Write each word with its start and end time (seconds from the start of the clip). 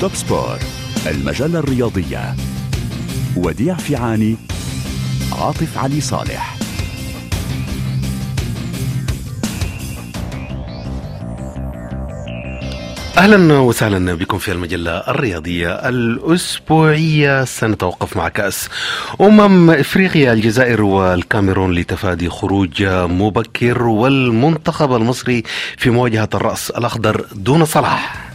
توب 0.00 0.14
سبور 0.14 0.58
المجلة 1.06 1.58
الرياضية. 1.58 2.34
وديع 3.36 3.74
فيعاني 3.74 4.36
عاطف 5.32 5.78
علي 5.78 6.00
صالح. 6.00 6.56
أهلا 13.18 13.58
وسهلا 13.58 14.14
بكم 14.14 14.38
في 14.38 14.52
المجلة 14.52 14.90
الرياضية 14.90 15.68
الأسبوعية. 15.88 17.44
سنتوقف 17.44 18.16
مع 18.16 18.28
كأس 18.28 18.68
أمم 19.20 19.70
إفريقيا 19.70 20.32
الجزائر 20.32 20.82
والكاميرون 20.82 21.72
لتفادي 21.72 22.28
خروج 22.28 22.84
مبكر 22.84 23.82
والمنتخب 23.82 24.92
المصري 24.96 25.42
في 25.76 25.90
مواجهة 25.90 26.28
الرأس 26.34 26.70
الأخضر 26.70 27.26
دون 27.34 27.64
صلاح. 27.64 28.26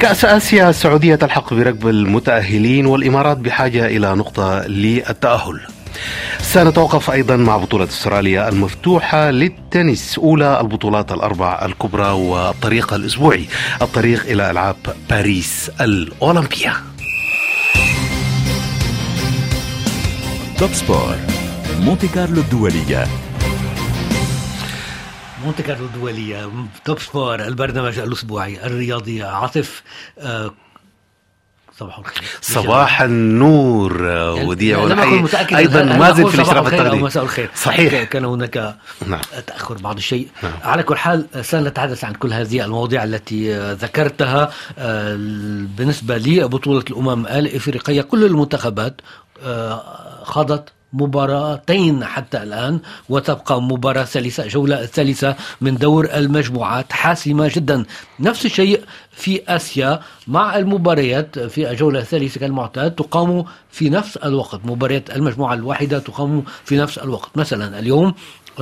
كأس 0.00 0.24
آسيا 0.24 0.70
السعودية 0.70 1.14
تلحق 1.14 1.54
بركب 1.54 1.88
المتأهلين 1.88 2.86
والإمارات 2.86 3.36
بحاجة 3.36 3.86
إلى 3.86 4.14
نقطة 4.14 4.66
للتأهل. 4.66 5.60
سنتوقف 6.40 7.10
أيضا 7.10 7.36
مع 7.36 7.56
بطولة 7.56 7.84
أستراليا 7.84 8.48
المفتوحة 8.48 9.30
للتنس 9.30 10.18
أولى 10.18 10.60
البطولات 10.60 11.12
الأربع 11.12 11.64
الكبرى 11.64 12.10
والطريق 12.10 12.94
الأسبوعي 12.94 13.44
الطريق 13.82 14.26
إلى 14.26 14.50
ألعاب 14.50 14.76
باريس 15.10 15.70
الأولمبية. 15.80 16.72
توب 20.58 20.72
سبور 20.72 21.16
مونتي 21.80 22.08
كارلو 22.08 22.40
الدولية. 22.40 23.06
مونتي 25.44 25.62
كارلو 25.62 25.84
الدولية 25.86 26.50
توب 26.84 26.98
سبور 26.98 27.44
البرنامج 27.44 27.98
الأسبوعي 27.98 28.66
الرياضي 28.66 29.22
عاطف 29.22 29.82
آه 30.18 30.50
صباح 31.80 31.98
الخير 31.98 32.24
صباح 32.40 33.02
النور 33.02 34.02
وديع 34.44 34.84
لم 34.84 35.00
أكن 35.00 35.22
متأكد 35.22 35.56
أيضا 35.56 35.80
هل 35.82 35.98
ما 35.98 36.10
زلت 36.10 36.20
أقول 36.20 36.32
في 36.32 36.36
الاشراف 36.36 36.66
التقليدي 36.66 37.02
مساء 37.02 37.22
الخير 37.22 37.50
صحيح. 37.54 38.02
كان 38.02 38.24
هناك 38.24 38.76
نعم. 39.06 39.20
تأخر 39.46 39.74
بعض 39.74 39.96
الشيء 39.96 40.28
نعم. 40.42 40.52
على 40.64 40.82
كل 40.82 40.96
حال 40.96 41.26
سنتحدث 41.42 42.04
عن 42.04 42.12
كل 42.14 42.32
هذه 42.32 42.64
المواضيع 42.64 43.04
التي 43.04 43.72
ذكرتها 43.72 44.50
آه، 44.78 45.14
بالنسبة 45.76 46.18
لبطولة 46.18 46.84
الأمم 46.90 47.26
الإفريقية 47.26 48.02
كل 48.02 48.24
المنتخبات 48.24 49.00
آه، 49.42 49.82
خاضت 50.22 50.68
مباراتين 50.92 52.04
حتى 52.04 52.42
الآن 52.42 52.80
وتبقى 53.08 53.62
مباراة 53.62 54.04
ثالثة 54.04 54.46
جولة 54.46 54.82
الثالثة 54.82 55.36
من 55.60 55.76
دور 55.76 56.04
المجموعات. 56.14 56.92
حاسمة 56.92 57.50
جدا. 57.54 57.84
نفس 58.20 58.46
الشيء 58.46 58.80
في 59.12 59.42
آسيا 59.48 60.00
مع 60.26 60.56
المباريات 60.56 61.38
في 61.38 61.70
الجولة 61.70 62.00
الثالثة 62.00 62.40
كالمعتاد 62.40 62.90
تقام 62.94 63.44
في 63.70 63.90
نفس 63.90 64.16
الوقت. 64.16 64.60
مباريات 64.64 65.10
المجموعة 65.10 65.54
الواحدة 65.54 65.98
تقام 65.98 66.42
في 66.64 66.76
نفس 66.76 66.98
الوقت. 66.98 67.36
مثلا 67.36 67.78
اليوم 67.78 68.14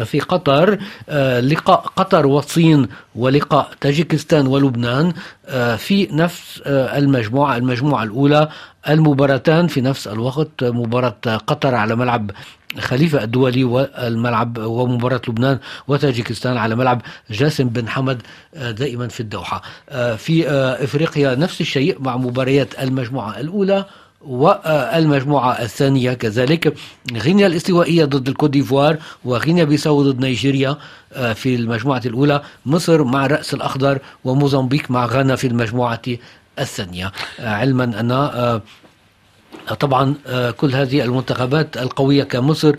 في 0.04 0.20
قطر 0.20 0.78
آه، 1.08 1.40
لقاء 1.40 1.80
قطر 1.96 2.26
والصين 2.26 2.88
ولقاء 3.14 3.70
تاجيكستان 3.80 4.46
ولبنان 4.46 5.12
آه، 5.46 5.76
في 5.76 6.08
نفس 6.12 6.62
آه، 6.66 6.98
المجموعة 6.98 7.56
المجموعة 7.56 8.02
الأولى 8.02 8.48
المباراتان 8.88 9.66
في 9.66 9.80
نفس 9.80 10.08
الوقت 10.08 10.64
مباراة 10.64 11.36
قطر 11.46 11.74
على 11.74 11.96
ملعب 11.96 12.30
خليفة 12.78 13.24
الدولي 13.24 13.64
والملعب 13.64 14.58
ومباراة 14.58 15.20
لبنان 15.28 15.58
وتاجيكستان 15.88 16.56
على 16.56 16.76
ملعب 16.76 17.02
جاسم 17.30 17.68
بن 17.68 17.88
حمد 17.88 18.22
دائما 18.54 19.08
في 19.08 19.20
الدوحة. 19.20 19.62
في 20.16 20.48
إفريقيا 20.84 21.34
نفس 21.34 21.60
الشيء 21.60 21.96
مع 22.00 22.16
مباريات 22.16 22.82
المجموعة 22.82 23.40
الأولى 23.40 23.84
والمجموعة 24.20 25.52
الثانية 25.52 26.12
كذلك 26.12 26.74
غينيا 27.12 27.46
الاستوائية 27.46 28.04
ضد 28.04 28.28
الكوت 28.28 28.50
ديفوار 28.50 28.96
وغينيا 29.24 29.64
بيساو 29.64 30.02
ضد 30.02 30.20
نيجيريا 30.20 30.76
آه، 31.12 31.32
في 31.32 31.54
المجموعة 31.54 32.02
الأولى 32.06 32.42
مصر 32.66 33.04
مع 33.04 33.26
رأس 33.26 33.54
الأخضر 33.54 33.98
وموزمبيق 34.24 34.90
مع 34.90 35.06
غانا 35.06 35.36
في 35.36 35.46
المجموعة 35.46 36.02
الثانية. 36.58 37.12
آه، 37.40 37.48
علما 37.48 37.84
أن 37.84 38.10
آه، 38.10 38.62
طبعا 39.80 40.14
كل 40.56 40.74
هذه 40.74 41.02
المنتخبات 41.04 41.76
القوية 41.76 42.24
كمصر 42.24 42.76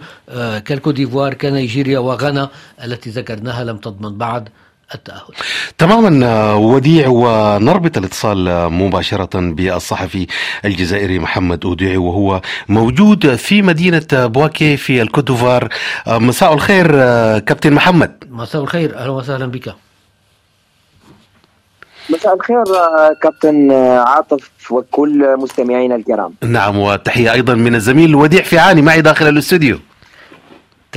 كالكوت 0.66 0.96
ديفوار 0.96 1.34
كنيجيريا 1.34 2.00
وغانا 2.00 2.50
التي 2.84 3.10
ذكرناها 3.10 3.64
لم 3.64 3.78
تضمن 3.78 4.18
بعد. 4.18 4.50
التأهل. 4.96 5.34
تماما 5.78 6.54
وديع 6.54 7.08
ونربط 7.08 7.98
الاتصال 7.98 8.70
مباشرة 8.74 9.30
بالصحفي 9.34 10.28
الجزائري 10.66 11.20
محمد 11.20 11.66
أوديعي 11.66 11.98
وهو 11.98 12.42
موجود 12.70 13.36
في 13.36 13.62
مدينة 13.62 14.08
بواكي 14.12 14.78
في 14.78 15.02
الكوتوفار 15.02 15.70
مساء 16.08 16.54
الخير 16.54 16.88
كابتن 17.40 17.74
محمد. 17.74 18.24
مساء 18.30 18.62
الخير 18.62 18.98
أهلا 18.98 19.12
وسهلا 19.12 19.46
بك. 19.46 19.76
مساء 22.10 22.36
الخير 22.36 22.64
كابتن 23.24 23.72
عاطف 24.08 24.72
وكل 24.72 25.38
مستمعينا 25.38 25.96
الكرام. 25.96 26.34
نعم 26.44 26.78
وتحية 26.78 27.32
أيضا 27.32 27.54
من 27.54 27.76
الزميل 27.76 28.16
وديع 28.16 28.42
فيعاني 28.42 28.82
معي 28.82 29.02
داخل 29.02 29.28
الاستوديو. 29.28 29.80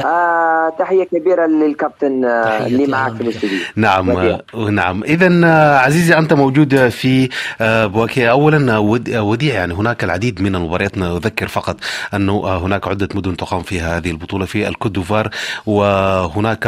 آه 0.00 0.72
تحية 0.78 1.04
كبيرة 1.04 1.46
للكابتن 1.46 2.24
آه، 2.24 2.66
اللي 2.66 2.86
معك 2.86 3.14
في. 3.14 3.20
الاستوديو 3.20 3.58
نعم. 3.76 4.10
آه، 4.10 4.42
نعم 4.54 5.04
اذا 5.04 5.46
آه، 5.46 5.78
عزيزي 5.78 6.18
أنت 6.18 6.32
موجود 6.32 6.88
في 6.88 7.28
بواكي 7.60 8.30
آه، 8.30 9.20
وديع 9.20 9.54
يعني 9.54 9.74
هناك 9.74 10.04
العديد 10.04 10.42
من 10.42 10.56
المباريات 10.56 10.98
نذكر 10.98 11.48
فقط 11.48 11.76
آه، 12.14 12.58
هناك 12.58 12.88
عدة 12.88 13.08
مدن 13.14 13.36
تقام 13.36 13.62
فيها 13.62 13.96
هذه 13.98 14.10
البطولة 14.10 14.44
في 14.44 14.68
الكوت 14.68 14.92
ديفوار 14.92 15.30
وهناك 15.66 16.66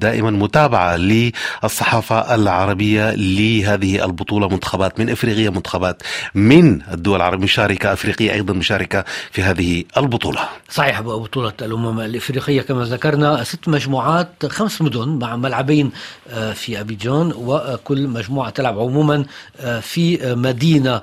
دائما 0.00 0.30
متابعة 0.30 0.96
للصحافة 0.96 2.34
العربية 2.34 3.14
لهذه 3.14 4.04
البطولة 4.04 4.48
منتخبات 4.48 5.00
من 5.00 5.10
إفريقيا 5.10 5.50
منتخبات 5.50 6.02
من 6.34 6.82
الدول 6.92 7.16
العربية 7.16 7.44
مشاركة 7.44 7.92
إفريقية 7.92 8.32
أيضا 8.32 8.54
مشاركة 8.54 9.04
في 9.30 9.42
هذه 9.42 9.84
البطولة 9.96 10.40
صحيح 10.68 11.00
بطولة 11.00 11.52
الأمم 11.62 12.00
الإفريقية 12.00 12.41
كما 12.50 12.84
ذكرنا 12.84 13.44
ست 13.44 13.68
مجموعات 13.68 14.46
خمس 14.46 14.82
مدن 14.82 15.08
مع 15.08 15.36
ملعبين 15.36 15.90
آه، 16.30 16.52
في 16.52 16.80
أبيجان 16.80 17.32
وكل 17.36 18.08
مجموعة 18.08 18.50
تلعب 18.50 18.78
عموما 18.78 19.24
آه، 19.60 19.80
في 19.80 20.24
آه، 20.24 20.34
مدينة 20.34 21.00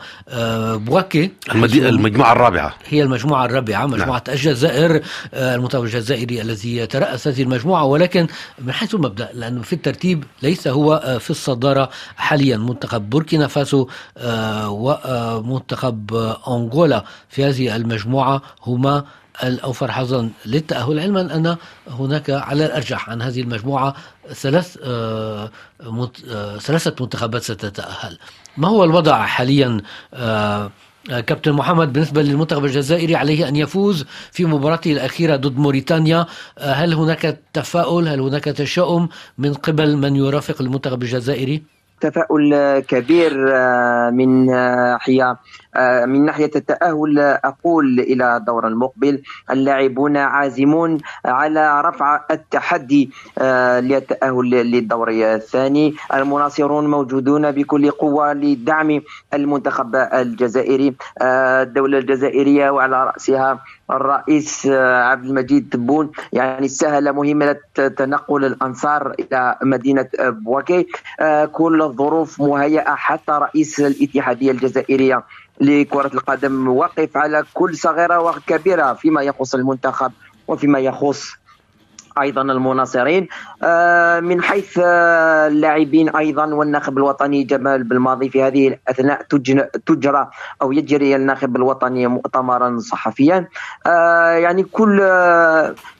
بواكي 0.75 1.31
المجموعة 1.55 2.31
الرابعة. 2.31 2.75
هي 2.87 3.03
المجموعة 3.03 3.45
الرابعة 3.45 3.85
مجموعة 3.85 4.23
نعم. 4.27 4.35
الجزائر 4.35 5.01
المنتخب 5.33 5.83
الجزائري 5.83 6.41
الذي 6.41 6.77
يترأس 6.77 7.27
هذه 7.27 7.43
المجموعة 7.43 7.83
ولكن 7.85 8.27
من 8.59 8.71
حيث 8.71 8.95
المبدأ 8.95 9.29
لأنه 9.33 9.61
في 9.61 9.73
الترتيب 9.73 10.23
ليس 10.41 10.67
هو 10.67 11.17
في 11.19 11.29
الصدارة 11.29 11.89
حاليا. 12.17 12.57
منتخب 12.57 13.09
بوركينا 13.09 13.47
فاسو 13.47 13.87
ومنتخب 14.67 16.13
أنغولا 16.47 17.05
في 17.29 17.45
هذه 17.45 17.75
المجموعة 17.75 18.41
هما 18.65 19.05
الأوفر 19.43 19.91
حظا 19.91 20.29
للتأهل. 20.45 20.99
علما 20.99 21.21
أن 21.21 21.57
هناك 21.87 22.29
على 22.29 22.65
الأرجح 22.65 23.09
عن 23.09 23.21
هذه 23.21 23.41
المجموعة 23.41 23.95
ثلاث 24.33 24.77
آه، 24.83 25.49
آه، 26.29 26.57
ثلاثة 26.57 26.95
منتخبات 26.99 27.41
ستتأهل. 27.41 28.17
ما 28.57 28.67
هو 28.67 28.83
الوضع 28.83 29.25
حاليا؟ 29.25 29.81
آه، 30.13 30.71
كابتن 31.09 31.53
محمد 31.53 31.93
بالنسبة 31.93 32.21
للمنتخب 32.21 32.65
الجزائري 32.65 33.15
عليه 33.15 33.47
أن 33.47 33.55
يفوز 33.55 34.05
في 34.31 34.45
مباراته 34.45 34.91
الأخيرة 34.91 35.35
ضد 35.35 35.57
موريتانيا. 35.57 36.25
هل 36.59 36.93
هناك 36.93 37.39
تفاؤل؟ 37.53 38.07
هل 38.07 38.19
هناك 38.19 38.43
تشاؤم 38.43 39.09
من 39.37 39.53
قبل 39.53 39.97
من 39.97 40.15
يرافق 40.15 40.61
المنتخب 40.61 41.03
الجزائري؟ 41.03 41.63
تفاؤل 42.01 42.79
كبير 42.79 43.33
من 44.11 44.49
آه، 44.49 44.97
من 46.05 46.25
ناحية 46.25 46.51
التأهل 46.55 47.19
آه، 47.19 47.39
أقول 47.43 47.99
إلى 47.99 48.37
الدور 48.37 48.67
المقبل 48.67 49.21
اللاعبون 49.51 50.17
عازمون 50.17 50.97
على 51.25 51.81
رفع 51.81 52.21
التحدي 52.31 53.09
آه، 53.37 53.79
للتأهل 53.79 54.49
للدور 54.49 55.09
الثاني. 55.09 55.95
المناصرون 56.13 56.87
موجودون 56.87 57.51
بكل 57.51 57.91
قوة 57.91 58.33
لدعم 58.33 59.01
المنتخب 59.33 59.95
الجزائري. 59.95 60.95
آه، 61.21 61.63
الدولة 61.63 61.97
الجزائرية 61.97 62.69
وعلى 62.69 63.03
رأسها 63.03 63.59
الرئيس 63.91 64.65
آه، 64.65 65.03
عبد 65.03 65.25
المجيد 65.25 65.69
تبون. 65.69 66.11
يعني 66.33 66.67
سهل 66.67 67.13
مهمة 67.13 67.55
تنقل 67.75 68.45
الأنصار 68.45 69.13
إلى 69.19 69.55
مدينة 69.63 70.07
آه، 70.19 70.29
بواكي 70.29 70.87
آه، 71.19 71.45
كل 71.45 71.81
الظروف 71.81 72.41
مهيئة 72.41 72.95
حتى 72.95 73.31
رئيس 73.31 73.79
الاتحادية 73.79 74.51
الجزائرية. 74.51 75.23
لكرة 75.59 76.11
القدم 76.13 76.67
وقف 76.67 77.17
على 77.17 77.43
كل 77.53 77.77
صغيرة 77.77 78.19
وكبيرة 78.19 78.93
فيما 78.93 79.21
يخص 79.21 79.55
المنتخب 79.55 80.11
وفيما 80.47 80.79
يخص 80.79 81.39
أيضا 82.21 82.41
المناصرين. 82.41 83.27
من 84.23 84.41
حيث 84.41 84.79
اللاعبين 84.79 86.15
أيضا 86.15 86.45
والناخب 86.45 86.97
الوطني 86.97 87.43
جمال 87.43 87.83
بلماضي 87.83 88.29
في 88.29 88.43
هذه 88.43 88.67
الأثناء 88.67 89.21
تجرى 89.85 90.29
أو 90.61 90.71
يجري 90.71 91.15
الناخب 91.15 91.55
الوطني 91.55 92.07
مؤتمرا 92.07 92.79
صحفيا. 92.79 93.47
يعني 94.35 94.63
كل 94.63 95.01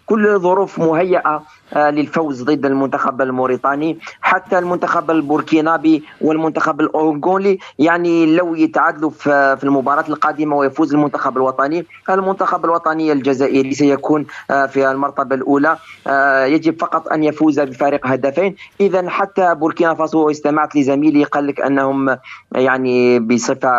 كل 0.06 0.39
ظروف 0.39 0.79
مهيئة 0.79 1.29
آه، 1.29 1.44
للفوز 1.75 2.44
ضد 2.44 2.66
المنتخب 2.66 3.21
الموريتاني. 3.21 4.00
حتى 4.21 4.60
المنتخب 4.60 5.12
البوركينابي 5.12 6.04
والمنتخب 6.21 6.81
الأنغولي 6.81 7.59
يعني 7.80 8.36
لو 8.36 8.56
يتعادلوا 8.56 9.10
في 9.10 9.60
المباراة 9.63 10.06
القادمة 10.10 10.56
ويفوز 10.56 10.94
المنتخب 10.94 11.38
الوطني 11.38 11.86
المنتخب 12.10 12.66
الوطني 12.66 13.12
الجزائري 13.12 13.74
سيكون 13.74 14.25
آه، 14.51 14.66
في 14.66 14.92
المرتبة 14.92 15.36
الأولى. 15.36 15.77
آه، 16.07 16.45
يجب 16.45 16.81
فقط 16.81 17.07
أن 17.07 17.24
يفوز 17.24 17.60
بفارق 17.60 18.07
هدفين. 18.07 18.56
اذا 18.81 19.10
حتى 19.10 19.56
بوركينا 19.56 19.94
فاسو 19.94 20.30
استمعت 20.31 20.75
لزميلي 20.75 21.24
قال 21.24 21.48
لك 21.48 21.62
أنهم 21.62 22.18
يعني 22.51 23.19
بصفة 23.19 23.69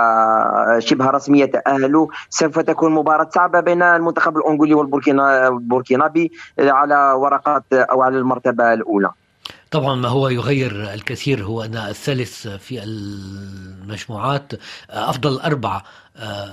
شبه 0.79 1.11
رسمية 1.11 1.45
تاهلوا 1.45 2.07
سوف 2.31 2.59
تكون 2.59 2.93
مباراة 2.93 3.29
صعبة 3.35 3.61
بين 3.61 3.83
المنتخب 3.83 4.37
الأنغولي 4.37 4.75
والبوركينابي 4.75 6.33
على 6.59 7.13
ورقات 7.17 7.65
أو 7.82 8.03
على 8.03 8.19
المرتبة 8.19 8.73
الأولى. 8.73 9.11
طبعا 9.71 9.94
ما 9.94 10.09
هو 10.09 10.29
يغير 10.29 10.94
الكثير 10.94 11.44
هو 11.44 11.62
أن 11.62 11.77
الثالث 11.77 12.49
في 12.49 12.82
المجموعات 12.82 14.53
أفضل 14.91 15.41
أربعة 15.41 15.82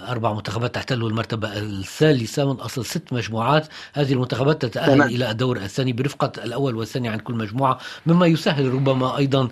أربع 0.09 0.33
منتخبات 0.33 0.75
تحتل 0.75 1.03
المرتبة 1.03 1.57
الثالثة 1.57 2.53
من 2.53 2.59
أصل 2.59 2.85
ست 2.85 3.13
مجموعات. 3.13 3.67
هذه 3.93 4.13
المنتخبات 4.13 4.65
تتأهل 4.65 4.93
تمام. 4.93 5.09
إلى 5.09 5.31
الدور 5.31 5.57
الثاني 5.57 5.93
برفقة 5.93 6.31
الأول 6.43 6.75
والثاني 6.75 7.09
عن 7.09 7.19
كل 7.19 7.33
مجموعة 7.33 7.77
مما 8.05 8.27
يسهل 8.27 8.73
ربما 8.73 9.17
أيضا 9.17 9.49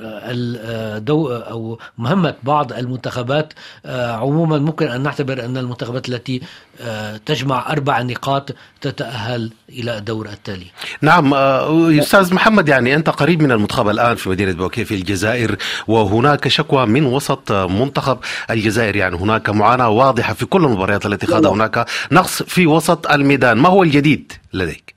الدو 0.00 1.28
أو 1.32 1.78
مهمة 1.98 2.34
بعض 2.42 2.72
المنتخبات. 2.72 3.52
آه، 3.86 4.12
عموما 4.12 4.58
ممكن 4.58 4.86
أن 4.86 5.02
نعتبر 5.02 5.44
أن 5.44 5.56
المنتخبات 5.56 6.08
التي 6.08 6.40
آه، 6.80 7.16
تجمع 7.16 7.72
أربع 7.72 8.02
نقاط 8.02 8.54
تتأهل 8.80 9.50
إلى 9.68 9.98
الدور 9.98 10.28
التالي. 10.28 10.66
نعم 11.00 11.34
أستاذ 11.34 12.34
محمد 12.34 12.68
يعني 12.68 12.94
أنت 12.94 13.10
قريب 13.10 13.42
من 13.42 13.52
المنتخب 13.52 13.88
الآن 13.88 14.16
في 14.16 14.28
مدينة 14.28 14.52
بوكيه 14.52 14.84
في 14.84 14.94
الجزائر 14.94 15.56
وهناك 15.86 16.48
شكوى 16.48 16.86
من 16.86 17.04
وسط 17.06 17.52
منتخب 17.52 18.18
الجزائر. 18.50 18.85
يعني 18.94 19.16
هناك 19.16 19.50
معاناة 19.50 19.88
واضحة 19.88 20.34
في 20.34 20.46
كل 20.46 20.64
المباريات 20.64 21.06
التي 21.06 21.26
خاضها. 21.26 21.52
هناك 21.52 21.86
نقص 22.12 22.42
في 22.42 22.66
وسط 22.66 23.10
الميدان. 23.10 23.58
ما 23.58 23.68
هو 23.68 23.82
الجديد 23.82 24.32
لديك؟ 24.52 24.95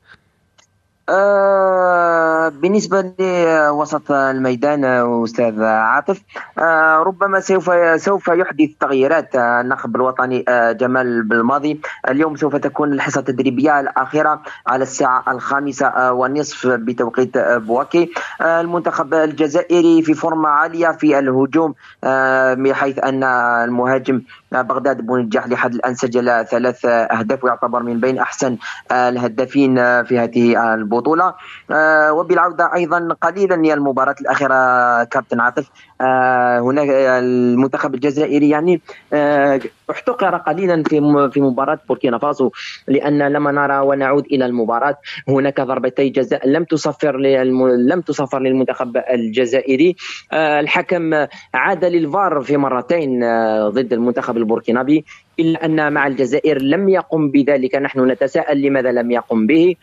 آه 1.09 2.49
بالنسبة 2.49 3.13
لوسط 3.19 4.11
الميدان 4.11 4.85
أستاذ 5.23 5.63
عاطف 5.63 6.21
آه 6.57 6.97
ربما 6.97 7.39
سوف 7.39 7.71
سوف 8.01 8.27
يحدث 8.27 8.69
تغييرات 8.79 9.35
النخب 9.35 9.95
الوطني 9.95 10.45
آه 10.47 10.71
جمال 10.71 11.23
بالماضي. 11.23 11.81
اليوم 12.09 12.35
سوف 12.35 12.55
تكون 12.55 12.93
الحصة 12.93 13.19
التدريبية 13.19 13.79
الأخيرة 13.79 14.41
على 14.67 14.83
الساعة 14.83 15.23
الخامسة 15.31 15.87
آه، 15.87 16.13
والنصف 16.13 16.67
بتوقيت 16.67 17.37
بواكي 17.37 18.09
آه، 18.41 18.61
المنتخب 18.61 19.13
الجزائري 19.13 20.01
في 20.01 20.13
فورمة 20.13 20.49
عالية 20.49 20.87
في 20.91 21.19
الهجوم 21.19 21.73
آه، 22.03 22.53
بحيث 22.53 22.99
أن 22.99 23.23
المهاجم 23.23 24.21
بغداد 24.51 25.01
بونجاح 25.01 25.47
لحد 25.47 25.73
الآن 25.73 25.95
سجل 25.95 26.45
ثلاث 26.45 26.85
أهداف 26.85 27.43
ويعتبر 27.43 27.83
من 27.83 27.99
بين 27.99 28.19
أحسن 28.19 28.57
الهدافين 28.91 29.75
في 30.03 30.19
هذه 30.19 30.73
البطولة. 30.73 31.33
آه، 31.71 32.13
وبالعودة 32.13 32.73
أيضا 32.73 33.07
قليلا 33.21 33.65
هي 33.65 33.73
المباراة 33.73 34.15
الأخيرة 34.21 35.03
كابتن 35.03 35.39
عاطف. 35.39 35.69
آه، 36.01 36.59
هناك 36.59 36.89
المنتخب 36.89 37.95
الجزائري 37.95 38.49
يعني 38.49 38.81
آه، 39.13 39.59
احتقر 39.91 40.37
قليلا 40.37 40.83
في 40.83 41.29
في 41.33 41.41
مباراة 41.41 41.79
بوركينا 41.87 42.17
فاسو 42.17 42.51
لأن 42.87 43.27
لما 43.27 43.51
نرى 43.51 43.79
ونعود 43.79 44.25
إلى 44.25 44.45
المباراة. 44.45 44.97
هناك 45.27 45.61
ضربتي 45.61 46.09
جزاء 46.09 46.47
لم 46.47 46.63
تصفر 46.63 47.17
لم 47.17 48.01
تصفر 48.01 48.39
للمنتخب 48.39 48.97
الجزائري. 48.97 49.95
الحكم 50.33 51.13
عاد 51.53 51.85
للفار 51.85 52.41
في 52.41 52.57
مرتين 52.57 53.19
ضد 53.67 53.93
المنتخب 53.93 54.37
البوركينابي. 54.37 55.05
إلا 55.39 55.65
أن 55.65 55.93
مع 55.93 56.07
الجزائر 56.07 56.61
لم 56.61 56.89
يقم 56.89 57.31
بذلك 57.31 57.75
نحن 57.75 58.11
نتساءل 58.11 58.61
لماذا 58.61 58.91
لم 58.91 59.11
يقم 59.11 59.47
به. 59.47 59.75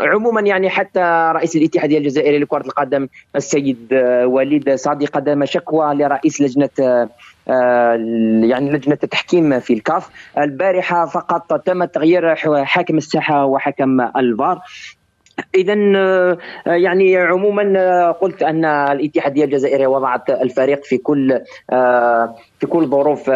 عموما 0.00 0.40
يعني 0.40 0.70
حتى 0.70 1.32
رئيس 1.34 1.56
الاتحادية 1.56 1.98
الجزائري 1.98 2.38
لكرة 2.38 2.66
القدم 2.66 3.08
السيد 3.36 3.88
آه، 3.92 4.26
وليد 4.26 4.74
صادي 4.74 5.06
قدم 5.06 5.44
شكوى 5.44 5.94
لرئيس 5.94 6.40
لجنة 6.40 6.68
آه، 6.80 6.82
آه، 6.82 7.08
يعني 7.48 8.70
لجنة 8.70 8.98
التحكيم 9.02 9.60
في 9.60 9.72
الكاف. 9.72 10.08
البارحة 10.38 11.06
فقط 11.06 11.60
تم 11.60 11.84
تغيير 11.84 12.34
حاكم 12.64 12.96
الساحة 12.96 13.44
وحكم 13.44 14.00
الفار. 14.00 14.62
اذا 15.54 15.76
آه، 15.96 16.38
يعني 16.66 17.16
عموما 17.16 17.72
آه، 17.76 18.10
قلت 18.10 18.42
أن 18.42 18.64
الاتحادية 18.64 19.44
الجزائرية 19.44 19.86
وضعت 19.86 20.30
الفريق 20.30 20.84
في 20.84 20.98
كل 20.98 21.40
آه، 21.70 22.34
في 22.60 22.66
كل 22.66 22.86
ظروف 22.86 23.30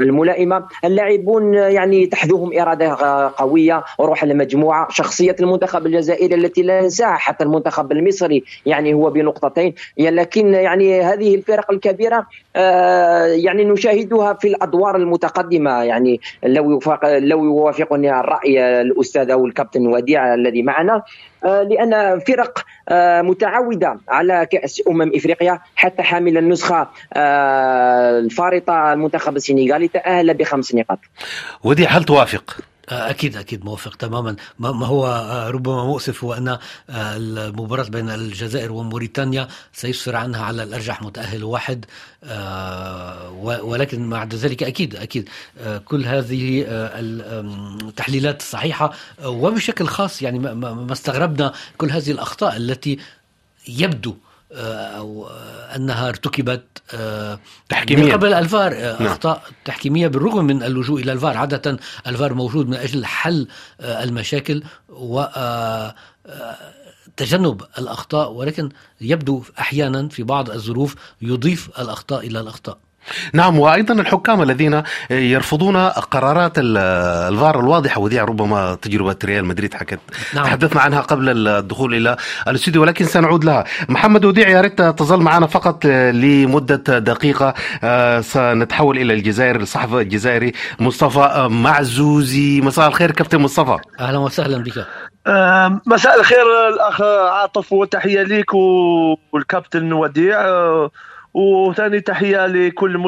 الملائمة. 0.00 0.66
اللاعبون 0.84 1.54
يعني 1.54 2.06
تحذوهم 2.06 2.58
إرادة 2.60 2.96
قوية 3.36 3.84
روح 4.00 4.22
المجموعة. 4.22 4.88
شخصية 4.90 5.36
المنتخب 5.40 5.86
الجزائري 5.86 6.34
التي 6.34 6.62
لا 6.62 6.80
ننساها 6.80 7.16
حتى 7.16 7.44
المنتخب 7.44 7.92
المصري 7.92 8.44
يعني 8.66 8.94
هو 8.94 9.10
بنقطتين. 9.10 9.74
لكن 9.98 10.54
يعني 10.54 11.00
هذه 11.00 11.34
الفرق 11.34 11.70
الكبيرة 11.70 12.26
يعني 13.34 13.64
نشاهدها 13.64 14.32
في 14.34 14.48
الأدوار 14.48 14.96
المتقدمة. 14.96 15.82
يعني 15.82 16.20
لو 16.44 16.70
يوافق 16.70 17.18
لو 17.18 17.44
يوافقني 17.44 18.20
الرأي 18.20 18.80
الأستاذ 18.80 19.30
أو 19.30 19.46
الكابتن 19.46 19.86
وديع 19.86 20.34
الذي 20.34 20.62
معنا. 20.62 20.94
آه، 20.94 21.02
لأن 21.44 22.20
فرق 22.20 22.64
آه، 22.88 23.22
متعودة 23.22 24.00
على 24.08 24.46
كأس 24.52 24.82
أمم 24.88 25.12
إفريقيا 25.14 25.60
حتى 25.74 26.02
حامل 26.02 26.38
النسخة 26.38 26.88
آه، 27.12 28.18
الفارطة 28.18 28.92
المنتخب 28.92 29.36
السنغالي 29.36 29.88
تأهل 29.88 30.34
بخمس 30.34 30.74
نقاط. 30.74 30.98
ودي 31.64 31.86
هل 31.86 32.04
توافق؟ 32.04 32.69
أكيد 32.90 33.36
أكيد 33.36 33.64
موافق 33.64 33.94
تماما. 33.94 34.36
ما 34.58 34.86
هو 34.86 35.06
ربما 35.54 35.84
مؤسف 35.84 36.24
هو 36.24 36.32
أن 36.32 36.58
المباراة 36.90 37.88
بين 37.88 38.10
الجزائر 38.10 38.72
وموريتانيا 38.72 39.48
سيسفر 39.72 40.16
عنها 40.16 40.44
على 40.44 40.62
الأرجح 40.62 41.02
متأهل 41.02 41.44
واحد 41.44 41.84
آه، 42.24 43.30
ولكن 43.62 44.06
مع 44.06 44.24
ذلك 44.24 44.62
أكيد 44.62 44.96
أكيد 44.96 45.28
آه، 45.60 45.78
كل 45.78 46.06
هذه 46.06 46.64
آه، 46.68 46.90
التحليلات 47.00 48.40
الصحيحه 48.40 48.92
وبشكل 49.24 49.86
خاص 49.86 50.22
يعني 50.22 50.38
ما 50.38 50.92
استغربنا 50.92 51.52
كل 51.78 51.90
هذه 51.90 52.10
الأخطاء 52.10 52.56
التي 52.56 52.98
يبدو 53.68 54.16
أو 54.52 55.28
أنها 55.76 56.08
ارتكبت 56.08 56.62
تحكيميا 57.68 58.12
قبل 58.12 58.32
الفار 58.32 58.74
نعم. 58.74 59.06
أخطاء 59.06 59.42
تحكيمية 59.64 60.08
بالرغم 60.08 60.44
من 60.44 60.62
اللجوء 60.62 61.00
إلى 61.00 61.12
الفار. 61.12 61.36
عادة 61.36 61.78
الفار 62.06 62.34
موجود 62.34 62.68
من 62.68 62.74
أجل 62.74 63.06
حل 63.06 63.48
المشاكل 63.80 64.62
و 64.88 65.24
تجنب 67.16 67.62
الأخطاء 67.78 68.32
ولكن 68.32 68.68
يبدو 69.00 69.42
أحيانا 69.58 70.08
في 70.08 70.22
بعض 70.22 70.50
الظروف 70.50 70.94
يضيف 71.22 71.80
الأخطاء 71.80 72.26
إلى 72.26 72.40
الأخطاء. 72.40 72.78
نعم 73.32 73.58
وأيضا 73.58 73.94
الحكام 73.94 74.42
الذين 74.42 74.82
يرفضون 75.10 75.76
قرارات 75.88 76.52
الفار 76.56 77.60
الواضحة 77.60 78.00
ودي 78.00 78.20
ربما 78.20 78.74
تجربة 78.82 79.16
ريال 79.24 79.44
مدريد 79.44 79.74
حكت 79.74 80.00
نعم. 80.34 80.44
تحدثنا 80.44 80.80
عنها 80.80 81.00
قبل 81.00 81.48
الدخول 81.48 81.94
إلى 81.94 82.16
الاستوديو 82.48 82.82
ولكن 82.82 83.04
سنعود 83.04 83.44
لها. 83.44 83.64
محمد 83.88 84.24
وديع 84.24 84.48
يا 84.48 84.60
ريت 84.60 84.82
تظل 84.82 85.20
معنا 85.20 85.46
فقط 85.46 85.86
لمدة 85.86 86.98
دقيقة. 86.98 87.54
آه، 87.84 88.20
سنتحول 88.20 88.98
إلى 88.98 89.14
الجزائر 89.14 89.56
الصحفي 89.56 90.00
الجزائري 90.00 90.52
مصطفى 90.80 91.48
معزوزي. 91.50 92.60
مساء 92.60 92.88
الخير 92.88 93.10
كابتن 93.10 93.38
مصطفى. 93.38 93.78
أهلا 94.00 94.18
وسهلا 94.18 94.58
بك. 94.62 94.86
مساء 95.86 96.20
الخير 96.20 96.68
الأخ 96.68 97.00
عاطف 97.32 97.72
وتحيه 97.72 98.22
لك 98.22 98.54
والكابتن 99.32 99.92
وديع. 99.92 100.36
وثاني 101.34 102.00
تحية 102.00 102.46
لكل 102.46 102.98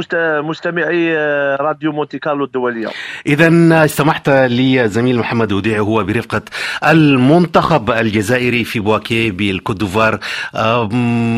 مستمعي 0.42 1.16
راديو 1.56 1.92
مونتي 1.92 2.18
كارلو 2.18 2.44
الدولية. 2.44 2.88
اذا 3.26 3.84
استمحت 3.84 4.28
لي 4.28 4.88
زميل 4.88 5.18
محمد 5.18 5.52
وديع 5.52 5.78
هو 5.78 6.04
برفقة 6.04 6.42
المنتخب 6.84 7.90
الجزائري 7.90 8.64
في 8.64 8.80
بواكي 8.80 9.30
بالكودوفار 9.30 10.18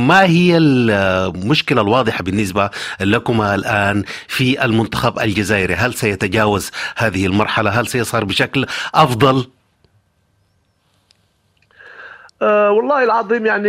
ما 0.06 0.24
هي 0.24 0.56
المشكلة 0.56 1.80
الواضحة 1.80 2.24
بالنسبة 2.24 2.70
لكما 3.00 3.54
الآن 3.54 4.04
في 4.28 4.64
المنتخب 4.64 5.18
الجزائري؟ 5.18 5.74
هل 5.74 5.94
سيتجاوز 5.94 6.70
هذه 6.96 7.26
المرحلة؟ 7.26 7.70
هل 7.70 7.86
سيصار 7.86 8.24
بشكل 8.24 8.66
أفضل 8.94 9.46
أه 12.42 12.70
والله 12.70 13.04
العظيم 13.04 13.46
يعني 13.46 13.68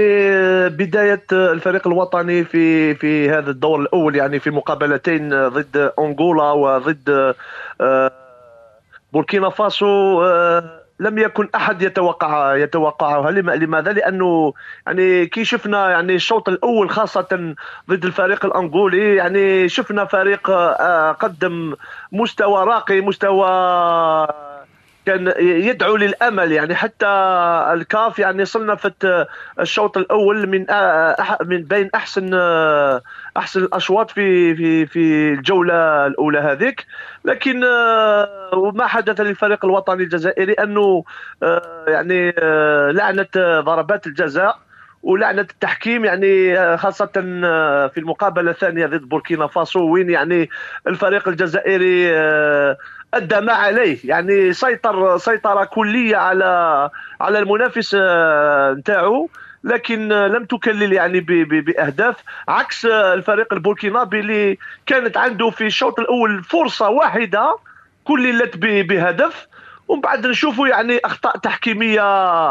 بداية 0.69 1.25
الفريق 1.31 1.87
الوطني 1.87 2.43
في 2.43 2.95
في 2.95 3.29
هذا 3.29 3.51
الدور 3.51 3.81
الأول 3.81 4.15
يعني 4.15 4.39
في 4.39 4.49
مقابلتين 4.49 5.47
ضد 5.47 5.91
أنغولا 5.99 6.51
وضد 6.51 7.35
أه 7.81 8.11
بوركينا 9.13 9.49
فاسو 9.49 10.23
أه 10.23 10.81
لم 10.99 11.17
يكن 11.17 11.49
أحد 11.55 11.81
يتوقع 11.81 12.55
يتوقعها 12.55 13.31
لماذا؟ 13.31 13.91
لأنه 13.91 14.53
يعني 14.87 15.25
كي 15.25 15.45
شفنا 15.45 15.89
يعني 15.89 16.15
الشوط 16.15 16.49
الأول 16.49 16.89
خاصة 16.89 17.55
ضد 17.89 18.05
الفريق 18.05 18.45
الأنغولي 18.45 19.15
يعني 19.15 19.69
شفنا 19.69 20.05
فريق 20.05 20.51
قدم 21.11 21.75
مستوى 22.11 22.63
راقي 22.63 23.01
مستوى 23.01 23.47
كان 25.05 25.33
يدعو 25.39 25.95
للأمل 25.95 26.51
يعني 26.51 26.75
حتى 26.75 27.05
الكاف 27.73 28.19
يعني 28.19 28.45
صنفت 28.45 29.25
الشوط 29.59 29.97
الأول 29.97 30.47
من 30.47 30.65
من 31.45 31.63
بين 31.63 31.89
أحسن 31.95 32.33
أحسن 33.37 33.63
الأشواط 33.63 34.11
في 34.11 34.55
في 34.55 34.85
في 34.85 35.33
الجولة 35.33 36.07
الأولى 36.07 36.39
هذيك. 36.39 36.85
لكن 37.25 37.63
وما 38.53 38.87
حدث 38.87 39.21
للفريق 39.21 39.65
الوطني 39.65 40.03
الجزائري 40.03 40.53
أنه 40.53 41.03
يعني 41.87 42.31
لعنة 42.91 43.27
ضربات 43.59 44.07
الجزاء 44.07 44.59
ولعنة 45.03 45.41
التحكيم 45.41 46.05
يعني 46.05 46.77
خاصة 46.77 47.11
في 47.93 47.97
المقابلة 47.97 48.51
الثانية 48.51 48.85
ضد 48.85 49.09
بوركينا 49.09 49.47
فاسو 49.47 49.79
وين 49.79 50.09
يعني 50.09 50.49
الفريق 50.87 51.27
الجزائري 51.27 52.11
ادى 53.15 53.41
ما 53.41 53.53
عليه. 53.53 53.97
يعني 54.03 54.53
سيطر 54.53 55.17
سيطرة 55.17 55.63
كلية 55.63 56.17
على 56.17 56.89
على 57.21 57.39
المنافس 57.39 57.95
آه، 57.99 58.73
نتاعو 58.73 59.29
لكن 59.63 60.09
لم 60.09 60.45
تكلل 60.45 60.93
يعني 60.93 61.19
بأهداف 61.19 62.15
عكس 62.47 62.85
الفريق 62.85 63.53
البوركينابي 63.53 64.19
اللي 64.19 64.57
كانت 64.85 65.17
عنده 65.17 65.49
في 65.49 65.65
الشوط 65.65 65.99
الأول 65.99 66.43
فرصة 66.43 66.89
واحدة 66.89 67.57
كللت 68.03 68.57
بهدف 68.57 69.47
ومن 69.87 70.01
بعد 70.01 70.27
نشوفوا 70.27 70.67
يعني 70.67 70.99
أخطاء 71.05 71.37
تحكيمية 71.37 72.01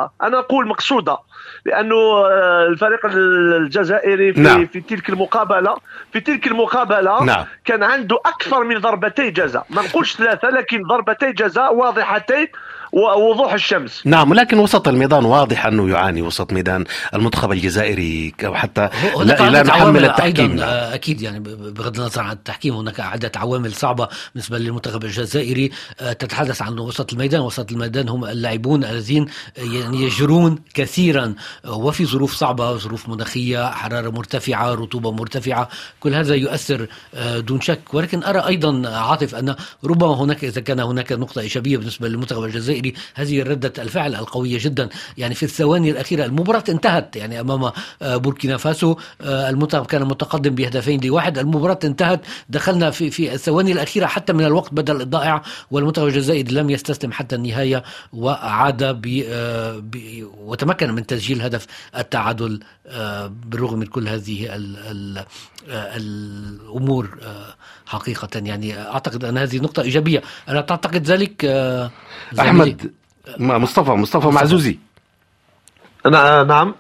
أنا 0.05 0.39
أقول 0.39 0.69
مقصودة 0.69 1.19
لأنه 1.65 1.97
آه، 1.97 2.67
الفريق 2.67 3.07
الجزائري 3.07 4.33
في, 4.33 4.41
نعم. 4.41 4.67
في 4.67 4.81
تلك 4.81 5.09
المقابلة 5.09 5.77
في 6.13 6.21
تلك 6.21 6.47
المقابلة 6.47 7.25
نعم. 7.25 7.45
كان 7.65 7.83
عنده 7.83 8.17
أكثر 8.27 8.65
من 8.65 8.79
ضربتي 8.79 9.31
جزاء 9.31 9.67
ما 9.71 9.83
نقولش 9.83 10.17
ثلاثة 10.17 10.49
لكن 10.49 10.83
ضربتي 10.83 11.33
جزاء 11.33 11.75
واضحتين 11.75 12.49
ووضوح 12.95 13.53
الشمس. 13.53 14.03
نعم 14.05 14.35
لكن 14.35 14.59
وسط 14.59 14.89
الميدان 14.89 15.25
واضح 15.25 15.67
أنه 15.67 15.89
يعاني 15.89 16.23
وسط 16.23 16.53
ميدان 16.53 16.85
المنتخب 17.15 17.53
الجزائري 17.53 18.35
حتى 18.45 18.89
لا, 19.21 19.51
لا 19.51 19.63
نحمل 19.63 20.05
التحكيم 20.05 20.51
أيضا 20.51 20.65
نعم. 20.65 20.93
أكيد 20.93 21.23
يعني 21.23 21.41
بغض 21.41 22.01
النظر 22.01 22.23
عن 22.23 22.33
التحكيم 22.33 22.75
هناك 22.75 23.01
عدة 23.01 23.33
عوامل 23.37 23.73
صعبة 23.73 24.09
بالنسبة 24.35 24.59
للمنتخب 24.59 25.05
الجزائري. 25.05 25.71
آه، 26.01 26.13
تتحدث 26.13 26.63
عن 26.63 26.79
وسط 26.79 27.13
الميدان 27.13 27.41
وسط 27.41 27.73
الميدان 27.73 28.09
هم 28.09 28.25
اللاعبون 28.25 28.85
الذين 28.85 29.27
يعني 29.57 30.03
يجرون 30.03 30.59
كثيرا. 30.75 31.35
وفي 31.67 32.07
ظروف 32.07 32.35
صعبة 32.35 32.77
ظروف 32.77 33.09
مناخية 33.09 33.71
حرارة 33.71 34.11
مرتفعة 34.11 34.75
رطوبة 34.75 35.13
مرتفعة. 35.13 35.69
كل 36.01 36.15
هذا 36.15 36.35
يؤثر 36.35 36.87
آه، 37.15 37.39
دون 37.39 37.61
شك. 37.61 37.95
ولكن 37.95 38.25
أرى 38.25 38.47
أيضا 38.47 38.89
عاطف 38.89 39.35
أن 39.35 39.55
ربما 39.85 40.15
هناك 40.15 40.45
إذا 40.45 40.61
كان 40.61 40.81
هناك 40.81 41.13
نقطة 41.13 41.41
إيجابية 41.41 41.77
بالنسبة 41.77 42.09
للمنتخب 42.09 42.45
الجزائري 42.45 42.84
الجزائري 42.85 42.95
هذه 43.15 43.43
ردة 43.43 43.73
الفعل 43.83 44.15
القوية 44.15 44.59
جدا. 44.61 44.89
يعني 45.19 45.35
في 45.35 45.43
الثواني 45.43 45.91
الأخيرة 45.91 46.25
المباراة 46.25 46.65
انتهت. 46.69 47.17
يعني 47.17 47.41
أمام 47.41 47.73
آه، 48.03 48.17
بوركينا 48.17 48.57
فاسو 48.57 48.97
آه، 49.21 49.51
المنتخب 49.51 49.87
كان 49.87 50.05
متقدم 50.05 50.55
بهدفين 50.55 51.01
لواحد. 51.05 51.39
المباراة 51.39 51.79
انتهت. 51.85 52.21
دخلنا 52.49 52.91
في 52.91 53.11
في 53.11 53.35
الثواني 53.35 53.73
الأخيرة 53.73 54.07
حتى 54.07 54.33
من 54.33 54.45
الوقت 54.45 54.75
بدل 54.75 55.01
الضائع 55.01 55.43
والمنتخب 55.71 56.07
الجزائري 56.07 56.55
لم 56.55 56.71
يستسلم 56.71 57.13
حتى 57.13 57.37
النهاية 57.37 57.83
وعاد 58.13 58.83
آه، 58.83 58.93
ب 58.93 60.25
وتمكن 60.39 60.93
من 60.93 61.07
تسجيل 61.07 61.43
هدف 61.43 61.67
التعادل 61.97 62.61
بالرغم 63.47 63.79
من 63.79 63.87
كل 63.87 64.09
هذه 64.09 64.55
ال 64.57 64.77
ال 64.77 65.25
الأمور 65.69 67.09
حقيقة. 67.87 68.29
يعني 68.35 68.79
أعتقد 68.79 69.25
أن 69.25 69.39
هذه 69.39 69.57
نقطة 69.59 69.83
إيجابية. 69.83 70.23
ألا 70.49 70.61
تعتقد 70.61 71.07
ذلك 71.07 71.45
احمد 72.75 73.61
مصطفى 73.61 73.91
مصطفى 73.91 74.29
معزوزي 74.29 74.79
نعم 76.47 76.75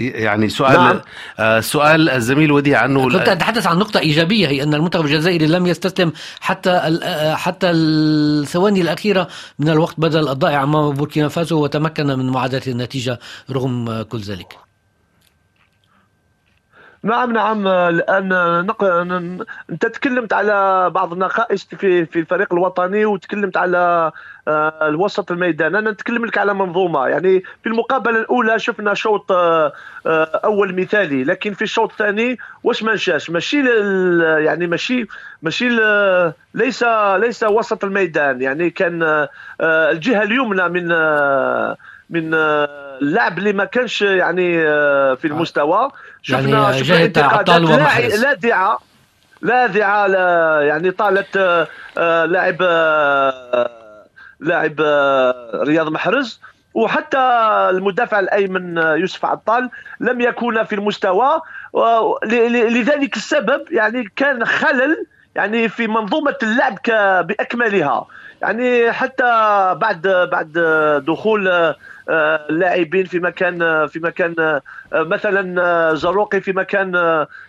يعني 0.00 0.48
سؤال 0.48 0.76
نعم. 0.76 1.00
آه 1.38 1.60
سؤال 1.60 2.10
الزميل 2.10 2.52
وديع 2.52 2.82
عنه 2.82 3.08
كنت 3.08 3.28
أتحدث 3.28 3.66
عن 3.66 3.78
نقطة 3.78 4.00
إيجابية 4.00 4.48
هي 4.48 4.62
أن 4.62 4.74
المنتخب 4.74 5.04
الجزائري 5.04 5.46
لم 5.46 5.66
يستسلم 5.66 6.12
حتى 6.40 6.70
آه، 6.70 7.34
حتى 7.34 7.70
الثواني 7.70 8.80
الأخيرة 8.80 9.28
من 9.58 9.68
الوقت 9.68 9.94
بدل 9.98 10.28
الضائع 10.28 10.62
أمام 10.62 10.90
بوركينا 10.90 11.28
فاسو 11.28 11.62
وتمكن 11.62 12.06
من 12.06 12.30
معادلة 12.30 12.62
النتيجة 12.66 13.18
رغم 13.50 14.02
كل 14.02 14.20
ذلك. 14.20 14.56
نعم 17.04 17.32
نعم 17.32 17.66
الان 17.66 18.28
نق... 18.66 18.84
أنت 19.70 19.86
تكلمت 19.86 20.32
على 20.32 20.90
بعض 20.90 21.12
النقائص 21.12 21.64
في 21.64 22.06
في 22.06 22.18
الفريق 22.18 22.52
الوطني 22.52 23.04
وتكلمت 23.04 23.56
على 23.56 24.12
آه، 24.48 24.88
الوسط 24.88 25.30
الميدان. 25.30 25.76
أنا 25.76 25.90
نتكلم 25.90 26.26
لك 26.26 26.38
على 26.38 26.54
منظومة. 26.54 27.08
يعني 27.08 27.42
في 27.62 27.68
المقابلة 27.68 28.20
الأولى 28.20 28.58
شفنا 28.58 28.94
شوط 28.94 29.32
آه، 29.32 29.72
آه، 30.06 30.40
أول 30.44 30.80
مثالي. 30.80 31.24
لكن 31.24 31.54
في 31.54 31.62
الشوط 31.62 31.90
الثاني 31.90 32.38
واش 32.64 32.82
ما 32.82 32.92
مشاش 32.92 33.30
ماشي 33.30 33.62
يعني 34.44 34.66
ماشي 34.66 35.06
ماشي 35.42 35.68
ليس 36.54 36.84
ليس 37.16 37.42
وسط 37.42 37.84
الميدان. 37.84 38.42
يعني 38.42 38.70
كان 38.70 39.26
الجهة 39.60 40.22
اليمنى 40.22 40.68
من 40.68 40.88
من 42.10 42.34
اللاعب 42.34 43.38
اللي 43.38 43.52
ما 43.52 43.64
كانش 43.64 44.02
يعني 44.02 44.62
في 45.16 45.24
المستوى. 45.24 45.90
شفنا 46.22 46.62
يعني 46.62 46.84
شفنا 46.84 47.04
انتقادات. 47.04 47.60
لاذعه 48.20 48.78
لاذعه 49.42 50.06
يعني 50.60 50.90
طالت 50.90 51.36
لاعب 52.26 52.62
لاعب 54.40 54.80
رياض 55.54 55.88
محرز. 55.88 56.40
وحتى 56.74 57.18
المدافع 57.70 58.18
الأيمن 58.18 58.76
يوسف 58.76 59.24
عطال 59.24 59.70
لم 60.00 60.20
يكون 60.20 60.64
في 60.64 60.74
المستوى. 60.74 61.40
لذلك 62.46 63.16
السبب 63.16 63.64
يعني 63.70 64.04
كان 64.16 64.44
خلل 64.44 65.06
يعني 65.34 65.68
في 65.68 65.86
منظومة 65.86 66.36
اللعب 66.42 66.78
بأكملها. 67.26 68.06
يعني 68.42 68.92
حتى 68.92 69.24
بعد 69.76 70.28
بعد 70.32 70.52
دخول 71.06 71.74
اللاعبين 72.10 73.04
في 73.04 73.18
مكان 73.18 73.86
في 73.86 74.00
مكان 74.00 74.60
مثلا 74.92 75.94
زروقي 75.94 76.40
في 76.40 76.52
مكان 76.52 76.92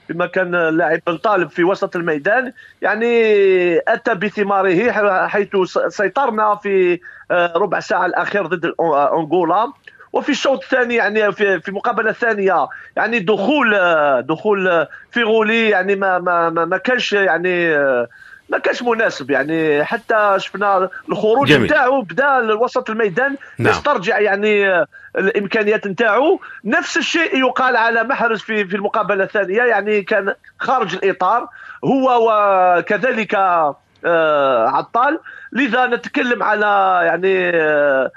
في 0.07 0.13
مكان 0.13 0.51
لاعب 0.69 1.00
بن 1.07 1.17
طالب 1.17 1.50
في 1.50 1.63
وسط 1.63 1.95
الميدان. 1.95 2.53
يعني 2.81 3.33
أتى 3.77 4.15
بثماره 4.15 5.27
حيث 5.27 5.50
سيطرنا 5.88 6.55
في 6.55 7.00
ربع 7.31 7.79
ساعة 7.79 8.05
الأخير 8.05 8.45
ضد 8.45 8.74
أنغولا. 9.13 9.72
وفي 10.13 10.29
الشوط 10.29 10.63
الثاني 10.63 10.95
يعني 10.95 11.31
في 11.31 11.60
في 11.60 11.69
المقابلة 11.69 12.10
الثانية 12.10 12.67
يعني 12.95 13.19
دخول 13.19 13.75
دخول 14.22 14.88
فيغولي 15.12 15.69
يعني 15.69 15.95
ما 15.95 16.19
ما 16.19 16.50
ما 16.50 16.77
كانش 16.77 17.13
يعني 17.13 17.77
ما 18.50 18.58
كانش 18.58 18.84
مناسب 18.84 19.32
يعني 19.32 19.84
حتى 19.84 20.36
شفنا 20.38 20.90
الخروج 21.10 21.54
نتاعو 21.54 22.02
بدا 22.02 22.40
لوسط 22.40 22.90
الميدان 22.90 23.36
نعم. 23.60 23.72
يسترجع 23.74 24.20
يعني 24.20 24.86
الإمكانيات 25.18 25.88
نتاعو. 25.88 26.40
نفس 26.66 26.98
الشيء 26.98 27.38
يقال 27.38 27.76
على 27.76 28.04
محرز 28.04 28.40
في 28.40 28.66
في 28.66 28.76
المقابلة 28.76 29.24
الثانية 29.24 29.64
يعني 29.64 30.02
كان 30.02 30.34
خارج 30.60 30.96
الإطار 30.96 31.48
هو 31.86 32.30
وكذلك 32.30 33.36
آه 33.36 34.68
عطال. 34.68 35.20
لذا 35.52 35.86
نتكلم 35.86 36.44
على 36.44 37.00
يعني 37.06 37.50
آه 37.50 38.12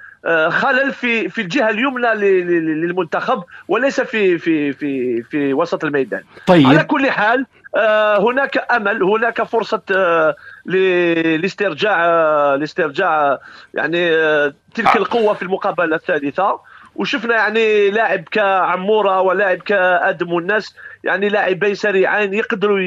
خلل 0.48 0.92
في 0.92 1.28
في 1.28 1.40
الجهة 1.40 1.70
اليمنى 1.70 2.14
للمنتخب 2.14 3.44
وليس 3.68 4.00
في 4.00 4.38
في 4.38 4.72
في 4.72 5.22
في 5.22 5.54
وسط 5.54 5.84
الميدان. 5.84 6.22
طيب. 6.46 6.66
على 6.66 6.84
كل 6.84 7.10
حال 7.10 7.46
آه، 7.76 8.18
هناك 8.18 8.72
أمل 8.72 9.02
هناك 9.02 9.42
فرصة 9.42 9.82
آه، 9.96 10.36
لاسترجاع 11.36 12.04
آه، 12.04 12.56
لاسترجاع 12.56 13.38
يعني 13.74 14.10
تلك 14.74 14.96
القوة 14.96 15.34
في 15.34 15.42
المقابلة 15.42 15.96
الثالثة. 15.96 16.60
وشفنا 16.96 17.34
يعني 17.34 17.90
لاعب 17.90 18.24
كعمورة 18.30 19.20
ولاعب 19.20 19.58
كأدم 19.58 20.32
والناس 20.32 20.74
يعني 21.06 21.28
لاعبين 21.28 21.74
سريعين 21.74 22.34
يقدروا 22.34 22.78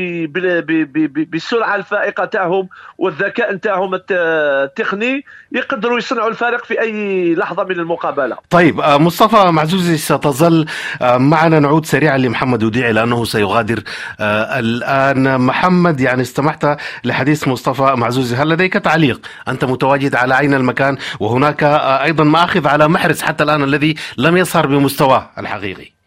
بالسرعه 1.06 1.76
الفائقة 1.76 2.26
تاعهم 2.26 2.70
والذكاء 2.98 3.54
نتاعهم 3.54 4.00
التقني 4.10 5.26
يقدروا 5.52 5.98
يصنعوا 5.98 6.30
الفارق 6.30 6.66
في 6.66 6.82
أي 6.82 7.36
لحظة 7.36 7.64
من 7.64 7.72
المقابلة. 7.72 8.38
طيب 8.50 8.80
آه، 8.80 8.98
مصطفى 8.98 9.52
معزوزي 9.52 9.98
ستظل 9.98 10.66
آه، 11.02 11.18
معنا 11.18 11.60
نعود 11.60 11.86
سريعا 11.86 12.18
لمحمد 12.18 12.64
وديعي 12.64 12.94
لأنه 12.94 13.26
سيغادر 13.26 13.84
آه، 14.20 14.60
الآن 14.60 15.42
محمد 15.42 16.00
يعني 16.02 16.22
استمعت 16.22 16.64
لحديث 17.04 17.48
مصطفى 17.48 17.94
معزوزي 17.98 18.36
هل 18.36 18.50
لديك 18.50 18.74
تعليق؟ 18.74 19.22
أنت 19.48 19.66
متواجد 19.66 20.16
على 20.16 20.36
عين 20.36 20.54
المكان 20.54 20.98
وهناك 21.20 21.64
أيضا 22.04 22.24
مآخذ 22.24 22.68
على 22.68 22.88
محرز 22.88 23.22
حتى 23.22 23.44
الآن 23.44 23.64
الذي 23.64 23.96
لم 24.18 24.38
يظهر 24.38 24.68
بمستواه 24.68 25.30
الحقيقي. 25.38 25.99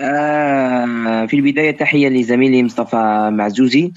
آه، 0.00 1.26
في 1.26 1.34
البداية 1.34 1.70
تحية 1.70 2.08
لزميلي 2.08 2.62
مصطفى 2.62 3.30
معزوزي. 3.32 3.92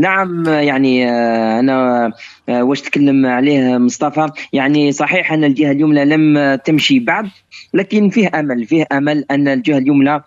نعم 0.00 0.44
يعني 0.46 1.10
آه، 1.10 1.60
أنا 1.60 2.12
آه، 2.48 2.64
واش 2.64 2.80
تكلم 2.80 3.26
عليه 3.26 3.78
مصطفى؟ 3.78 4.30
يعني 4.52 4.92
صحيح 4.92 5.32
أن 5.32 5.44
الجهة 5.44 5.72
اليمنى 5.72 6.04
لم 6.04 6.54
تمشي 6.54 7.00
بعد 7.00 7.28
لكن 7.74 8.08
فيه 8.08 8.30
أمل 8.34 8.66
فيه 8.66 8.86
أمل 8.92 9.24
أن 9.30 9.48
الجهة 9.48 9.78
اليمنى 9.78 10.22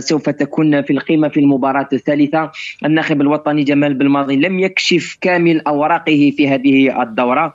سوف 0.00 0.30
تكون 0.30 0.82
في 0.82 0.92
القمه 0.92 1.28
في 1.28 1.40
المباراة 1.40 1.88
الثالثة. 1.92 2.50
الناخب 2.84 3.20
الوطني 3.20 3.64
جمال 3.64 3.94
بالماضي 3.94 4.36
لم 4.36 4.58
يكشف 4.58 5.18
كامل 5.20 5.60
أوراقه 5.60 6.32
في 6.36 6.48
هذه 6.48 7.02
الدورة. 7.02 7.54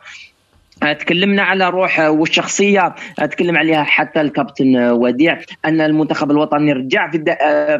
تكلمنا 0.81 1.43
على 1.43 1.69
روح 1.69 1.99
والشخصية 1.99 2.95
تكلم 3.17 3.57
عليها 3.57 3.83
حتى 3.83 4.21
الكابتن 4.21 4.75
وديع 4.75 5.39
أن 5.65 5.81
المنتخب 5.81 6.31
الوطني 6.31 6.73
رجع 6.73 7.11
في 7.11 7.17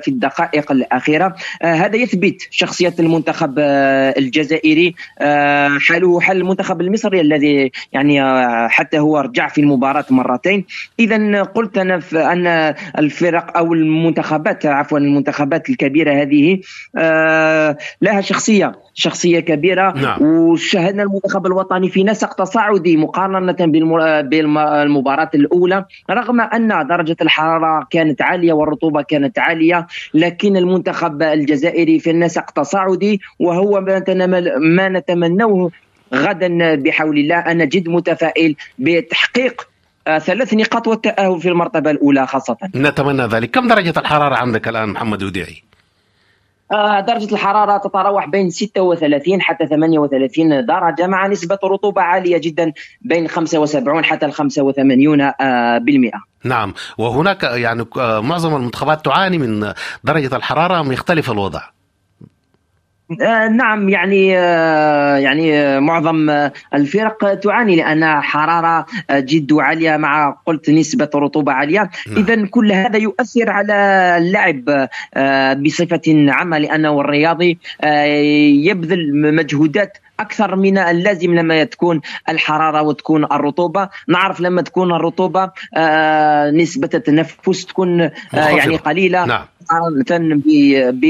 في 0.02 0.08
الدقائق 0.08 0.72
الأخيرة. 0.72 1.36
هذا 1.64 1.96
يثبت 1.96 2.48
شخصية 2.52 2.94
المنتخب 3.00 3.60
الجزائري. 3.60 4.96
حاله 5.80 6.20
حال 6.20 6.38
المنتخب 6.38 6.82
المصري 6.82 7.22
الذي 7.22 7.72
يعني 7.94 8.22
حتى 8.70 9.00
هو 9.00 9.20
رجع 9.20 9.48
في 9.48 9.62
المباراة 9.62 10.06
مرتين. 10.10 10.66
اذا 11.00 11.44
قلت 11.44 11.78
أنا 11.78 12.02
أن 12.14 12.76
الفرق 12.98 13.58
أو 13.58 13.74
المنتخبات 13.74 14.66
عفوا 14.66 15.00
المنتخبات 15.00 15.70
الكبيرة 15.70 16.22
هذه 16.22 16.60
لها 18.02 18.22
شخصية 18.22 18.72
شخصية 18.94 19.40
كبيرة. 19.40 19.92
نعم. 19.92 20.22
وشاهدنا 20.22 21.04
المنتخب 21.04 21.46
الوطني 21.46 21.90
في 21.90 22.04
نسق 22.04 22.34
تصاعدي 22.34 22.89
مقارنة 22.98 23.58
بالمباراة 24.22 25.30
الأولى 25.36 25.86
رغم 26.10 26.42
أن 26.42 26.88
درجة 26.88 27.16
الحرارة 27.22 27.88
كانت 27.92 28.22
عالية 28.22 28.54
والرطوبة 28.54 29.02
كانت 29.02 29.40
عالية 29.40 29.88
لكن 30.14 30.58
المنتخب 30.58 31.22
الجزائري 31.24 32.00
في 32.00 32.12
النسق 32.12 32.52
تصاعدي 32.52 33.22
وهو 33.40 33.82
ما 34.60 34.90
نتمنوه 34.90 35.72
غدا 36.14 36.76
بحول 36.76 37.18
الله. 37.18 37.40
أنا 37.40 37.66
جد 37.66 37.90
متفائل 37.90 38.56
بتحقيق 38.80 39.68
آه، 40.08 40.20
ثلاث 40.20 40.54
نقاط 40.54 40.88
والتأهل 40.88 41.42
في 41.42 41.50
المرتبة 41.50 41.92
الأولى 41.92 42.28
خاصة. 42.28 42.58
نتمنى 42.76 43.24
ذلك. 43.24 43.52
كم 43.52 43.68
درجة 43.68 43.94
الحرارة 43.98 44.36
عندك 44.36 44.68
الآن 44.68 44.90
محمد 44.90 45.24
وديعي؟ 45.24 45.69
آه، 46.72 47.00
درجة 47.00 47.34
الحرارة 47.34 47.78
تتراوح 47.78 48.26
بين 48.26 48.50
36 48.50 49.42
حتى 49.42 49.68
38 49.68 50.66
درجة 50.66 51.08
مع 51.08 51.28
نسبة 51.28 51.60
رطوبة 51.64 52.02
عالية 52.02 52.38
جدا 52.38 52.74
بين 53.02 53.28
75 53.28 54.06
حتى 54.06 54.26
ال 54.26 54.34
85 54.34 55.22
آه، 55.22 55.78
بالمئة. 55.78 56.20
نعم. 56.44 56.74
وهناك 56.98 57.44
يعني 57.44 57.86
آه، 57.98 58.20
معظم 58.20 58.56
المنتخبات 58.56 59.06
تعاني 59.06 59.38
من 59.38 59.74
درجة 60.04 60.36
الحرارة 60.36 60.94
يختلف 60.94 61.32
الوضع؟ 61.32 61.62
آه، 63.22 63.48
نعم 63.48 63.90
يعني 63.90 64.38
آه، 64.38 65.18
يعني 65.18 65.58
آه، 65.58 65.80
معظم 65.80 66.50
الفرق 66.74 67.34
تعاني 67.34 67.76
لأن 67.76 68.22
حرارة 68.22 68.86
جد 69.12 69.54
عالية 69.54 69.98
مع 69.98 70.38
قلت 70.46 70.70
نسبة 70.70 71.10
رطوبة 71.16 71.52
عالية 71.52 71.90
نعم. 72.08 72.18
اذا 72.18 72.46
كل 72.46 72.72
هذا 72.72 72.98
يؤثر 72.98 73.50
على 73.50 73.74
اللعب 74.18 74.88
بصفة 75.64 76.02
عامة 76.08 76.58
لأنه 76.58 77.02
الرياضي 77.02 77.60
يبذل 78.66 79.36
مجهودات 79.36 79.98
أكثر 80.20 80.56
من 80.56 80.78
اللازم 80.78 81.36
لما 81.36 81.64
تكون 81.64 82.02
الحرارة 82.30 82.82
وتكون 82.82 83.24
الرطوبة 83.24 83.90
نعرف 84.08 84.42
لما 84.42 84.62
تكون 84.62 84.92
الرطوبة 84.92 85.52
نسبة 86.52 86.90
التنفس 86.94 87.66
تكون 87.66 88.10
يعني 88.34 88.76
قليلة 88.76 89.26
نعم. 89.26 89.46
مقارنة 89.72 90.42
ب 90.92 91.04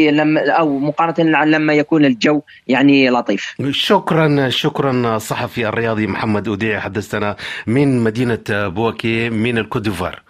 أو 0.49 0.79
مقارنة 0.79 1.45
لما 1.45 1.73
يكون 1.73 2.05
الجو 2.05 2.41
يعني 2.67 3.09
لطيف. 3.09 3.55
شكرا 3.71 4.49
شكرا 4.49 5.15
الصحفي 5.15 5.67
الرياضي 5.67 6.07
محمد 6.07 6.47
أوديع 6.47 6.79
حدثنا 6.79 7.35
من 7.67 7.99
مدينة 8.03 8.43
بواكي 8.49 9.29
من 9.29 9.57
الكوت 9.57 9.83
ديفوار. 9.83 10.21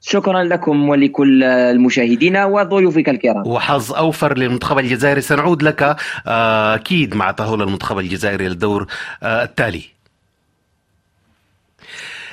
شكرا 0.00 0.42
لكم 0.44 0.88
ولكل 0.88 1.42
المشاهدين 1.44 2.36
وضيوفك 2.36 3.08
الكرام 3.08 3.46
وحظ 3.46 3.92
أوفر 3.92 4.38
للمنتخب 4.38 4.78
الجزائري 4.78 5.20
سنعود 5.20 5.62
لك 5.62 5.96
آه، 6.26 6.74
أكيد 6.74 7.14
مع 7.14 7.30
تاهل 7.30 7.62
المنتخب 7.62 7.98
الجزائري 7.98 8.48
للدور 8.48 8.86
آه، 9.22 9.44
التالي 9.44 9.99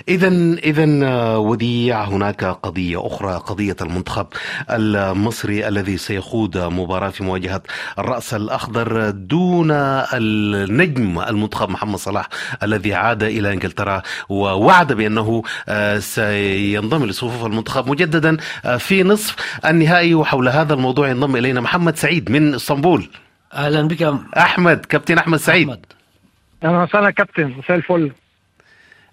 إذا 0.08 0.28
إذا 0.63 1.08
آه، 1.08 1.39
وديع 1.39 2.04
هناك 2.04 2.43
قضية 2.43 3.08
أخرى 3.08 3.34
قضية 3.34 3.76
المنتخب 3.82 4.28
المصري 4.70 5.67
الذي 5.67 5.98
سيخوض 5.98 6.58
مباراة 6.58 7.10
في 7.10 7.24
مواجهة 7.24 7.62
الرأس 8.00 8.34
الأخضر 8.34 9.10
دون 9.10 9.72
النجم 9.72 11.20
المنتخب 11.20 11.70
محمد 11.70 11.96
صلاح 11.96 12.28
الذي 12.63 12.93
عاد 12.93 13.24
إلى 13.24 13.54
إنجلترا 13.54 14.02
ووعد 14.30 14.93
بأنه 14.93 15.43
آه، 15.70 16.00
سينضم 16.00 17.06
لصفوف 17.06 17.46
المنتخب 17.46 17.89
مجددا 17.89 18.38
آه، 18.65 18.78
في 18.78 19.04
نصف 19.04 19.36
النهائي 19.65 20.15
وحول 20.15 20.50
هذا 20.50 20.74
الموضوع 20.74 21.10
ينضم 21.10 21.36
إلينا 21.36 21.62
محمد 21.62 21.96
سعيد 21.96 22.32
من 22.32 22.56
إسطنبول. 22.56 23.10
أهلا 23.54 23.88
بك 23.88 24.13
أحمد 24.38 24.86
كابتن 24.86 25.17
أحمد 25.17 25.39
سعيد. 25.39 25.86
أهلا 26.63 26.84
وسهلا 26.84 27.12
كابتن. 27.12 27.54
مساء 27.58 27.78
الفل. 27.78 28.12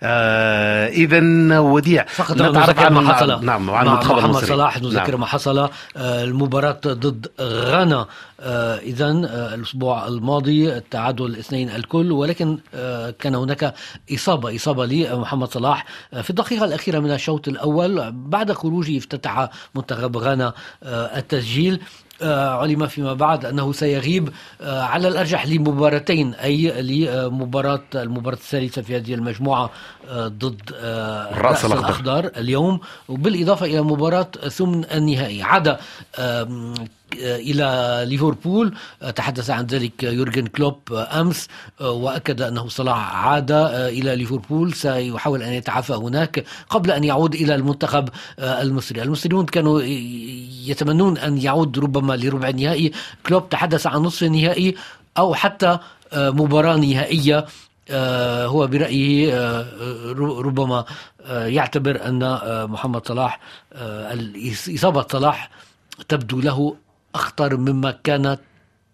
آه 0.04 0.88
اذا 0.88 1.58
وديع. 1.58 2.04
فقط 2.04 2.42
نتعرف 2.42 2.78
عن 2.78 2.92
ما 2.92 3.14
حصل. 3.14 3.44
نعم 3.44 3.70
عن 3.70 3.86
مع 3.86 4.02
محمد 4.02 4.44
صلاح 4.44 4.82
نذكر 4.82 5.10
نعم. 5.10 5.20
ما 5.20 5.26
حصل. 5.26 5.58
آه 5.58 5.70
المباراة 5.96 6.80
ضد 6.86 7.26
غانا. 7.40 8.06
آه 8.40 8.78
اذا 8.78 9.06
آه 9.06 9.54
الأسبوع 9.54 10.06
الماضي 10.06 10.76
التعادل 10.76 11.24
الاثنين 11.26 11.70
الكل 11.70 12.12
ولكن 12.12 12.58
آه 12.74 13.10
كان 13.10 13.34
هناك 13.34 13.74
إصابة 14.14 14.56
إصابة 14.56 14.86
لمحمد 14.86 15.48
صلاح. 15.48 15.86
آه 16.14 16.20
في 16.20 16.30
الدقيقة 16.30 16.64
الأخيرة 16.64 16.98
من 16.98 17.12
الشوط 17.12 17.48
الأول 17.48 18.12
بعد 18.12 18.52
خروجه 18.52 18.98
افتتح 18.98 19.48
منتخب 19.74 20.16
غانا 20.16 20.52
التسجيل. 20.84 21.80
علم 22.22 22.86
فيما 22.86 23.14
بعد 23.14 23.44
أنه 23.44 23.72
سيغيب 23.72 24.28
على 24.60 25.08
الأرجح 25.08 25.46
لمباراتين 25.46 26.34
أي 26.34 26.82
لمباراة 26.82 27.82
المباراة 27.94 28.36
الثالثة 28.36 28.82
في 28.82 28.96
هذه 28.96 29.14
المجموعة 29.14 29.70
آه، 30.08 30.28
ضد 30.28 30.60
الراس 30.72 31.64
الأخضر. 31.64 32.30
اليوم 32.36 32.80
وبالإضافة 33.08 33.66
إلى 33.66 33.82
مباراة 33.82 34.30
ثمن 34.48 34.84
النهائي. 34.84 35.42
عدا 35.42 35.78
إلى 37.14 38.04
ليفربول. 38.08 38.74
تحدث 39.16 39.50
عن 39.50 39.66
ذلك 39.66 40.02
يورجن 40.02 40.46
كلوب 40.46 40.78
أمس 40.92 41.48
وأكد 41.80 42.42
أنه 42.42 42.68
صلاح 42.68 43.14
عاد 43.26 43.52
إلى 43.96 44.16
ليفربول. 44.16 44.72
سيحاول 44.72 45.42
أن 45.42 45.52
يتعافى 45.52 45.92
هناك 45.92 46.44
قبل 46.68 46.90
أن 46.90 47.04
يعود 47.04 47.34
إلى 47.34 47.54
المنتخب 47.54 48.08
المصري. 48.38 49.02
المصريون 49.02 49.46
كانوا 49.46 49.82
يتمنون 50.66 51.18
أن 51.18 51.38
يعود 51.38 51.78
ربما 51.78 52.16
لربع 52.16 52.48
النهائي. 52.48 52.92
كلوب 53.26 53.48
تحدث 53.48 53.86
عن 53.86 54.00
نصف 54.00 54.22
النهائي 54.22 54.74
أو 55.18 55.34
حتى 55.34 55.78
مباراة 56.16 56.76
نهائية. 56.76 57.46
هو 58.46 58.66
برأيه 58.66 59.60
ربما 60.18 60.84
يعتبر 61.30 62.08
أن 62.08 62.38
محمد 62.70 63.08
صلاح 63.08 63.40
إصابة 64.74 65.06
صلاح 65.10 65.50
تبدو 66.08 66.40
له 66.40 66.76
أخطر 67.14 67.56
مما 67.56 67.90
كانت 68.04 68.40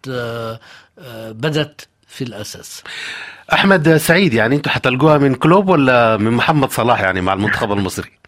آه، 0.08 0.60
آه، 0.98 1.32
بدت 1.32 1.88
في 2.08 2.24
الأساس. 2.24 2.82
أحمد 3.52 3.96
سعيد 3.96 4.34
يعني 4.34 4.56
أنتم 4.56 4.70
حتلقوها 4.70 5.18
من 5.18 5.34
كلوب 5.34 5.68
ولا 5.68 6.16
من 6.16 6.30
محمد 6.30 6.70
صلاح 6.70 7.00
يعني 7.00 7.20
مع 7.20 7.32
المنتخب 7.32 7.72
المصري؟ 7.72 8.19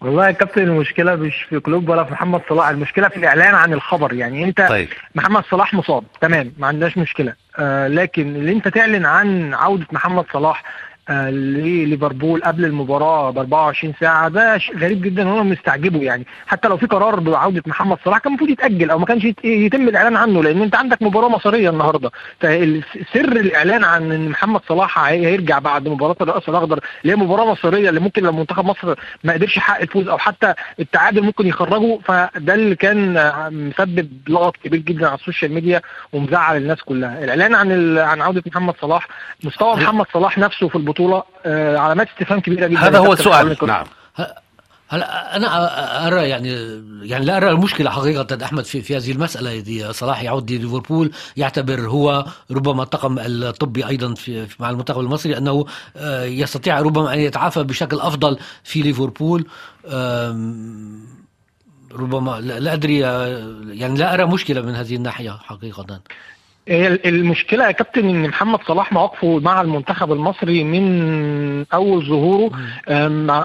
والله 0.00 0.26
يا 0.26 0.30
كابتن 0.32 0.62
المشكلة 0.62 1.14
مش 1.16 1.42
في 1.42 1.60
كلوب 1.60 1.88
ولا 1.88 2.04
في 2.04 2.12
محمد 2.12 2.40
صلاح 2.48 2.68
المشكلة 2.68 3.08
في 3.08 3.16
الإعلان 3.16 3.54
عن 3.54 3.72
الخبر 3.72 4.12
يعني 4.12 4.44
أنت 4.44 4.66
طيب. 4.68 4.88
محمد 5.14 5.44
صلاح 5.50 5.74
مصاب 5.74 6.04
تمام 6.20 6.52
ما 6.58 6.66
عندناش 6.66 6.98
مشكلة 6.98 7.34
آه 7.58 7.88
لكن 7.88 8.36
اللي 8.36 8.52
أنت 8.52 8.68
تعلن 8.68 9.06
عن 9.06 9.54
عودة 9.54 9.86
محمد 9.92 10.24
صلاح 10.32 10.64
لليفربول 11.10 12.42
قبل 12.42 12.64
المباراة 12.64 13.30
ب 13.30 13.38
24 13.38 13.94
ساعة. 14.00 14.28
ده 14.28 14.60
غريب 14.78 15.02
جدا 15.02 15.28
وأنا 15.28 15.42
مستعجبه 15.42 16.02
يعني. 16.02 16.26
حتى 16.46 16.68
لو 16.68 16.76
في 16.76 16.86
قرار 16.86 17.20
بعودة 17.20 17.62
محمد 17.66 17.98
صلاح 18.04 18.18
كان 18.18 18.28
المفروض 18.32 18.50
يتأجل 18.50 18.90
أو 18.90 18.98
ما 18.98 19.06
كانش 19.06 19.24
يتم 19.44 19.88
الإعلان 19.88 20.16
عنه 20.16 20.42
لأن 20.42 20.62
أنت 20.62 20.74
عندك 20.76 21.02
مباراة 21.02 21.28
مصريه 21.28 21.70
النهارده. 21.70 22.10
فسر 22.40 23.36
الإعلان 23.36 23.84
عن 23.84 24.12
إن 24.12 24.28
محمد 24.28 24.60
صلاح 24.68 24.98
هيرجع 24.98 25.58
بعد 25.58 25.88
مباراة 25.88 26.16
الرأس 26.20 26.48
الأخضر 26.48 26.80
اللي 27.02 27.12
هي 27.12 27.16
مباراة 27.16 27.52
مصريه 27.52 27.88
اللي 27.88 28.00
ممكن 28.00 28.22
لو 28.22 28.32
منتخب 28.32 28.64
مصر 28.64 28.94
ما 29.24 29.32
قدرش 29.32 29.56
يحقق 29.56 29.80
الفوز 29.80 30.08
أو 30.08 30.18
حتى 30.18 30.54
التعادل 30.80 31.22
ممكن 31.22 31.46
يخرجه. 31.46 31.98
فده 32.04 32.54
اللي 32.54 32.76
كان 32.76 33.14
مسبب 33.52 34.08
لغط 34.28 34.56
كبير 34.64 34.80
جدا 34.80 35.06
على 35.06 35.14
ال 35.18 35.23
social 35.23 35.52
media 35.54 35.80
ومزعل 36.12 36.56
الناس 36.56 36.82
كلها. 36.82 37.24
الإعلان 37.24 37.54
عن 37.54 37.98
عن 37.98 38.20
عودة 38.20 38.42
محمد 38.46 38.74
صلاح 38.80 39.08
مستوى 39.44 39.74
محمد 39.76 40.06
صلاح 40.14 40.38
نفسه 40.38 40.68
في 40.68 40.76
البطولة 40.76 40.99
آه، 41.46 41.76
علامات 41.78 42.08
استفهام 42.08 42.40
كبيره 42.40 42.66
جدا. 42.66 42.80
هذا 42.80 42.98
هو 42.98 43.12
السؤال 43.12 43.56
نعم. 43.62 43.86
هلا 44.88 45.36
أنا 45.36 46.06
أرى 46.06 46.28
يعني 46.28 46.48
يعني 47.02 47.24
لا 47.24 47.36
أرى 47.36 47.50
المشكلة 47.50 47.90
حقيقة 47.90 48.44
أحمد 48.44 48.64
في 48.64 48.82
في 48.82 48.96
هذه 48.96 49.12
المسألة 49.12 49.60
دي. 49.60 49.92
صلاح 49.92 50.22
يعود 50.22 50.50
ليفربول 50.50 51.12
يعتبر 51.36 51.80
هو 51.80 52.26
ربما 52.50 52.82
الطاقم 52.82 53.18
الطبي 53.18 53.86
أيضا 53.86 54.14
في 54.14 54.46
مع 54.60 54.70
المنتخب 54.70 55.00
المصري 55.00 55.38
أنه 55.38 55.66
آه، 55.96 56.24
يستطيع 56.24 56.80
ربما 56.80 57.14
أن 57.14 57.18
يتعافى 57.18 57.62
بشكل 57.62 58.00
أفضل 58.00 58.38
في 58.64 58.82
ليفربول. 58.82 59.46
ربما 61.92 62.40
لا 62.40 62.72
أدري 62.72 63.06
آه، 63.06 63.60
يعني 63.68 63.98
لا 63.98 64.14
أرى 64.14 64.24
مشكلة 64.24 64.60
من 64.60 64.74
هذه 64.74 64.96
الناحية 64.96 65.30
حقيقة. 65.30 66.00
المشكلة 66.68 67.66
يا 67.66 67.70
كابتن 67.70 68.08
إن 68.08 68.28
محمد 68.28 68.58
صلاح 68.68 68.92
مواقفه 68.92 69.38
مع 69.38 69.60
المنتخب 69.60 70.12
المصري 70.12 70.64
من 70.64 71.64
أول 71.74 72.06
ظهوره 72.06 72.50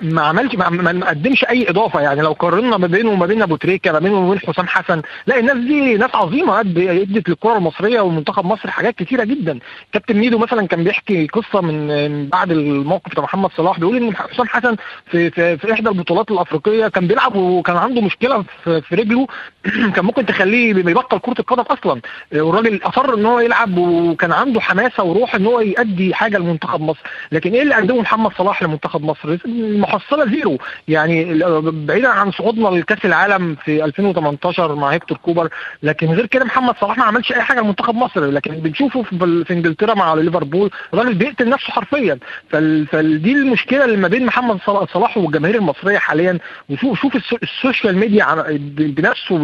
ما 0.02 0.22
عملش 0.22 0.56
ما 0.56 1.10
قدمش 1.10 1.46
أي 1.46 1.70
إضافة 1.70 2.02
يعني. 2.02 2.22
لو 2.22 2.32
قارنا 2.32 2.78
ما 2.78 2.88
بينه 2.88 3.10
وما 3.10 3.26
بين 3.26 3.42
أبو 3.42 3.56
تريكة 3.56 3.92
ما 3.92 4.00
بينه 4.00 4.18
وما 4.18 4.30
بين 4.30 4.40
حسام 4.40 4.68
حسن 4.68 5.02
لا 5.28 5.40
الناس 5.40 5.58
دي 5.58 5.98
ناس 5.98 6.16
عظيمة 6.16 6.60
ادت 6.60 7.30
للكرة 7.30 7.58
المصرية 7.58 8.02
ومنتخب 8.02 8.46
مصر 8.46 8.72
حاجات 8.72 8.96
كتيرة 8.96 9.24
جدا. 9.24 9.60
كابتن 9.92 10.18
ميدو 10.18 10.38
مثلا 10.38 10.68
كان 10.68 10.84
بيحكي 10.84 11.28
قصة 11.28 11.62
من 11.62 12.28
بعد 12.30 12.52
الموقف 12.52 13.12
بتاع 13.12 13.24
محمد 13.24 13.50
صلاح 13.58 13.80
بيقول 13.80 13.98
إن 13.98 14.16
حسام 14.16 14.48
حسن 14.48 14.76
في, 15.12 15.32
في, 15.32 15.58
في 15.58 15.74
إحدى 15.74 15.90
البطولات 15.90 16.32
الأفريقية 16.32 16.88
كان 16.88 17.08
بيلعب 17.08 17.36
وكان 17.36 17.78
عنده 17.78 18.02
مشكلة 18.02 18.44
في, 18.64 18.82
في 18.82 18.96
رجله 18.96 19.28
كان 19.96 20.06
ممكن 20.06 20.26
تخليه 20.26 20.74
بيبطل 20.74 21.20
كرة 21.20 21.36
القدم 21.40 21.64
أصلا. 21.64 22.02
والراجل 22.34 22.80
اصر 23.06 23.14
إن 23.14 23.26
هو 23.26 23.40
يلعب 23.40 23.78
وكان 23.78 24.32
عنده 24.32 24.62
حماسة 24.62 25.04
وروح 25.04 25.36
إن 25.36 25.46
هو 25.46 25.60
يؤدي 25.60 26.14
حاجة 26.14 26.38
لمنتخب 26.38 26.82
مصر. 26.82 27.00
لكن 27.32 27.54
إيه 27.54 27.62
اللي 27.62 27.76
قدمه 27.76 28.02
محمد 28.02 28.32
صلاح 28.38 28.64
لمنتخب 28.64 29.04
مصر؟ 29.04 29.38
المحصله 29.46 30.26
zero. 30.26 30.58
يعني 30.88 31.44
بعيدا 31.72 32.08
عن 32.08 32.32
صعودنا 32.32 32.68
لكأس 32.68 33.06
العالم 33.06 33.56
في 33.66 33.86
2018 33.86 34.76
مع 34.76 34.90
هيكتور 34.90 35.18
كوبر 35.18 35.50
لكن 35.84 36.08
غير 36.08 36.26
كده 36.26 36.46
محمد 36.46 36.76
صلاح 36.82 36.98
ما 36.98 37.04
عملش 37.04 37.32
أي 37.32 37.42
حاجة 37.42 37.60
لمنتخب 37.60 37.96
مصر. 37.96 38.26
لكن 38.26 38.52
بنشوفه 38.52 39.04
في 39.44 39.54
إنجلترا 39.54 39.94
مع 39.94 40.14
ليفربول 40.14 40.70
الراجل 40.94 41.14
بيقتل 41.14 41.50
نفسه 41.50 41.72
حرفيا. 41.74 42.20
فدي 42.50 43.32
المشكلة 43.32 43.86
اللي 43.86 43.98
ما 43.98 44.08
بين 44.08 44.26
محمد 44.26 44.60
صلاح 44.94 45.18
والجماهير 45.18 45.56
المصرية 45.56 45.98
حاليا. 45.98 46.40
وشوف 46.70 47.02
شوف 47.02 47.16
ال 47.44 47.51
social 47.51 47.98
media 47.98 48.46
بنفسه 48.78 49.38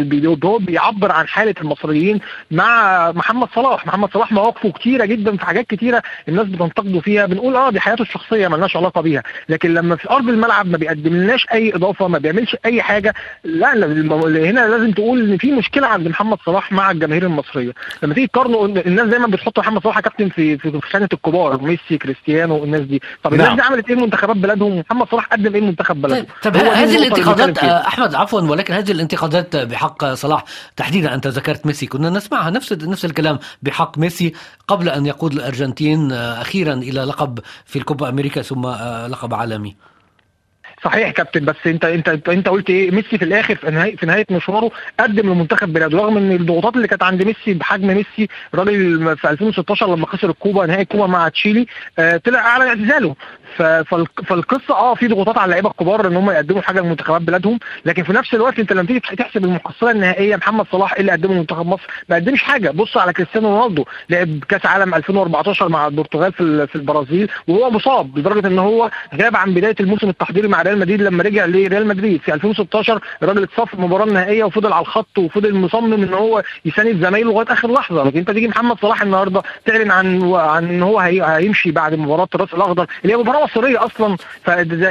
بيعبر 0.58 1.12
عن 1.12 1.28
حالة 1.28 1.54
المصريين 1.60 2.20
مع 2.50 3.12
محمد 3.12 3.48
صلاح 3.54 3.86
محمد 3.86 4.12
صلاح 4.14 4.32
مواقفه 4.32 4.70
كتيرة 4.70 5.04
جدا 5.04 5.36
في 5.36 5.46
حاجات 5.46 5.66
كتيرة 5.66 6.02
الناس 6.28 6.46
بتنتقده 6.46 7.00
فيها 7.00 7.26
بنقول 7.26 7.56
آه 7.56 7.70
دي 7.70 7.80
حياته 7.80 8.02
الشخصية 8.02 8.48
مالناش 8.48 8.76
علاقة 8.76 9.00
بيها 9.00 9.22
لكن 9.48 9.74
لما 9.74 9.96
في 9.96 10.10
أرض 10.10 10.28
الملعب 10.28 10.66
ما 10.66 10.78
بيقدملناش 10.78 11.46
أي 11.52 11.74
إضافة 11.74 12.08
ما 12.08 12.18
بيعملش 12.18 12.56
أي 12.64 12.82
حاجة 12.82 13.14
لا 13.44 13.72
هنا 13.74 14.68
لازم 14.68 14.92
تقول 14.92 15.30
إن 15.30 15.38
في 15.38 15.52
مشكلة 15.52 15.86
عند 15.86 16.08
محمد 16.08 16.38
صلاح 16.46 16.72
مع 16.72 16.90
الجماهير 16.90 17.22
المصرية. 17.22 17.72
لما 18.02 18.14
تيجي 18.14 18.26
تقارنه 18.26 18.64
الناس 18.64 19.06
دايما 19.08 19.26
بتحط 19.26 19.58
محمد 19.58 19.82
صلاح 19.82 20.00
كابتن 20.00 20.28
في 20.28 20.58
في 20.58 20.80
خانة 20.80 21.08
الكبار 21.12 21.62
ميسي 21.62 21.98
كريستيانو 21.98 22.58
والناس 22.58 22.80
دي. 22.80 23.02
طب 23.22 23.32
الناس 23.32 23.46
نعم. 23.46 23.56
دي 23.56 23.62
عملت 23.62 23.88
إيه 23.90 23.96
منتخبات 23.96 24.36
بلادهم 24.36 24.78
محمد 24.78 25.08
صلاح 25.10 25.26
قدم 25.26 25.54
إيه 25.54 25.60
منتخب 25.60 26.02
بلده 26.02 26.26
طيب, 26.42 26.54
طيب 26.54 26.56
هذه 26.56 26.96
الانتقادات 26.96 27.58
أحمد 27.58 28.14
عفوا 28.14 28.40
ولكن 28.40 28.74
هذه 28.74 28.92
الانتقادات 28.92 29.56
بحق 29.56 30.04
صلاح 30.04 30.44
تحديدا 30.76 31.14
أنت 31.14 31.26
ذكرت 31.26 31.66
ميسي 31.66 31.86
كنا 31.86 32.10
نسمعها 32.10 32.50
نفس 32.50 32.72
نفس 32.72 33.04
الكلام. 33.04 33.38
بحق 33.62 33.98
ميسي 33.98 34.32
قبل 34.68 34.88
أن 34.88 35.06
يقود 35.06 35.32
الأرجنتين 35.32 36.12
آه، 36.12 36.40
أخيرا 36.40 36.74
إلى 36.74 37.00
لقب 37.00 37.38
في 37.66 37.78
الكوبا 37.78 38.08
أمريكا 38.08 38.42
ثم 38.42 38.66
آه، 38.66 39.06
لقب 39.06 39.34
عالمي. 39.34 39.76
صحيح 40.84 41.10
كابتن 41.10 41.44
بس 41.44 41.56
أنت 41.66 41.84
أنت 41.84 42.08
أنت 42.28 42.48
قلت 42.48 42.70
إيه؟ 42.70 42.90
ميسي 42.90 43.18
في 43.18 43.24
الآخر 43.24 43.54
في 43.56 43.70
نهاية 43.70 43.96
في 43.96 44.06
نهاية 44.06 44.26
مشواره 44.30 44.70
قدم 45.00 45.32
لمنتخب 45.32 45.72
بلاده 45.72 45.98
رغم 45.98 46.16
إن 46.16 46.32
الضغوطات 46.32 46.76
اللي 46.76 46.88
كانت 46.88 47.02
عند 47.02 47.22
ميسي 47.22 47.54
بحجم 47.54 47.86
ميسي 47.86 48.28
الراجل 48.54 49.16
في 49.16 49.30
2016 49.30 49.94
لما 49.94 50.06
خسر 50.06 50.30
الكوبا 50.30 50.66
نهائي 50.66 50.82
الكوبا 50.82 51.06
مع 51.06 51.28
تشيلي 51.28 51.66
آه 51.98 52.16
طلع 52.16 52.40
اعلن 52.40 52.66
اعتزاله. 52.68 53.16
فالقصة 54.26 54.74
آه 54.74 54.94
في 54.94 55.08
ضغوطات 55.08 55.38
على 55.38 55.44
اللعيبة 55.44 55.70
الكبار 55.70 56.06
ان 56.06 56.16
هم 56.16 56.30
يقدموا 56.30 56.62
حاجة 56.62 56.80
لمنتخبات 56.80 57.22
بلادهم 57.22 57.58
لكن 57.84 58.02
في 58.02 58.12
نفس 58.12 58.34
الوقت 58.34 58.58
انت 58.58 58.72
لما 58.72 58.86
تيجي 58.86 59.00
تحسب 59.00 59.44
المحصلة 59.44 59.90
النهائية 59.90 60.36
محمد 60.36 60.66
صلاح 60.72 60.92
إيه 60.94 61.00
اللي 61.00 61.12
قدمه 61.12 61.34
لمنتخب 61.34 61.66
مصر 61.66 61.82
ما 62.08 62.16
قدمش 62.16 62.42
حاجة. 62.42 62.70
بص 62.70 62.96
على 62.96 63.12
كريستيانو 63.12 63.48
رونالدو 63.60 63.84
لعب 64.10 64.44
كأس 64.48 64.66
عالم 64.66 64.94
2014 64.94 65.68
مع 65.68 65.86
البرتغال 65.86 66.32
في 66.32 66.66
في 66.66 66.76
البرازيل 66.76 67.30
وهو 67.48 67.70
مصاب 67.70 68.18
لدرجة 68.18 68.46
ان 68.46 68.58
هو 68.58 68.90
غاب 69.22 69.36
عن 69.36 69.54
بداية 69.54 69.76
الموسم 69.80 70.08
التحضيري 70.08 70.48
مع 70.48 70.62
ريال 70.62 70.78
مدريد 70.78 71.02
لما 71.02 71.22
رجع 71.22 71.44
لريال 71.46 71.86
مدريد. 71.86 72.20
في 72.20 72.34
2016 72.34 73.00
الراجل 73.22 73.42
اتصاب 73.42 73.66
في 73.66 73.74
المباراه 73.74 74.04
النهائيه 74.04 74.44
وفضل 74.44 74.72
على 74.72 74.82
الخط 74.82 75.18
وفضل 75.18 75.54
مصمم 75.54 75.92
ان 75.92 76.14
هو 76.14 76.42
يساند 76.64 77.04
زمايله 77.06 77.32
لغاية 77.32 77.52
آخر 77.52 77.72
لحظة. 77.72 78.04
لكن 78.04 78.18
انت 78.18 78.30
تيجي 78.30 78.48
محمد 78.48 78.76
صلاح 78.80 79.02
النهارده 79.02 79.42
تعلن 79.66 79.90
عن 79.90 80.32
عن 80.34 80.68
ان 80.68 80.82
هو 80.82 80.98
هيمشي 80.98 81.70
بعد 81.70 81.94
مباراة 81.94 82.28
الراس 82.34 82.54
الأخضر 82.54 82.86
اللي 83.02 83.12
هي 83.12 83.16
مباراة 83.16 83.41
مصريه 83.44 83.84
أصلا 83.84 84.16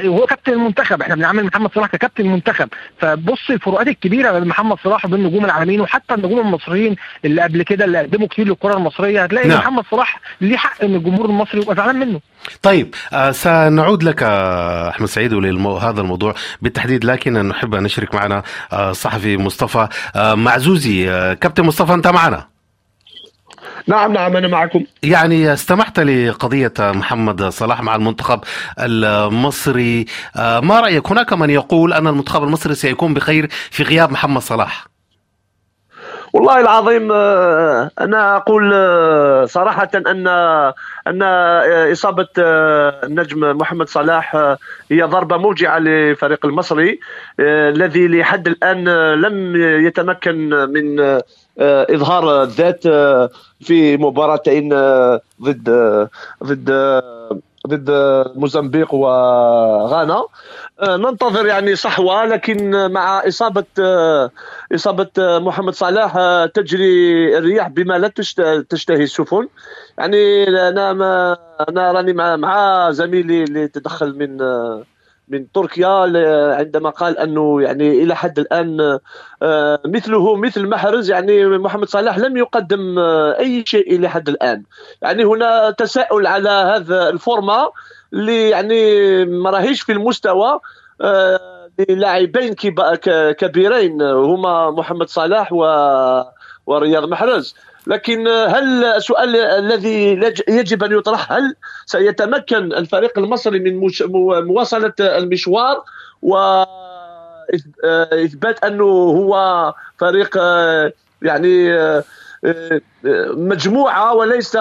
وهو 0.06 0.26
كابتن 0.26 0.54
المنتخب 0.54 1.02
إحنا 1.02 1.16
بنعمل 1.16 1.46
محمد 1.46 1.70
صلاح 1.76 1.88
ككابتن 1.90 2.24
المنتخب. 2.26 2.70
فبص 3.00 3.50
الفروقات 3.50 3.88
الكبيرة 3.88 4.32
بين 4.40 4.48
محمد 4.48 4.78
صلاح 4.84 5.06
وبين 5.06 5.20
النجوم 5.20 5.46
العالميين 5.46 5.82
وحتى 5.82 6.14
النجوم 6.14 6.40
المصريين 6.40 6.96
اللي 7.26 7.42
قبل 7.42 7.64
كده 7.64 7.86
اللي 7.86 8.00
قدموا 8.00 8.28
كتير 8.28 8.48
للكرة 8.48 8.74
المصرية 8.78 9.24
هتلاقي 9.24 9.48
نعم. 9.48 9.58
محمد 9.60 9.84
صلاح 9.92 10.20
ليه 10.42 10.58
حق 10.58 10.84
إن 10.84 10.96
الجمهور 10.96 11.26
المصري 11.26 11.62
يبقى 11.62 11.76
زعلان 11.76 12.00
منه. 12.00 12.20
طيب 12.62 12.96
آه 13.14 13.32
سنعود 13.32 14.04
لك 14.04 14.24
آه 14.24 14.90
أحمد 14.90 15.08
سعيد 15.08 15.34
ولهذا 15.34 16.02
الموضوع 16.02 16.34
بالتحديد 16.62 17.06
لكن 17.06 17.34
نحب 17.48 17.76
أن 17.76 17.84
نشرك 17.84 18.16
معنا 18.16 18.44
آه 18.74 18.92
صحفي 18.92 19.38
مصطفى 19.38 19.88
آه 20.16 20.36
معزوزي. 20.36 21.10
آه 21.12 21.34
كابتن 21.34 21.64
مصطفى 21.64 21.94
أنت 21.94 22.08
معنا؟ 22.08 22.48
نعم 23.88 24.14
نعم 24.14 24.38
أنا 24.38 24.48
معكم. 24.48 24.84
يعني 25.04 25.54
استمعت 25.54 26.00
لقضية 26.00 26.74
محمد 26.80 27.44
صلاح 27.44 27.82
مع 27.82 27.96
المنتخب 27.96 28.40
المصري. 28.80 30.06
آه، 30.36 30.60
ما 30.60 30.80
رأيك؟ 30.80 31.12
هناك 31.12 31.34
من 31.34 31.50
يقول 31.50 31.94
أن 31.94 32.08
المنتخب 32.08 32.44
المصري 32.44 32.76
سيكون 32.76 33.14
بخير 33.14 33.48
في 33.72 33.84
غياب 33.84 34.12
محمد 34.12 34.42
صلاح. 34.42 34.92
والله 36.34 36.60
العظيم 36.60 37.12
آه، 37.12 37.92
أنا 38.00 38.38
أقول 38.38 38.72
آه، 38.74 39.46
صراحة 39.46 39.90
أن 39.96 40.28
أن 41.08 41.24
إصابة 41.92 42.28
النجم 42.38 43.58
محمد 43.58 43.90
صلاح 43.90 44.56
هي 44.92 45.02
ضربة 45.04 45.38
موجعة 45.38 45.80
للفريق 45.80 46.46
المصري 46.46 47.00
الذي 47.40 48.08
لحد 48.08 48.48
الآن 48.48 48.84
لم 49.14 49.56
يتمكن 49.86 50.50
من 50.50 51.20
إظهار 51.60 52.44
الذات 52.44 52.86
آه، 52.86 53.30
في 53.62 53.98
مباراتين 53.98 54.74
آه، 54.74 55.22
ضد 55.42 55.70
ضد 56.44 56.72
ضد 57.68 57.92
موزمبيق 58.36 58.94
وغانا. 58.94 60.24
ننتظر 60.84 61.46
يعني 61.46 61.76
صحوة 61.76 62.26
لكن 62.26 62.92
مع 62.92 63.28
إصابة 63.28 63.66
إصابة 64.76 65.10
محمد 65.18 65.74
صلاح 65.74 66.18
تجري 66.46 67.38
الرياح 67.38 67.68
بما 67.68 67.98
لا 67.98 68.08
تشتهي 68.70 69.04
السفن. 69.04 69.48
يعني 69.98 70.44
أنا 70.70 70.94
ما 70.94 71.38
أنا 71.70 71.92
راني 71.92 72.14
مع 72.14 72.36
مع 72.36 72.92
زميلي 72.92 73.44
اللي 73.44 73.68
تدخل 73.68 74.18
من 74.18 74.38
من 75.32 75.52
تركيا 75.52 75.88
عندما 76.56 76.90
قال 76.90 77.18
أنه 77.18 77.62
يعني 77.62 78.04
إلى 78.04 78.16
حد 78.16 78.40
الآن 78.40 79.00
آه، 79.44 79.80
مثله 79.86 80.36
مثل 80.36 80.68
محرز 80.68 81.12
يعني 81.12 81.46
محمد 81.46 81.88
صلاح 81.88 82.18
لم 82.18 82.38
يقدم 82.38 83.00
آه، 83.00 83.40
أي 83.40 83.64
شيء 83.66 83.96
إلى 83.96 84.10
حد 84.10 84.30
الآن. 84.30 84.64
يعني 85.02 85.24
هنا 85.24 85.72
تساؤل 85.72 86.28
على 86.28 86.50
هذا 86.50 87.10
الفورما 87.10 87.70
اللي 88.14 88.50
يعني 88.50 89.26
ما 89.26 89.50
راهيش 89.50 89.82
في 89.82 89.92
المستوى 89.92 90.60
آه، 91.02 91.70
للاعبين 91.90 92.54
كبيرين 93.38 94.02
هما 94.02 94.72
محمد 94.72 95.10
صلاح 95.10 95.54
و 95.54 95.66
ورياض 96.66 97.04
محرز. 97.04 97.56
لكن 97.88 98.28
هل 98.28 98.84
السؤال 98.84 99.36
الذي 99.36 100.20
يجب 100.48 100.84
أن 100.84 100.92
يطرح 100.92 101.32
هل 101.32 101.56
سيتمكن 101.86 102.74
الفريق 102.74 103.20
المصري 103.20 103.60
من 103.60 103.90
مواصلة 104.48 104.94
المشوار 105.00 105.84
واثبات 106.22 107.54
أنه 108.64 108.86
هو 108.86 109.74
فريق 110.00 110.38
يعني 111.22 111.72
مجموعة 113.34 114.14
وليس 114.14 114.56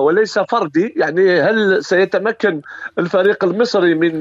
وليس 0.00 0.38
فردي؟ 0.38 0.94
يعني 0.96 1.40
هل 1.40 1.84
سيتمكن 1.84 2.60
الفريق 2.98 3.44
المصري 3.44 3.94
من 3.94 4.18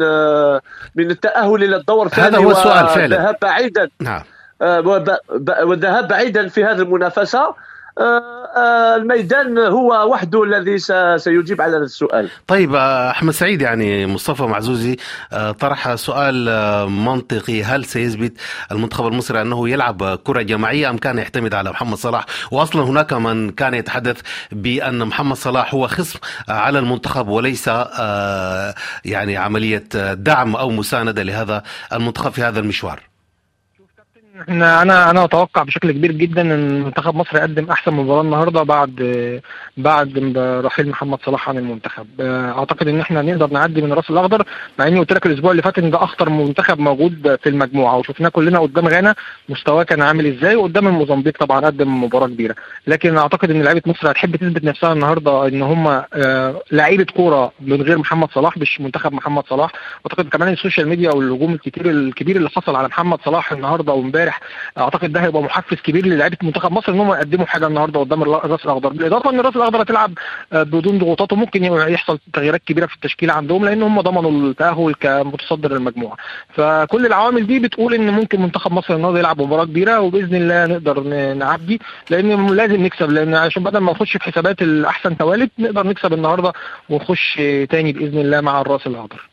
من 0.95 1.11
التأهل 1.11 1.63
إلى 1.63 1.75
الدور 1.75 2.05
الثاني 2.05 2.27
هذا 2.27 2.37
هو 2.37 2.51
السؤال 2.51 2.87
فعلا. 2.87 3.37
بعيدا؟ 3.41 3.89
نعم. 3.99 4.21
والذهاب 5.41 6.07
بعيدا 6.07 6.47
في 6.47 6.65
هذه 6.65 6.81
المنافسة؟ 6.81 7.39
آه، 7.39 7.49
آه، 7.49 7.55
الميدان 7.97 9.57
هو 9.57 10.11
وحده 10.11 10.43
الذي 10.43 10.77
سيجيب 11.17 11.61
على 11.61 11.77
السؤال. 11.77 12.29
طيب 12.47 12.75
آه، 12.75 13.09
أحمد 13.09 13.33
سعيد 13.33 13.61
يعني 13.61 14.07
مصطفى 14.07 14.43
معزوزي 14.43 14.97
طرح 15.59 15.95
سؤال 15.95 16.45
منطقي. 16.89 17.63
هل 17.63 17.85
سيثبت 17.85 18.33
المنتخب 18.71 19.07
المصري 19.07 19.41
أنه 19.41 19.69
يلعب 19.69 20.15
كرة 20.23 20.41
جماعية 20.41 20.89
أم 20.89 20.97
كان 20.97 21.17
يعتمد 21.17 21.53
على 21.53 21.69
محمد 21.69 21.97
صلاح؟ 21.97 22.25
واصلا 22.51 22.83
هناك 22.83 23.13
من 23.13 23.49
كان 23.49 23.73
يتحدث 23.73 24.21
بأن 24.51 25.05
محمد 25.05 25.35
صلاح 25.35 25.73
هو 25.73 25.87
خصم 25.87 26.19
على 26.49 26.79
المنتخب 26.79 27.27
وليس 27.27 27.67
يعني 29.05 29.37
عملية 29.37 29.83
دعم 30.13 30.55
أو 30.55 30.69
مساندة 30.69 31.23
لهذا 31.23 31.63
المنتخب 31.93 32.31
في 32.31 32.41
هذا 32.41 32.59
المشوار. 32.59 33.14
إحنا 34.41 34.81
أنا 34.81 35.09
أنا 35.09 35.23
أتوقع 35.25 35.63
بشكل 35.63 35.91
كبير 35.91 36.11
جدا 36.11 36.41
إن 36.41 36.81
منتخب 36.83 37.15
مصر 37.15 37.37
يقدم 37.37 37.69
أحسن 37.71 37.93
مباراة 37.93 38.21
النهارده 38.21 38.63
بعد 38.63 38.95
بعد 39.77 40.33
رحيل 40.65 40.89
محمد 40.89 41.19
صلاح 41.25 41.49
عن 41.49 41.57
المنتخب. 41.57 42.07
أعتقد 42.21 42.87
إن 42.87 42.99
إحنا 42.99 43.21
نقدر 43.21 43.47
نعدي 43.53 43.81
من 43.81 43.91
الراس 43.91 44.09
الأخضر 44.09 44.43
مع 44.79 44.87
إني 44.87 44.99
قلت 44.99 45.13
لك 45.13 45.25
الأسبوع 45.25 45.51
اللي 45.51 45.61
فات 45.61 45.77
إن 45.79 45.91
ده 45.91 46.03
أخطر 46.03 46.29
منتخب 46.29 46.79
موجود 46.79 47.37
في 47.43 47.49
المجموعة 47.49 47.97
وشفناه 47.97 48.29
كلنا 48.29 48.59
قدام 48.59 48.87
غانا 48.87 49.15
مستواه 49.49 49.83
كان 49.83 50.01
عامل 50.01 50.25
إزاي 50.37 50.55
وقدام 50.55 50.87
الموزمبيق 50.87 51.37
طبعا 51.39 51.65
قدم 51.65 52.03
مباراة 52.03 52.27
كبيرة. 52.27 52.55
لكن 52.87 53.17
أعتقد 53.17 53.51
إن 53.51 53.61
لعيبة 53.61 53.81
مصر 53.85 54.11
هتحب 54.11 54.35
تثبت 54.35 54.63
نفسها 54.63 54.93
النهارده 54.93 55.47
إن 55.47 55.61
هم 55.61 55.87
آه، 56.13 56.61
لعيبة 56.71 57.05
كورة 57.15 57.51
من 57.61 57.81
غير 57.81 57.97
محمد 57.97 58.29
صلاح 58.31 58.57
مش 58.57 58.81
منتخب 58.81 59.13
محمد 59.13 59.43
صلاح. 59.49 59.71
أعتقد 60.05 60.29
كمان 60.29 60.53
ال 60.53 60.58
social 60.58 60.87
media 60.89 61.11
والهجوم 61.11 61.53
الكتير 61.53 61.89
الكبير 61.89 62.35
اللي 62.35 62.49
حصل 62.49 62.75
على 62.75 62.87
محمد 62.87 63.19
صلاح 63.25 63.51
النهارده 63.51 63.93
وامبارح 63.93 64.24
أعتقد 64.77 65.11
ده 65.11 65.19
هيبقى 65.23 65.41
محفز 65.43 65.77
كبير 65.77 66.05
للاعيبة 66.05 66.37
منتخب 66.43 66.71
مصر 66.71 66.91
إن 66.91 66.99
هم 66.99 67.11
يقدموا 67.13 67.45
حاجة 67.45 67.67
النهارده 67.67 67.99
قدام 67.99 68.21
الراس 68.21 68.65
الأخضر. 68.65 68.89
بالاضافه 68.89 69.29
إن 69.29 69.39
الراس 69.39 69.55
الأخضر 69.55 69.81
هتلعب 69.81 70.13
آه، 70.53 70.63
بدون 70.63 70.97
ضغوطات 70.99 71.33
وممكن 71.33 71.63
يحصل 71.63 72.19
تغييرات 72.33 72.61
كبيرة 72.65 72.85
في 72.85 72.95
التشكيله 72.95 73.33
عندهم 73.33 73.65
لأن 73.65 73.83
هم 73.83 74.01
ضمنوا 74.01 74.31
التأهل 74.31 74.93
كمتصدر 74.99 75.75
المجموعه 75.75 76.17
فكل 76.53 77.05
العوامل 77.05 77.47
دي 77.47 77.59
بتقول 77.59 77.93
إن 77.93 78.09
ممكن 78.09 78.41
منتخب 78.41 78.71
مصر 78.71 78.95
النهارده 78.95 79.19
يلعب 79.19 79.41
مباراة 79.41 79.65
كبيرة 79.65 79.99
وبإذن 79.99 80.35
الله 80.35 80.65
نقدر 80.65 80.99
نعدي 81.33 81.81
لأن 82.09 82.47
لازم 82.47 82.83
نكسب 82.83 83.11
لأن 83.11 83.35
عشان 83.35 83.63
بدل 83.63 83.77
ما 83.79 83.91
نخش 83.91 84.17
في 84.17 84.23
حسابات 84.23 84.61
الأحسن 84.61 85.17
توالد 85.17 85.49
نقدر 85.59 85.87
نكسب 85.87 86.13
النهارده 86.13 86.53
ونخش 86.89 87.35
تاني 87.69 87.93
بإذن 87.93 88.17
الله 88.19 88.41
مع 88.41 88.61
الرأس 88.61 88.87
الأخضر. 88.87 89.29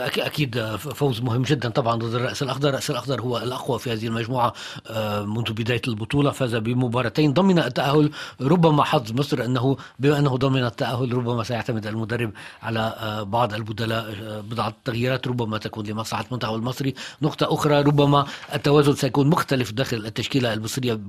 أكيد 0.00 0.76
فوز 0.76 1.20
مهم 1.20 1.42
جدا 1.42 1.68
طبعا 1.68 1.96
ضد 1.96 2.14
الرأس 2.14 2.42
الأخضر، 2.42 2.68
الرأس 2.68 2.90
الأخضر 2.90 3.20
هو 3.20 3.38
الأقوى 3.38 3.78
في 3.78 3.92
هذه 3.92 4.06
المجموعة 4.06 4.52
آه، 4.86 5.22
منذ 5.22 5.52
بداية 5.52 5.82
البطولة، 5.88 6.30
فاز 6.30 6.54
بمباراتين 6.54 7.32
ضمن 7.32 7.58
التأهل، 7.58 8.10
ربما 8.40 8.84
حظ 8.84 9.12
مصر 9.12 9.44
أنه 9.44 9.76
بما 9.98 10.18
أنه 10.18 10.36
ضمن 10.36 10.64
التأهل 10.64 11.14
ربما 11.14 11.44
سيعتمد 11.44 11.86
المدرب 11.86 12.32
على 12.62 12.80
آه، 12.80 13.22
بعض 13.22 13.54
البدلاء 13.54 14.14
آه، 14.22 14.40
بضعه 14.40 14.74
تغييرات 14.84 15.28
ربما 15.28 15.58
تكون 15.58 15.86
لمصلحه 15.86 16.24
المنتخب 16.28 16.54
المصري، 16.54 16.94
نقطة 17.22 17.54
أخرى 17.54 17.82
ربما 17.82 18.26
التوازن 18.54 18.94
سيكون 18.94 19.26
مختلف 19.26 19.72
داخل 19.72 19.96
التشكيلة 19.96 20.52
المصرية 20.52 21.00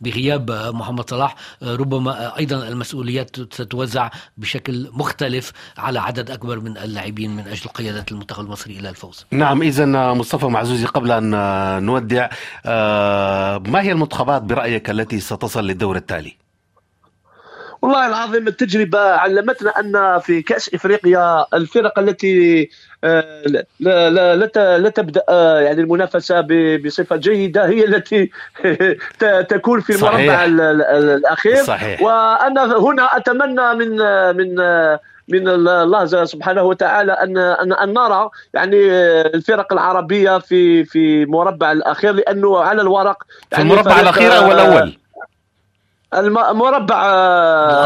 بغياب 0.00 0.50
محمد 0.50 1.10
صلاح، 1.10 1.34
ربما 1.62 2.38
أيضا 2.38 2.68
المسؤوليات 2.68 3.36
ستوزع 3.54 4.10
بشكل 4.36 4.90
مختلف 4.92 5.52
على 5.78 6.00
عدد 6.00 6.30
أكبر 6.30 6.60
من 6.60 6.78
اللاعبين 6.78 7.36
من 7.36 7.48
أجل 7.48 7.68
قيادة 7.68 7.97
قيادة 7.98 8.12
المنتخب 8.12 8.44
المصري 8.44 8.78
إلى 8.78 8.88
الفوز 8.88 9.26
نعم 9.30 9.62
إذا 9.62 9.86
مصطفى 10.12 10.46
معزوزي 10.46 10.86
قبل 10.86 11.12
أن 11.12 11.30
نودع 11.84 12.28
آه، 12.66 13.58
ما 13.58 13.82
هي 13.82 13.92
المنتخبات 13.92 14.42
برأيك 14.42 14.90
التي 14.90 15.20
ستصل 15.20 15.64
للدور 15.66 15.96
التالي؟ 15.96 16.36
والله 17.82 18.06
العظيم 18.06 18.48
التجربة 18.48 18.98
علمتنا 18.98 19.70
أن 19.70 20.20
في 20.20 20.42
كأس 20.42 20.74
إفريقيا 20.74 21.46
الفرق 21.54 21.98
التي 21.98 22.70
آه، 23.04 23.42
لا 23.46 23.66
لا 23.80 24.36
لا, 24.36 24.78
لا 24.78 24.88
تبدأ 24.88 25.22
آه، 25.28 25.60
يعني 25.60 25.80
المنافسة 25.80 26.46
بصفة 26.84 27.16
جيدة 27.16 27.66
هي 27.66 27.84
التي 27.84 28.30
تكون 29.54 29.80
في 29.80 29.96
المربع 29.96 30.44
الأخير 30.44 31.56
صحيح. 31.64 32.02
وأنا 32.02 32.78
هنا 32.78 33.16
أتمنى 33.16 33.74
من 33.74 33.96
من 34.36 34.60
من 35.28 35.48
الله 35.48 36.24
سبحانه 36.24 36.62
وتعالى 36.62 37.12
ان 37.12 37.38
ان, 37.38 37.72
أن 37.72 37.92
نرى 37.92 38.28
يعني 38.54 38.76
الفرق 39.34 39.72
العربية 39.72 40.38
في 40.38 40.84
في 40.84 41.26
مربع 41.26 41.72
الأخير 41.72 42.12
لأنه 42.12 42.58
على 42.58 42.82
الورق 42.82 43.22
يعني 43.52 43.64
في 43.64 43.72
المربع 43.72 44.00
الأخير 44.00 44.36
أو 44.36 44.52
الأول؟ 44.52 44.98
المربع 46.14 47.06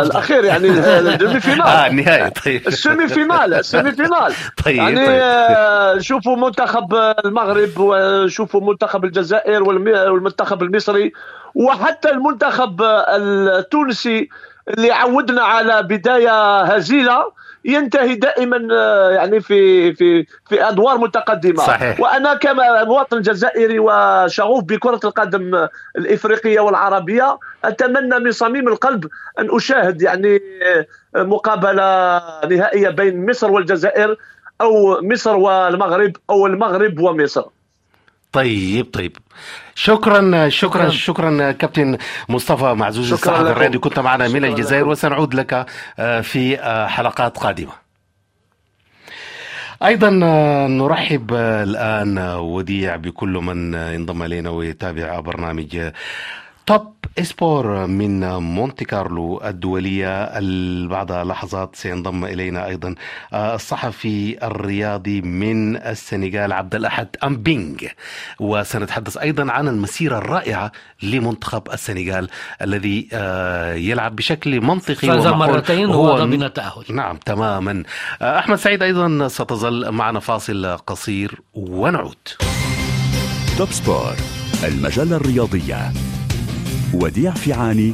الأخير 0.02 0.44
يعني 0.44 0.68
ال 0.98 1.40
demi-finale 1.40 1.62
آه 1.62 1.86
النهائي 1.86 2.30
طيب. 2.30 2.68
ال 2.68 3.08
semi-final 3.08 3.54
ال 3.54 3.92
semi-final 3.92 4.32
طيب 4.64 4.76
يعني 4.76 5.06
طيب. 5.06 5.18
آه، 5.22 5.98
شوفوا 5.98 6.36
منتخب 6.36 6.94
المغرب 7.24 7.70
وشوفوا 7.78 8.60
منتخب 8.60 9.04
الجزائر 9.04 9.62
والمنتخب 9.62 10.62
المصري 10.62 11.12
وحتى 11.54 12.10
المنتخب 12.10 12.82
التونسي. 12.82 14.28
اللي 14.68 14.90
عودنا 14.90 15.42
على 15.42 15.82
بداية 15.82 16.60
هزيلة 16.60 17.32
ينتهي 17.64 18.14
دائما 18.14 18.68
آه، 18.72 19.10
يعني 19.10 19.40
في 19.40 19.92
في 19.94 20.26
في 20.48 20.68
أدوار 20.68 20.98
متقدمة 20.98 21.66
صحيح. 21.66 22.00
وأنا 22.00 22.34
كما 22.34 22.84
مواطن 22.84 23.20
جزائري 23.20 23.78
وشغوف 23.78 24.64
بكرة 24.64 25.00
القدم 25.04 25.68
الإفريقية 25.98 26.60
والعربية 26.60 27.38
أتمنى 27.64 28.18
من 28.18 28.32
صميم 28.32 28.68
القلب 28.68 29.08
أن 29.38 29.56
أشاهد 29.56 30.02
يعني 30.02 30.40
آه، 31.16 31.22
مقابلة 31.22 32.20
نهائية 32.56 32.88
بين 32.88 33.30
مصر 33.30 33.50
والجزائر 33.50 34.16
أو 34.60 35.00
مصر 35.02 35.36
والمغرب 35.36 36.12
أو 36.30 36.46
المغرب 36.46 37.00
ومصر 37.00 37.44
طيب 38.32 38.86
طيب. 38.92 39.16
شكرا 39.74 40.48
شكرا 40.48 40.90
شكرا 40.90 41.52
كابتن 41.52 41.98
مصطفى 42.28 42.64
معزوز 42.74 43.12
الصحفي 43.12 43.40
الرياضي 43.40 43.78
كنت 43.78 43.98
معنا 43.98 44.28
من 44.28 44.44
الجزائر 44.44 44.88
وسنعود 44.88 45.34
لك 45.34 45.66
آه، 45.98 46.20
في 46.20 46.60
آه، 46.60 46.86
حلقات 46.86 47.38
قادمة. 47.38 47.72
أيضا 49.82 50.20
آه، 50.22 50.66
نرحب 50.66 51.34
الآن 51.34 52.18
وديع 52.38 52.96
بكل 52.96 53.28
من 53.28 53.74
انضم 53.74 54.22
إلينا 54.22 54.50
ويتابع 54.50 55.20
برنامج 55.20 55.90
Top 56.66 57.01
Sport 57.18 57.86
من 57.86 58.20
مونتي 58.36 58.84
كارلو 58.84 59.40
الدولية. 59.44 60.32
بعد 60.88 61.12
لحظات 61.12 61.76
سينضم 61.76 62.24
إلينا 62.24 62.66
أيضا 62.66 62.94
آه، 63.32 63.54
الصحفي 63.54 64.46
الرياضي 64.46 65.20
من 65.20 65.76
السنغال 65.76 66.52
عبد 66.52 66.74
الأحد 66.74 67.08
أمبينج 67.24 67.86
وسنتحدث 68.40 69.16
أيضا 69.16 69.52
عن 69.52 69.68
المسيرة 69.68 70.18
الرائعة 70.18 70.72
لمنتخب 71.02 71.62
السنغال 71.72 72.28
الذي 72.62 73.08
آه، 73.12 73.74
يلعب 73.74 74.16
بشكل 74.16 74.60
منطقي 74.60 75.08
فاز 75.08 75.26
مرتين 75.26 75.86
وهو 75.86 76.16
ضمن 76.16 76.42
التأهل 76.42 76.84
نعم 76.90 77.16
تماما. 77.16 77.82
آه، 78.22 78.38
أحمد 78.38 78.56
سعيد 78.56 78.82
أيضا 78.82 79.28
ستظل 79.28 79.90
معنا 79.90 80.20
فاصل 80.20 80.76
قصير 80.76 81.40
ونعود. 81.54 82.28
Top 83.58 83.68
Sport 83.70 84.14
المجلة 84.64 85.16
الرياضية. 85.16 86.11
وديع 86.94 87.30
فيعاني 87.30 87.92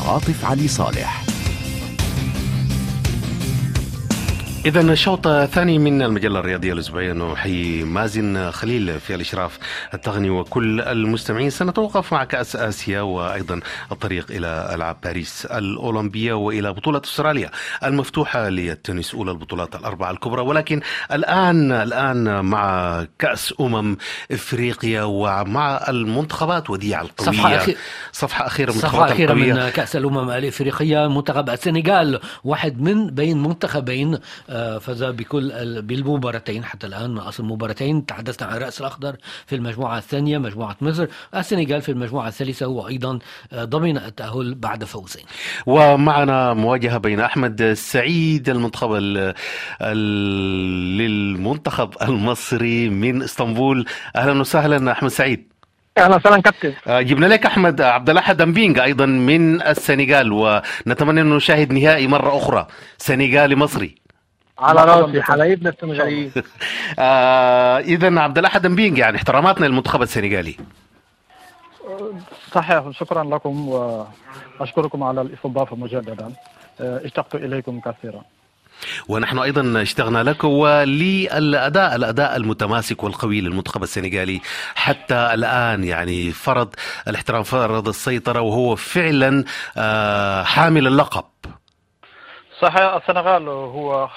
عاطف 0.00 0.44
علي 0.44 0.68
صالح. 0.68 1.31
إذا 4.66 4.80
الشوط 4.80 5.26
الثاني 5.26 5.78
من 5.78 6.02
المجلة 6.02 6.40
الرياضية 6.40 6.72
الأسبوعية 6.72 7.12
نحيي 7.12 7.84
مازن 7.84 8.50
خليل 8.50 9.00
في 9.00 9.14
الإشراف 9.14 9.58
التقني 9.94 10.30
وكل 10.30 10.80
المستمعين. 10.80 11.50
سنتوقف 11.50 12.12
مع 12.12 12.24
كأس 12.24 12.56
آسيا 12.56 13.00
وأيضا 13.00 13.60
الطريق 13.92 14.26
إلى 14.30 14.70
ألعاب 14.74 14.96
باريس 15.04 15.46
الأولمبية 15.46 16.32
وإلى 16.32 16.72
بطولة 16.72 17.00
أستراليا 17.04 17.50
المفتوحة 17.84 18.48
للتنس 18.48 19.14
أولى 19.14 19.30
البطولات 19.30 19.74
الأربعة 19.74 20.10
الكبرى. 20.10 20.42
ولكن 20.42 20.80
الآن 21.12 21.72
الآن 21.72 22.44
مع 22.44 23.06
كأس 23.18 23.54
أمم 23.60 23.96
إفريقيا 24.32 25.02
ومع 25.02 25.84
المنتخبات 25.88 26.70
وديع 26.70 27.00
القوية. 27.00 27.30
صفحة 27.30 27.56
أخيرة. 27.56 27.76
صفحة 28.12 28.46
أخيرة 28.46 28.72
من 28.72 28.78
صفحة 28.78 29.04
أخيرة 29.04 29.32
القوية. 29.32 29.52
من 29.52 29.68
كأس 29.68 29.96
الأمم 29.96 30.30
الإفريقية 30.30 31.08
منتخب 31.08 31.50
السنغال 31.50 32.20
واحد 32.44 32.80
من 32.80 33.06
بين 33.06 33.42
منتخبين 33.42 34.18
فاز 34.78 35.04
بكل 35.04 35.52
ال- 35.52 35.82
بالمباراتين 35.82 36.64
حتى 36.64 36.86
الآن 36.86 37.18
أصل 37.18 37.44
مباراتين 37.44 38.06
تحدثنا 38.06 38.48
عن 38.48 38.56
الرأس 38.56 38.80
الأخضر 38.80 39.16
في 39.46 39.54
المجموعة 39.56 39.98
الثانية 39.98 40.38
مجموعة 40.38 40.76
مصر 40.80 41.06
السنغال 41.36 41.82
في 41.82 41.88
المجموعة 41.92 42.28
الثالثة 42.28 42.66
هو 42.66 42.88
أيضا 42.88 43.18
آه، 43.52 43.64
ضمن 43.64 43.96
التأهل 43.96 44.54
بعد 44.54 44.84
فوزين. 44.84 45.24
ومعنا 45.66 46.54
مواجهة 46.54 46.98
بين 46.98 47.20
أحمد 47.20 47.60
السعيد 47.62 48.48
المنتخب 48.48 48.94
ال- 48.94 49.34
ال- 49.82 50.98
للمنتخب 50.98 51.90
المصري 52.02 52.88
من 52.88 53.22
إسطنبول. 53.22 53.84
أهلا 54.16 54.40
وسهلا 54.40 54.92
أحمد 54.92 55.10
سعيد. 55.10 55.52
أهلا 55.98 56.16
وسهلا 56.16 56.40
كابتن. 56.42 56.72
آه، 56.86 57.00
جبنا 57.00 57.26
لك 57.26 57.46
أحمد 57.46 57.80
عبد 57.80 58.10
الأحد 58.10 58.40
أمبينج 58.40 58.78
أيضا 58.78 59.06
من 59.06 59.62
السنغال 59.62 60.32
ونتمنى 60.32 61.20
أن 61.20 61.30
نشاهد 61.30 61.72
نهائي 61.72 62.06
مرة 62.06 62.36
أخرى. 62.36 62.66
سنغالي 62.98 63.56
مصري. 63.56 63.94
على 64.58 64.84
راسي 64.84 65.22
حبايبنا 65.22 65.70
السنغاليين 65.70 66.32
آه 66.98 67.78
إذا 67.78 68.20
عبد 68.20 68.38
الأحد 68.38 68.66
أمبينج 68.66 68.98
يعني 68.98 69.16
احتراماتنا 69.16 69.66
للمنتخب 69.66 70.02
السنغالي. 70.02 70.56
صحيح 72.52 72.90
شكرا 72.90 73.24
لكم 73.24 73.68
وأشكركم 73.68 75.02
على 75.02 75.20
الإستضافة 75.20 75.76
مجددا. 75.76 76.32
اشتقت 76.80 77.34
إليكم 77.34 77.80
كثيرا. 77.80 78.22
ونحن 79.08 79.38
أيضا 79.38 79.82
اشتغنا 79.82 80.22
لك 80.22 80.44
وللأداء 80.44 81.96
الأداء 81.96 82.36
المتماسك 82.36 83.04
والقوي 83.04 83.40
للمنتخب 83.40 83.82
السنغالي. 83.82 84.40
حتى 84.74 85.14
الآن 85.14 85.84
يعني 85.84 86.30
فرض 86.30 86.74
الاحترام 87.08 87.42
فرض 87.42 87.88
السيطرة 87.88 88.40
وهو 88.40 88.76
فعلا 88.76 89.44
آه، 89.76 90.42
حامل 90.42 90.86
اللقب. 90.86 91.24
صحيح 92.62 92.94
السنغال 92.94 93.48
هو 93.48 94.08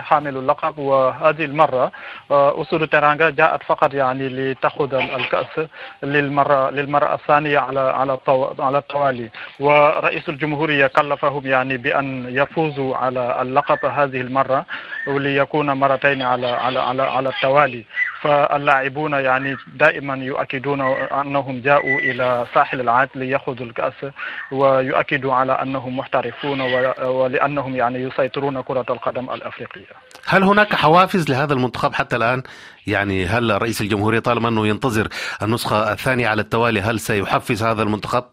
حامل- 0.00 0.36
اللقب 0.36 0.78
وهذه 0.78 1.44
المرة 1.44 1.92
آه، 2.30 2.62
أسود 2.62 2.88
ترانجا 2.88 3.30
جاءت 3.30 3.62
فقط 3.62 3.94
يعني 3.94 4.28
لتأخذ 4.28 4.94
ال- 4.94 5.14
الكأس 5.14 5.66
للمرة 6.02 6.70
للمرة 6.70 7.14
الثانية 7.14 7.58
على 7.58 7.80
على 7.80 8.18
على 8.58 8.78
التوالي. 8.78 9.30
ورئيس 9.60 10.28
الجمهورية 10.28 10.86
كلفهم 10.86 11.46
يعني 11.46 11.76
بأن 11.76 12.26
يفوزوا 12.28 12.96
على 12.96 13.42
اللقب 13.42 13.84
هذه 13.84 14.20
المرة 14.20 14.64
وليكون 15.06 15.70
مرتين 15.72 16.22
على 16.22 16.46
على 16.46 16.78
على 16.80 17.02
على 17.02 17.28
التوالي. 17.28 17.84
فاللاعبون 18.22 19.12
يعني 19.12 19.56
دائما 19.74 20.14
يؤكدون 20.14 20.80
أنهم 20.80 21.60
جاءوا 21.60 21.98
إلى 21.98 22.46
ساحل 22.54 22.80
العاج 22.80 23.08
ليأخذوا 23.14 23.66
الكأس 23.66 24.12
ويؤكدوا 24.52 25.34
على 25.34 25.52
أنهم 25.52 25.96
محترفون 25.96 26.60
ولأنهم 27.00 27.76
يعني 27.76 27.98
يسيطرون 27.98 28.60
كرة 28.60 28.86
القدم 28.90 29.30
الأفريقية. 29.30 29.86
هل 30.26 30.42
هناك 30.42 30.74
حوافز 30.74 31.30
لهذا 31.30 31.52
المنتخب 31.52 31.94
حتى 31.94 32.16
الآن؟ 32.16 32.42
يعني 32.86 33.26
هل 33.26 33.62
رئيس 33.62 33.80
الجمهورية 33.80 34.18
طالما 34.18 34.48
أنه 34.48 34.66
ينتظر 34.66 35.08
النسخة 35.42 35.92
الثانية 35.92 36.28
على 36.28 36.42
التوالي 36.42 36.80
هل 36.80 37.00
سيحفز 37.00 37.62
هذا 37.62 37.82
المنتخب؟ 37.82 38.24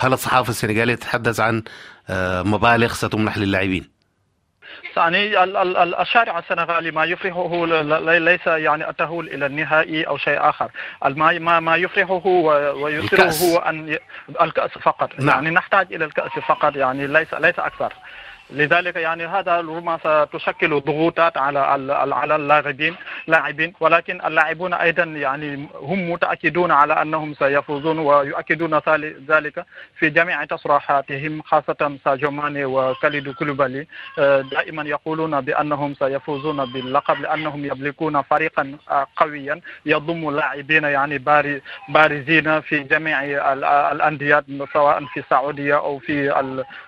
هل 0.00 0.12
الصحافة 0.12 0.50
السنغالية 0.50 0.94
تتحدث 0.94 1.40
عن 1.40 1.62
آه، 2.10 2.42
مبالغ 2.42 2.92
ستمنح 2.92 3.38
للاعبين؟ 3.38 3.99
يعني 4.96 5.42
ال- 5.44 5.56
ال- 5.56 5.76
ال- 5.76 5.94
الشارع 5.94 6.38
السنغالي 6.38 6.90
ما 6.90 7.04
يفرحه 7.04 7.66
ليس 8.18 8.46
يعني 8.46 8.88
التأهل 8.90 9.28
إلى 9.34 9.46
النهائي 9.46 10.04
أو 10.04 10.16
شيء 10.16 10.48
آخر. 10.48 10.70
ما 11.04 11.38
ما 11.38 11.60
ما 11.60 11.76
يفرحه 11.76 12.26
ويسره 12.26 13.68
أن 13.68 13.98
الكأس 14.40 14.70
فقط. 14.78 15.10
نعم. 15.18 15.28
يعني 15.28 15.50
نحتاج 15.50 15.92
إلى 15.94 16.04
الكأس 16.04 16.30
فقط 16.30 16.76
يعني 16.76 17.06
ليس 17.06 17.34
ليس 17.34 17.58
أكثر. 17.58 17.92
لذلك 18.52 18.96
يعني 18.96 19.26
هذا 19.26 19.60
ربما 19.60 19.98
ستشكل 19.98 20.80
ضغوطات 20.80 21.36
على 21.36 21.58
على 22.12 22.36
اللاعبين 22.36 22.96
لاعبين. 23.26 23.72
ولكن 23.80 24.20
اللاعبون 24.24 24.74
أيضا 24.74 25.02
يعني 25.04 25.68
هم 25.74 26.10
متأكدون 26.10 26.70
على 26.70 27.02
أنهم 27.02 27.34
سيفوزون 27.34 27.98
ويؤكدون 27.98 28.78
ذل- 28.78 29.24
ذلك 29.28 29.64
في 29.98 30.10
جميع 30.10 30.44
تصريحاتهم 30.44 31.42
خاصة 31.42 31.98
ساديو 32.04 32.30
ماني 32.30 32.64
وكاليدو 32.64 33.32
كوليبالي 33.34 33.86
آه، 34.18 34.40
دائما 34.40 34.82
يقولون 34.82 35.40
بأنهم 35.40 35.94
سيفوزون 35.94 36.64
باللقب 36.72 37.20
لأنهم 37.20 37.64
يملكون 37.64 38.22
فريقا 38.22 38.76
آه، 38.90 39.06
قويا. 39.16 39.60
يضم 39.86 40.30
لاعبين 40.36 40.84
يعني 40.84 41.18
بارزين 41.88 42.60
في 42.60 42.78
جميع 42.82 43.24
ال- 43.52 43.64
الانديه 43.64 44.44
سواء 44.72 45.04
في 45.04 45.20
السعودية 45.20 45.74
أو 45.76 45.98
في 45.98 46.30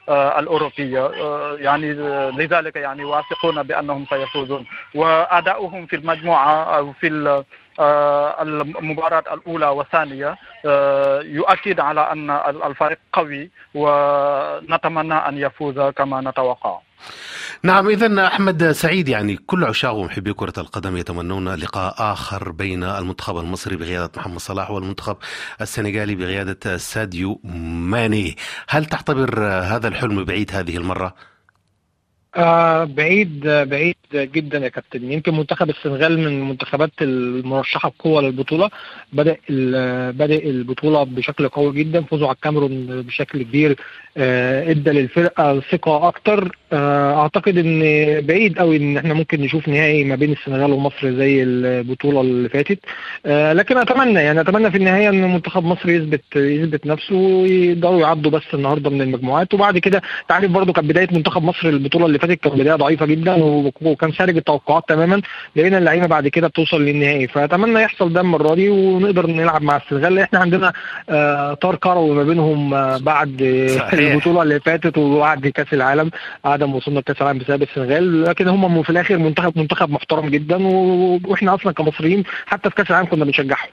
آه، 0.08 0.38
الأوروبية. 0.40 1.10
يعني 1.58 1.92
لذلك 2.30 2.76
يعني 2.76 3.04
واثقون 3.04 3.62
بأنهم 3.62 4.06
سيفوزون. 4.10 4.66
وأداؤهم 4.94 5.86
في 5.86 5.96
المجموعة 5.96 6.76
أو 6.76 6.92
في 6.92 7.42
آه، 7.80 8.42
المباراة 8.42 9.24
الأولى 9.34 9.66
والثانية 9.66 10.36
آه، 10.66 11.20
يؤكد 11.20 11.80
على 11.80 12.00
أن 12.00 12.30
الفريق 12.66 12.98
قوي 13.12 13.50
ونتمنى 13.74 15.14
أن 15.14 15.38
يفوز 15.38 15.80
كما 15.80 16.20
نتوقع. 16.20 16.78
نعم 17.62 17.88
اذا 17.88 18.26
أحمد 18.26 18.72
سعيد 18.72 19.08
يعني 19.08 19.36
كل 19.36 19.64
عشاق 19.64 19.94
ومحبي 19.94 20.32
كرة 20.32 20.52
القدم 20.58 20.96
يتمنون 20.96 21.54
لقاء 21.54 21.94
آخر 21.98 22.50
بين 22.50 22.84
المنتخب 22.84 23.36
المصري 23.36 23.76
بقيادة 23.76 24.10
محمد 24.16 24.38
صلاح 24.38 24.70
والمنتخب 24.70 25.16
السنغالي 25.60 26.14
بقيادة 26.14 26.76
ساديو 26.76 27.40
ماني. 27.44 28.36
هل 28.68 28.84
تعتبر 28.84 29.40
هذا 29.44 29.88
الحلم 29.88 30.24
بعيد 30.24 30.50
هذه 30.54 30.76
المرة؟ 30.76 31.14
آه 32.36 32.84
بعيد 32.84 33.40
بعيد 33.46 33.96
جدا 34.16 34.58
يا 34.58 34.68
كابتن. 34.68 35.12
يمكن 35.12 35.34
منتخب 35.36 35.70
السنغال 35.70 36.18
من 36.18 36.26
المنتخبات 36.26 36.90
المرشحة 37.02 37.92
بقوه 37.98 38.22
للبطولة. 38.22 38.70
بدأ 39.12 39.36
بدأ 40.10 40.36
البطولة 40.36 41.02
بشكل 41.02 41.48
قوي 41.48 41.74
جدا. 41.74 42.02
فوزوا 42.02 42.26
على 42.28 42.34
الكاميرون 42.34 43.02
بشكل 43.02 43.42
كبير 43.42 43.76
آه 44.16 44.70
إدى 44.70 44.90
للفرقة 44.90 45.60
ثقة 45.60 46.08
أكتر. 46.08 46.56
آه 46.72 47.14
أعتقد 47.22 47.58
إن 47.58 47.80
بعيد 48.26 48.58
قوي 48.58 48.76
إن 48.76 48.96
إحنا 48.96 49.14
ممكن 49.14 49.40
نشوف 49.40 49.68
نهائي 49.68 50.04
ما 50.04 50.14
بين 50.14 50.32
السنغال 50.32 50.72
ومصر 50.72 51.10
زي 51.10 51.42
البطولة 51.42 52.20
اللي 52.20 52.48
فاتت. 52.48 52.78
آه 53.26 53.52
لكن 53.52 53.76
أتمنى 53.78 54.20
يعني 54.20 54.40
أتمنى 54.40 54.70
في 54.70 54.76
النهاية 54.76 55.08
إن 55.08 55.32
منتخب 55.32 55.64
مصر 55.64 55.90
يثبت 55.90 56.36
يثبت 56.36 56.86
نفسه 56.86 57.14
ويقدروا 57.16 58.00
يعدوا 58.00 58.30
بس 58.30 58.42
النهارده 58.54 58.90
من 58.90 59.02
المجموعات. 59.02 59.54
وبعد 59.54 59.78
كده 59.78 60.02
تعرف 60.28 60.50
برضو 60.50 60.72
كانت 60.72 60.88
بداية 60.90 61.08
منتخب 61.12 61.42
مصر 61.42 61.68
البطوله 61.68 62.06
اللي 62.06 62.18
فاتت 62.18 62.40
كانت 62.40 62.54
بداية 62.54 62.74
ضعيفة 62.74 63.06
جدا 63.06 63.34
وكان 63.82 64.01
خارج 64.10 64.36
التوقعات 64.36 64.88
تماما 64.88 65.22
لقينا 65.56 65.78
اللعيبة 65.78 66.06
بعد 66.06 66.28
كده 66.28 66.48
بتوصل 66.48 66.82
للنهائي. 66.82 67.28
فأتمنى 67.28 67.80
يحصل 67.80 68.12
ده 68.12 68.20
المرة 68.20 68.54
دي 68.54 68.70
ونقدر 68.70 69.26
نلعب 69.26 69.62
مع 69.62 69.76
السنغال 69.76 70.18
إحنا 70.18 70.38
عندنا 70.38 70.72
آه 71.10 71.54
طار 71.54 71.76
كروي 71.76 72.14
ما 72.14 72.22
بينهم 72.22 72.74
آه 72.74 72.96
بعد 72.98 73.36
صحيح. 73.78 73.92
البطولة 74.12 74.42
اللي 74.42 74.60
فاتت 74.60 74.98
وبعد 74.98 75.46
كأس 75.48 75.72
العالم. 75.72 76.10
عدم 76.44 76.74
وصولنا 76.74 76.98
لكأس 76.98 77.22
العالم 77.22 77.38
بسبب 77.38 77.62
السنغال. 77.62 78.22
لكن 78.24 78.48
هم 78.48 78.82
في 78.82 78.90
الآخر 78.90 79.18
منتخب 79.18 79.58
منتخب 79.58 79.90
محترم 79.90 80.28
جدا 80.28 80.66
وإحنا 80.66 81.54
أصلا 81.54 81.72
كمصريين 81.72 82.24
حتى 82.46 82.70
في 82.70 82.76
كأس 82.76 82.90
العالم 82.90 83.06
كنا 83.06 83.24
بنشجعهم. 83.24 83.68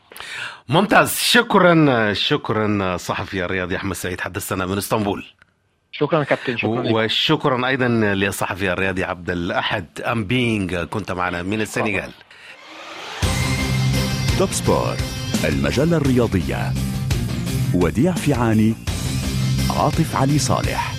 ممتاز. 0.70 1.16
شكرا 1.20 2.14
شكرا 2.14 2.98
صحفي 2.98 3.46
الرياضي 3.46 3.76
أحمد 3.76 3.96
سعيد 3.96 4.22
حدثنا 4.22 4.66
من 4.66 4.78
إسطنبول. 4.78 5.24
شكرا 6.00 6.24
كابتن 6.24 6.58
شكرا 6.58 6.84
لك. 6.84 6.96
وشكرا 6.96 7.68
أيضا 7.68 7.88
للصحفي 7.88 8.72
الرياضي 8.72 9.04
عبد 9.04 9.30
الأحد 9.30 9.86
امبينج 10.02 10.76
كنت 10.76 11.12
معنا 11.12 11.44
من 11.44 11.62
السنغال. 11.62 12.12
Top 14.38 14.52
Sport 14.52 14.96
المجلة 15.46 15.98
الرياضية. 15.98 16.74
وديع 17.74 18.12
فيعاني 18.12 18.74
عاطف 19.70 20.16
علي 20.16 20.40
صالح. 20.40 20.99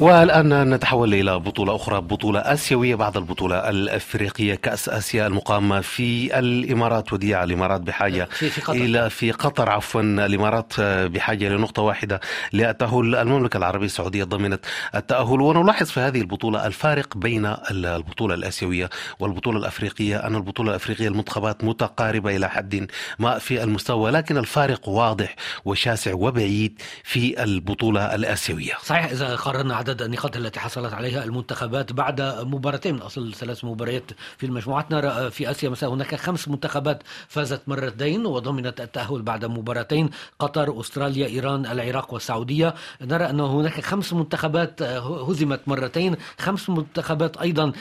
والآن 0.00 0.74
نتحول 0.74 1.14
إلى 1.14 1.38
بطولة 1.38 1.76
أخرى 1.76 2.00
بطولة 2.00 2.40
آسيوية 2.40 2.94
بعد 2.94 3.16
البطولة 3.16 3.68
الأفريقية 3.70 4.54
كأس 4.54 4.88
آسيا 4.88 5.26
المقامة 5.26 5.80
في 5.80 6.38
الإمارات 6.38 7.12
وديع 7.12 7.44
الإمارات 7.44 7.80
بحاجة 7.80 8.24
في, 8.24 8.50
في 8.50 8.60
قطر. 8.60 8.72
إلى 8.72 9.10
في 9.10 9.30
قطر 9.30 9.70
عفوا 9.70 10.00
الإمارات 10.00 10.80
بحاجة 10.80 11.48
لنقطة 11.48 11.82
واحدة 11.82 12.20
للتأهل 12.52 13.14
المملكة 13.14 13.56
العربية 13.56 13.86
السعودية 13.86 14.24
ضمنت 14.24 14.66
التأهل 14.94 15.40
ونلاحظ 15.40 15.86
في 15.86 16.00
هذه 16.00 16.20
البطولة 16.20 16.66
الفارق 16.66 17.16
بين 17.16 17.54
البطولة 17.70 18.34
الآسيوية 18.34 18.90
والبطولة 19.18 19.58
الأفريقية 19.58 20.16
أن 20.26 20.34
البطولة 20.36 20.70
الأفريقية 20.70 21.08
المنتخبات 21.08 21.64
متقاربة 21.64 22.36
إلى 22.36 22.48
حد 22.50 22.86
ما 23.18 23.38
في 23.38 23.62
المستوى 23.62 24.10
لكن 24.10 24.36
الفارق 24.36 24.88
واضح 24.88 25.36
وشاسع 25.64 26.12
وبعيد 26.14 26.80
في 27.04 27.42
البطولة 27.42 28.14
الآسيوية 28.14 28.72
صحيح 28.82 29.04
إذا 29.04 29.36
قارنا 29.36 29.83
عدد 29.84 30.02
النقاط 30.02 30.36
التي 30.36 30.60
حصلت 30.60 30.92
عليها 30.92 31.24
المنتخبات 31.24 31.92
بعد 31.92 32.20
مباراتين. 32.22 32.94
من 32.94 33.02
أصل 33.02 33.34
ثلاث 33.34 33.64
مباريات 33.64 34.10
في 34.38 34.46
المجموعات 34.46 34.92
نرى 34.92 35.30
في 35.30 35.50
آسيا 35.50 35.68
مثلا 35.68 35.90
هناك 35.90 36.14
خمس 36.14 36.48
منتخبات 36.48 37.02
فازت 37.28 37.60
مرتين 37.66 38.26
وضمنت 38.26 38.80
التأهل 38.80 39.22
بعد 39.22 39.44
مباراتين. 39.44 40.10
قطر 40.38 40.80
أستراليا 40.80 41.26
إيران 41.26 41.66
العراق 41.66 42.14
والسعودية. 42.14 42.74
نرى 43.02 43.30
أن 43.30 43.40
هناك 43.40 43.80
خمس 43.80 44.12
منتخبات 44.12 44.82
هزمت 44.82 45.60
مرتين. 45.66 46.16
خمس 46.38 46.70
منتخبات 46.70 47.36
أيضا 47.36 47.72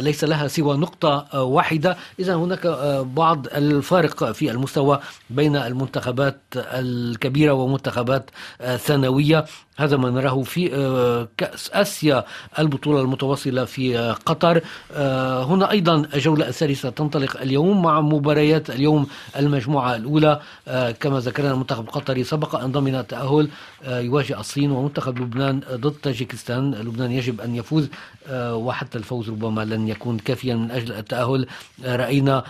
ليس 0.00 0.24
لها 0.24 0.48
سوى 0.48 0.76
نقطة 0.76 1.40
واحدة. 1.40 1.96
إذا 2.18 2.34
هناك 2.34 2.66
بعض 3.06 3.46
الفارق 3.46 4.32
في 4.32 4.50
المستوى 4.50 5.00
بين 5.30 5.56
المنتخبات 5.56 6.40
الكبيرة 6.56 7.52
ومنتخبات 7.52 8.30
ثانويه 8.76 9.44
هذا 9.76 9.96
ما 9.96 10.10
نراه 10.10 10.42
في 10.42 10.74
آه، 10.74 11.28
كأس 11.36 11.70
آسيا 11.72 12.24
البطولة 12.58 13.00
المتواصلة 13.00 13.64
في 13.64 13.98
آه، 13.98 14.12
قطر. 14.12 14.60
آه، 14.92 15.44
هنا 15.44 15.70
أيضا 15.70 15.96
الجولة 16.14 16.48
الثالثة 16.48 16.90
تنطلق 16.90 17.40
اليوم 17.40 17.82
مع 17.82 18.00
مباريات 18.00 18.70
اليوم 18.70 19.06
المجموعة 19.36 19.96
الأولى. 19.96 20.40
كما 21.00 21.20
ذكرنا 21.20 21.50
المنتخب 21.52 21.84
القطري 21.84 22.24
سبق 22.24 22.56
أن 22.56 22.72
ضمن 22.72 22.94
التأهل 22.94 23.48
يواجه 23.86 24.40
الصين 24.40 24.70
ومنتخب 24.70 25.18
لبنان 25.18 25.60
ضد 25.74 25.94
تاجيكستان. 26.02 26.74
لبنان 26.74 27.12
يجب 27.12 27.40
أن 27.40 27.54
يفوز 27.54 27.88
وحتى 28.32 28.98
الفوز 28.98 29.30
ربما 29.30 29.64
لن 29.64 29.88
يكون 29.88 30.18
كافيا 30.18 30.54
من 30.54 30.70
أجل 30.70 30.92
التأهل. 30.92 31.46
رأينا 31.84 32.44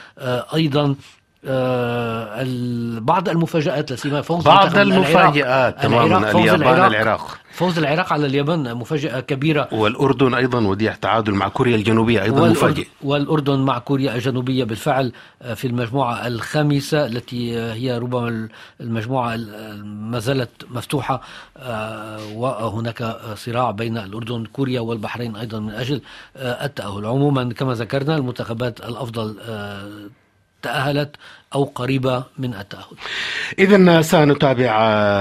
أيضا 0.54 0.94
بعض 3.00 3.28
المفاجآت 3.28 3.92
لسيما 3.92 4.22
فوز 4.22 4.44
بعض 4.44 4.78
المفاجآت 4.78 5.82
تماما 5.82 6.30
اليابان 6.30 6.92
العراق, 6.92 7.38
فوز 7.52 7.78
العراق 7.78 8.12
على 8.12 8.26
اليابان 8.26 8.74
مفاجأة 8.74 9.20
كبيرة. 9.20 9.68
والأردن 9.72 10.34
أيضا 10.34 10.66
وديع 10.66 10.94
تعادل 10.94 11.34
مع 11.34 11.48
كوريا 11.48 11.76
الجنوبية 11.76 12.22
أيضا 12.22 12.48
مفاجئ. 12.48 12.86
والأردن 13.02 13.58
مع 13.58 13.78
كوريا 13.78 14.14
الجنوبية 14.14 14.64
بالفعل 14.64 15.12
آه، 15.42 15.54
في 15.54 15.66
المجموعة 15.66 16.26
الخامسة 16.26 17.06
التي 17.06 17.58
هي 17.58 17.98
ربما 17.98 18.48
المجموعة 18.80 19.36
ما 19.84 20.18
زالت 20.18 20.50
مفتوحة 20.70 21.20
آه، 21.56 22.18
وهناك 22.34 23.16
صراع 23.34 23.70
بين 23.70 23.98
الأردن 23.98 24.44
كوريا 24.44 24.80
والبحرين 24.80 25.36
أيضا 25.36 25.58
من 25.58 25.70
أجل 25.70 26.00
آه، 26.36 26.64
التأهل. 26.64 27.06
عموما 27.06 27.52
كما 27.52 27.74
ذكرنا 27.74 28.16
المنتخبات 28.16 28.80
الأفضل 28.80 29.36
تأهلت 30.64 31.16
أو 31.54 31.64
قريبة 31.64 32.24
من 32.38 32.54
التأهل. 32.54 32.96
إذا 33.58 34.02
سنتابع 34.02 34.72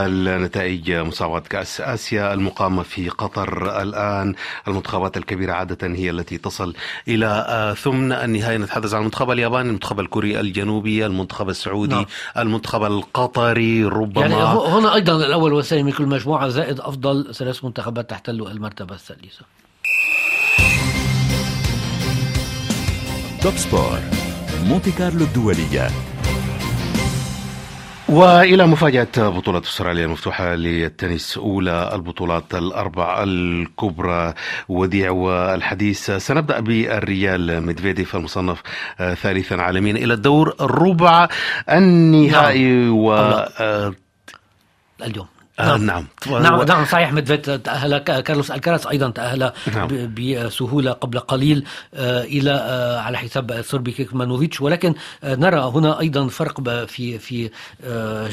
النتائج 0.05 0.91
مسابقة 0.91 1.39
كأس 1.39 1.81
آسيا 1.81 2.33
المقامة 2.33 2.83
في 2.83 3.09
قطر 3.09 3.81
الآن. 3.81 4.35
المنتخبات 4.67 5.17
الكبيرة 5.17 5.53
عادة 5.53 5.87
هي 5.87 6.09
التي 6.09 6.37
تصل 6.37 6.73
إلى 7.07 7.45
آه، 7.47 7.73
ثمن 7.73 8.11
النهائي 8.11 8.57
نتحدث 8.57 8.93
عن 8.93 8.99
المنتخب 8.99 9.31
الياباني 9.31 9.69
المنتخب 9.69 9.99
الكوري 9.99 10.39
الجنوبي 10.39 11.05
المنتخب 11.05 11.49
السعودي 11.49 11.95
نعم. 11.95 12.05
المنتخب 12.37 12.83
القطري. 12.83 13.83
ربما 13.85 14.21
يعني 14.25 14.35
هنا 14.75 14.95
أيضا 14.95 15.15
الأول 15.25 15.53
والثاني 15.53 15.83
من 15.83 15.91
كل 15.91 16.05
مجموعة 16.05 16.47
زائد 16.47 16.79
أفضل 16.79 17.35
ثلاث 17.35 17.63
منتخبات 17.65 18.09
تحتل 18.09 18.31
المرتبة 18.31 18.95
الثالثة. 18.95 19.45
Top 23.41 23.57
Sport 23.57 24.22
مونتي 24.63 24.91
كارلو 24.91 25.25
الدولية. 25.25 25.87
وإلى 28.09 28.67
مفاجأة 28.67 29.07
بطولة 29.17 29.59
أستراليا 29.59 30.05
المفتوحة 30.05 30.55
للتنس 30.55 31.37
أولى 31.37 31.91
البطولات 31.93 32.55
الأربع 32.55 33.23
الكبرى. 33.23 34.33
وديع 34.69 35.11
والحديث 35.11 36.11
سنبدأ 36.11 36.59
بالرجال 36.59 37.65
ميدفيديف 37.65 38.15
المصنف 38.15 38.61
ثالثا 38.97 39.55
عالميا 39.55 39.93
إلى 39.93 40.13
الدور 40.13 40.55
الربع 40.61 41.27
النهائي 41.69 42.63
نعم. 42.63 42.97
و 42.97 43.13
اليوم. 45.03 45.32
آه 45.59 45.77
نعم. 45.77 46.07
نعم 46.27 46.61
نعم 46.63 46.85
صحيح 46.85 47.13
ميدفيديف 47.13 47.41
تأهل 47.61 47.97
كارلوس 47.97 48.51
ألكاراس 48.51 48.87
أيضا 48.87 49.09
تأهل 49.09 49.51
نعم. 49.75 50.13
بسهولة 50.17 50.91
قبل 50.91 51.19
قليل 51.19 51.65
آه 51.93 52.23
إلى 52.23 52.51
آه 52.51 52.99
على 52.99 53.17
حساب 53.17 53.61
الصربي 53.61 53.91
كيكمانوفيتش. 53.91 54.61
ولكن 54.61 54.93
نرى 55.23 55.59
هنا 55.59 55.99
أيضا 55.99 56.27
فرق 56.27 56.85
في 56.85 57.19
في 57.19 57.49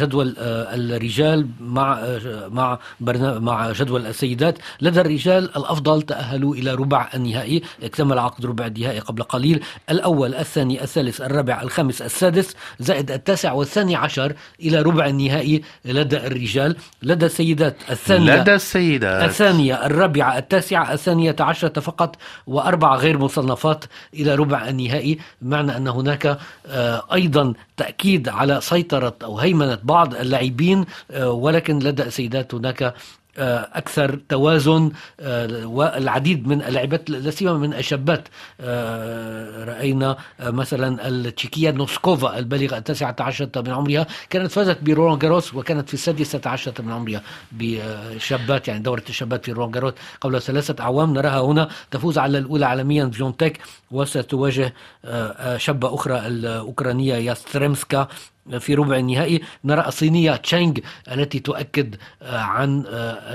جدول 0.00 0.34
الرجال 0.38 1.48
مع 1.60 2.02
مع 2.48 2.78
مع 3.38 3.72
جدول 3.72 4.06
السيدات. 4.06 4.58
لدى 4.80 5.00
الرجال 5.00 5.56
الأفضل 5.56 6.02
تأهلوا 6.02 6.54
إلى 6.54 6.74
ربع 6.74 7.08
النهائي. 7.14 7.62
اكتمل 7.82 8.18
عقد 8.18 8.46
ربع 8.46 8.66
النهائي 8.66 8.98
قبل 8.98 9.22
قليل. 9.22 9.64
الأول 9.90 10.34
الثاني 10.34 10.82
الثالث 10.82 11.20
الرابع 11.20 11.62
الخامس 11.62 12.02
السادس 12.02 12.54
زائد 12.78 13.10
التاسع 13.10 13.52
والثاني 13.52 13.96
عشر 13.96 14.32
إلى 14.60 14.82
ربع 14.82 15.06
النهائي 15.06 15.62
لدى 15.84 16.16
الرجال. 16.16 16.76
لدى 17.10 17.26
السيدات 17.26 17.76
الثانية 17.90 18.36
لدى 18.36 18.54
السيدات. 18.54 19.22
الثانية 19.22 19.86
الرابعة 19.86 20.38
التاسعة 20.38 20.92
الثانية 20.92 21.36
عشرة 21.40 21.80
فقط 21.80 22.16
وأربع 22.46 22.94
غير 22.94 23.18
مصنفات 23.18 23.84
إلى 24.14 24.34
ربع 24.34 24.68
النهائي. 24.68 25.18
بمعنى 25.42 25.76
أن 25.76 25.88
هناك 25.88 26.38
آه، 26.66 27.02
أيضا 27.14 27.54
تأكيد 27.76 28.28
على 28.28 28.60
سيطرة 28.60 29.16
أو 29.24 29.38
هيمنة 29.38 29.78
بعض 29.82 30.14
اللاعبين 30.14 30.84
آه، 31.10 31.30
ولكن 31.30 31.78
لدى 31.78 32.02
السيدات 32.02 32.54
هناك 32.54 32.94
أكثر 33.72 34.18
توازن 34.28 34.90
آه، 35.20 35.66
والعديد 35.66 36.48
من 36.48 36.62
اللاعبات 36.62 37.10
لا 37.10 37.30
سيما 37.30 37.52
من 37.52 37.74
الشابات. 37.74 38.28
آه، 38.60 39.64
رأينا 39.64 40.16
مثلا 40.40 41.08
التشيكية 41.08 41.70
نوسكوفا 41.70 42.38
البالغة 42.38 42.78
التاسعة 42.78 43.16
عشرة 43.20 43.60
من 43.60 43.70
عمرها 43.70 44.06
كانت 44.30 44.50
فازت 44.52 44.78
برولان 44.82 45.18
جاروس 45.18 45.54
وكانت 45.54 45.88
في 45.88 45.94
السادسة 45.94 46.40
عشرة 46.46 46.82
من 46.82 46.92
عمرها. 46.92 47.22
بشابات 47.52 48.68
يعني 48.68 48.80
دورة 48.80 49.02
الشابات 49.08 49.44
في 49.44 49.52
رولان 49.52 49.70
جاروس 49.70 49.92
قبل 50.20 50.42
ثلاثة 50.42 50.82
أعوام 50.84 51.12
نراها 51.14 51.40
هنا 51.40 51.68
تفوز 51.90 52.18
على 52.18 52.38
الأولى 52.38 52.66
عالميا 52.66 53.06
شفيونتيك 53.06 53.58
وستواجه 53.90 54.74
شابة 55.56 55.94
أخرى 55.94 56.26
الأوكرانية 56.26 57.14
ياستريمسكا. 57.14 58.08
في 58.58 58.74
ربع 58.74 58.96
النهائي. 58.96 59.40
نرى 59.64 59.88
الصينية 59.88 60.36
تشانغ 60.36 60.72
التي 61.12 61.38
تؤكد 61.38 61.96
آه، 62.22 62.38
عن 62.38 62.84
آه، 62.88 63.34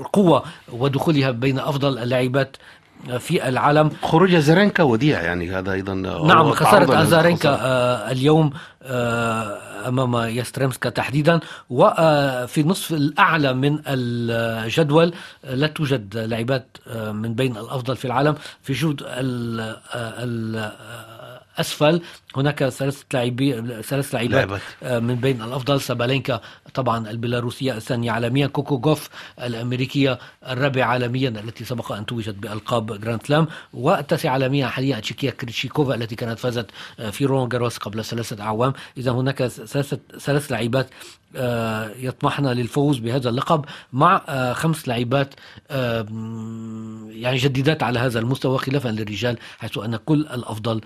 القوة 0.00 0.42
ودخولها 0.72 1.30
بين 1.30 1.58
أفضل 1.58 1.98
اللاعبات 1.98 2.56
في 3.18 3.48
العالم. 3.48 3.90
خروج 4.02 4.36
زارينكا 4.36 4.82
وديع 4.82 5.22
يعني 5.22 5.50
هذا 5.50 5.72
أيضا 5.72 5.94
نعم 5.94 6.50
خسارة 6.50 7.04
زارينكا 7.04 7.48
آه 7.60 8.10
اليوم 8.10 8.50
آه 8.82 9.58
أمام 9.88 10.16
يستريمسكا 10.16 10.90
تحديدا. 10.90 11.40
وفي 11.70 12.60
النصف 12.60 12.92
الأعلى 12.92 13.52
من 13.54 13.78
الجدول 13.86 15.14
لا 15.44 15.66
توجد 15.66 16.16
لاعبات 16.16 16.76
آه 16.88 17.12
من 17.12 17.34
بين 17.34 17.56
الأفضل 17.56 17.96
في 17.96 18.04
العالم. 18.04 18.34
في 18.62 18.72
جدول 18.72 19.02
الأسفل. 19.06 22.00
هناك 22.36 22.68
ثلاث 22.68 23.02
لاعبين 23.14 23.82
ثلاث 23.82 24.14
لاعبات 24.14 24.60
آه، 24.82 24.98
من 24.98 25.14
بين 25.14 25.42
الأفضل 25.42 25.80
سابالينكا 25.80 26.40
طبعا 26.74 27.10
البيلاروسية 27.10 27.76
الثانية 27.76 28.10
عالميا 28.10 28.46
كوكو 28.46 28.78
جوف 28.78 29.08
الأمريكية 29.42 30.18
الرابعة 30.48 30.86
عالميا 30.86 31.28
التي 31.28 31.64
سبق 31.64 31.92
أن 31.92 32.06
توجت 32.06 32.34
بألقاب 32.34 33.00
جراند 33.00 33.22
سلام 33.26 33.46
والتاسعة 33.74 34.30
عالميا 34.30 34.66
حاليا 34.66 35.00
التشيكية 35.00 35.30
كريتشيكوفا 35.30 35.94
التي 35.94 36.16
كانت 36.16 36.38
فازت 36.38 36.66
في 37.10 37.24
رولان 37.24 37.48
جاروس 37.48 37.78
قبل 37.78 38.04
ثلاثة 38.04 38.42
أعوام. 38.42 38.72
اذا 38.98 39.10
هناك 39.10 39.46
ثلاثة 39.46 39.98
ثلاث 40.18 40.52
لاعبات 40.52 40.88
آه، 41.36 41.90
يطمحن 41.98 42.46
للفوز 42.46 42.98
بهذا 42.98 43.28
اللقب 43.28 43.64
مع 43.92 44.22
خمس 44.52 44.88
لاعبات 44.88 45.34
يعني 47.10 47.36
جديدات 47.36 47.82
على 47.82 47.98
هذا 47.98 48.18
المستوى 48.18 48.58
خلافا 48.58 48.88
للرجال 48.88 49.38
حيث 49.58 49.78
أن 49.78 49.96
كل 49.96 50.20
الأفضل 50.20 50.80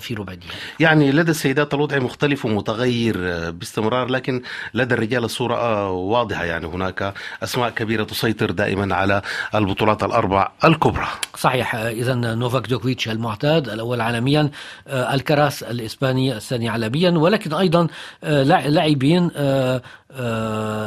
في 0.00 0.14
ربع 0.14 0.32
النهائي 0.32 0.54
يعني 0.80 1.12
لدى 1.12 1.30
السيدات 1.30 1.74
الوضع 1.74 1.98
مختلف 1.98 2.44
ومتغير 2.44 3.16
باستمرار 3.50 4.08
لكن 4.08 4.42
لدى 4.74 4.94
الرجال 4.94 5.24
الصورة 5.24 5.90
واضحة. 5.90 6.44
يعني 6.44 6.66
هناك 6.66 7.14
أسماء 7.42 7.70
كبيرة 7.70 8.04
تسيطر 8.04 8.50
دائما 8.50 8.94
على 8.94 9.22
البطولات 9.54 10.02
الأربع 10.02 10.48
الكبرى. 10.64 11.06
صحيح. 11.36 11.74
إذا 11.74 12.14
نوفاك 12.14 12.68
جوكوفيتش 12.68 13.08
المعتاد 13.08 13.68
الأول 13.68 14.00
عالميا 14.00 14.50
الكراس 14.88 15.62
الإسباني 15.62 16.36
الثاني 16.36 16.68
عالميا 16.68 17.10
ولكن 17.10 17.54
أيضا 17.54 17.86
لاعبين 18.22 19.30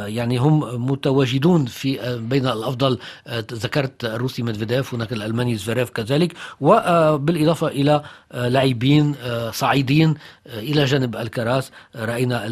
يعني 0.06 0.36
هم 0.38 0.86
متواجدون 0.90 1.66
في 1.66 2.18
بين 2.18 2.46
الأفضل 2.46 2.98
ذكرت 3.52 4.04
الروسي 4.04 4.42
ميدفيديف 4.42 4.94
هناك 4.94 5.12
الألماني 5.12 5.56
زفيريف 5.56 5.90
كذلك 5.90 6.32
وبالاضافه 6.60 7.68
إلى 7.68 8.02
لاعبين 8.34 9.14
صاعدين 9.52 10.14
إلى 10.46 10.84
جانب 10.84 11.16
ألكاراس 11.16 11.70
رأينا 11.96 12.46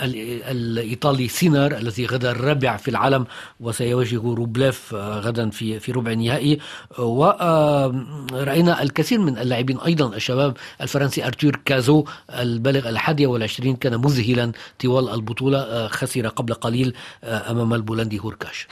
الإيطالي 0.00 1.28
سينر 1.28 1.76
الذي 1.76 2.06
غدا 2.06 2.30
الرابع 2.30 2.76
في 2.76 2.88
العالم 2.88 3.26
وسيواجه 3.60 4.20
روبليف 4.24 4.94
آه، 4.94 5.20
غدا 5.20 5.50
في 5.50 5.80
في 5.80 5.92
ربع 5.92 6.10
النهائي. 6.12 6.58
وراينا 6.98 8.82
الكثير 8.82 9.18
من 9.18 9.38
اللاعبين 9.38 9.78
أيضا 9.78 10.16
الشباب 10.16 10.56
الفرنسي 10.80 11.26
أرتور 11.26 11.60
كازو 11.64 12.04
البالغ 12.30 12.88
الحادية 12.88 13.26
والعشرين 13.26 13.76
كان 13.76 13.96
مذهلا 14.00 14.52
طوال 14.80 15.14
البطولة 15.14 15.58
آه، 15.58 15.88
خسر 15.88 16.28
قبل 16.28 16.54
قليل 16.54 16.94
آه، 17.24 17.50
أمام 17.50 17.74
البولندي 17.74 18.18
هوركاش. 18.18 18.66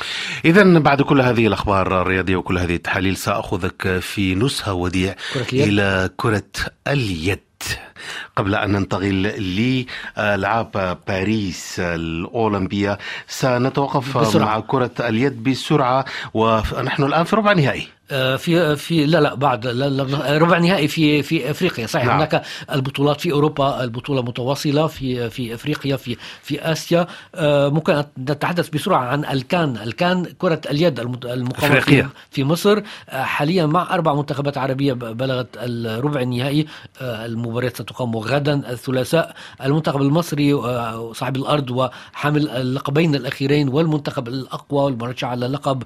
اذا 0.45 0.79
بعد 0.79 1.03
كل 1.03 1.21
هذه 1.21 1.47
الأخبار 1.47 2.03
الرياضية 2.03 2.37
وكل 2.37 2.59
هذه 2.59 2.75
التحاليل 2.75 3.17
سأخذك 3.17 3.99
في 3.99 4.35
نزهه 4.35 4.73
وديع 4.73 5.15
إلى 5.53 6.11
كرة 6.17 6.43
اليد. 6.89 7.52
قبل 8.37 8.55
أن 8.55 8.73
ننتقل 8.73 9.23
لألعاب 9.23 10.99
باريس 11.09 11.81
الأولمبية 11.81 12.99
سنتوقف 13.29 14.19
بسرعة. 14.19 14.45
مع 14.45 14.61
كرة 14.61 14.91
اليد 15.01 15.43
بسرعة 15.43 16.05
ونحن 16.35 17.03
الآن 17.03 17.25
في 17.25 17.37
ربع 17.37 17.53
نهائي 17.53 17.83
آه، 17.83 18.02
في 18.37 18.77
في 18.77 19.07
لا 19.07 19.19
لا 19.19 19.35
بعد 19.35 19.67
لا 19.67 19.89
لا 19.89 20.39
ربع 20.39 20.59
نهائي 20.59 20.89
في 20.89 21.23
في 21.23 21.51
إفريقيا. 21.51 21.87
صحيح 21.87 22.07
نعم. 22.07 22.17
هناك 22.17 22.43
البطولات 22.73 23.21
في 23.21 23.33
أوروبا 23.33 23.85
البطولة 23.85 24.23
متواصلة 24.23 24.87
في 24.87 25.31
في 25.31 25.55
إفريقيا 25.55 25.97
في 25.97 26.17
في 26.43 26.73
آسيا. 26.73 27.07
آه، 27.35 27.69
ممكن 27.69 28.05
نتحدث 28.19 28.69
بسرعة 28.69 29.05
عن 29.05 29.25
الكان. 29.25 29.77
الكان 29.77 30.25
كرة 30.39 30.61
اليد 30.71 31.01
المقامه 31.01 31.81
في, 31.81 32.07
في 32.31 32.45
مصر. 32.45 32.83
آه، 33.09 33.23
حاليا 33.23 33.67
مع 33.67 33.95
أربع 33.95 34.15
منتخبات 34.15 34.59
عربية 34.59 34.93
بلغت 34.93 35.49
الربع 35.57 36.21
النهائي. 36.21 36.67
المباريات 37.01 37.77
ستقام 37.77 38.17
غدا 38.17 38.55
الثلاثاء. 38.71 39.35
المنتخب 39.65 40.03
المصري 40.03 40.55
صاحب 41.15 41.37
الأرض 41.37 41.71
وحامل 41.71 42.49
اللقبين 42.49 43.15
الأخيرين 43.15 43.69
والمنتخب 43.69 44.29
الأقوى 44.29 44.85
والمرشح 44.85 45.29
على 45.29 45.47
اللقب 45.47 45.83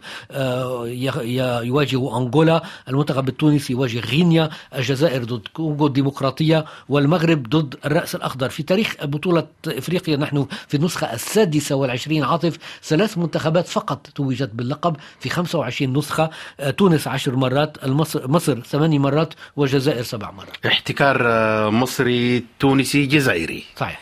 يواجه 1.66 1.97
أنغولا 2.17 2.62
المنتخب 2.89 3.29
التونسي 3.29 3.73
يواجه 3.73 4.01
غينيا 4.01 4.51
الجزائر 4.75 5.25
ضد 5.25 5.49
كونغو 5.53 5.87
الديمقراطية 5.87 6.64
والمغرب 6.89 7.49
ضد 7.49 7.75
الرأس 7.85 8.14
الأخضر. 8.14 8.49
في 8.49 8.62
تاريخ 8.62 8.95
بطولة 9.05 9.47
إفريقيا 9.67 10.17
نحن 10.17 10.47
في 10.69 10.77
النسخة 10.77 11.12
السادسة 11.12 11.75
والعشرين 11.75 12.25
عاطف 12.25 12.59
ثلاث 12.85 13.19
منتخبات 13.19 13.69
فقط 13.69 14.07
توجت 14.14 14.51
باللقب 14.55 14.97
في 15.21 15.29
25 15.29 15.99
نسخة. 15.99 16.31
آه، 16.61 16.71
تونس 16.71 17.09
عشر 17.09 17.37
مرات 17.37 17.85
المصر 17.85 18.29
مصر 18.29 18.61
ثماني 18.61 18.99
مرات 18.99 19.35
والجزائر 19.57 20.03
سبع 20.03 20.31
مرات. 20.31 20.67
احتكار 20.67 21.23
آه، 21.27 21.71
مصري 21.71 22.45
تونسي 22.61 23.07
جزائري. 23.07 23.64
صحيح. 23.77 24.01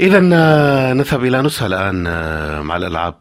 إذا 0.00 0.30
آه، 0.32 0.92
نذهب 0.92 1.24
إلى 1.24 1.42
نسخة 1.42 1.66
الآن 1.66 2.02
مع 2.62 2.76
الألعاب 2.76 3.14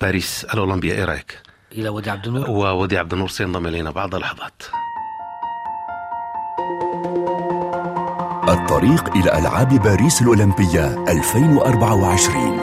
باريس 0.00 0.44
الأولمبية. 0.54 0.92
إيه 0.92 1.04
رأيك؟ 1.04 1.51
إلى 1.72 1.88
ودي 1.88 2.10
عبد 2.10 2.26
النور. 2.26 2.50
وودي 2.50 2.98
عبد 2.98 3.12
النور 3.12 3.28
سينضم 3.28 3.66
إلينا 3.66 3.90
بعد 3.90 4.14
لحظات 4.14 4.62
الطريق 8.48 9.16
إلى 9.16 9.38
ألعاب 9.38 9.68
باريس 9.82 10.22
الأولمبية 10.22 11.04
2024 11.08 12.60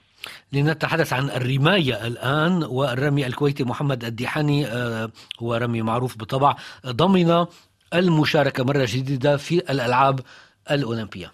لنتحدث 0.53 1.13
عن 1.13 1.29
الرماية 1.29 2.07
الآن 2.07 2.63
والرمي 2.63 3.27
الكويتي 3.27 3.63
محمد 3.63 4.03
الديحاني 4.03 4.67
آه، 4.67 5.09
هو 5.43 5.55
رمي 5.55 5.81
معروف 5.81 6.17
بالطبع 6.17 6.55
ضمن 6.85 7.45
المشاركة 7.93 8.63
مرة 8.63 8.87
جديدة 8.89 9.37
في 9.37 9.55
الألعاب 9.55 10.19
الأولمبية. 10.71 11.31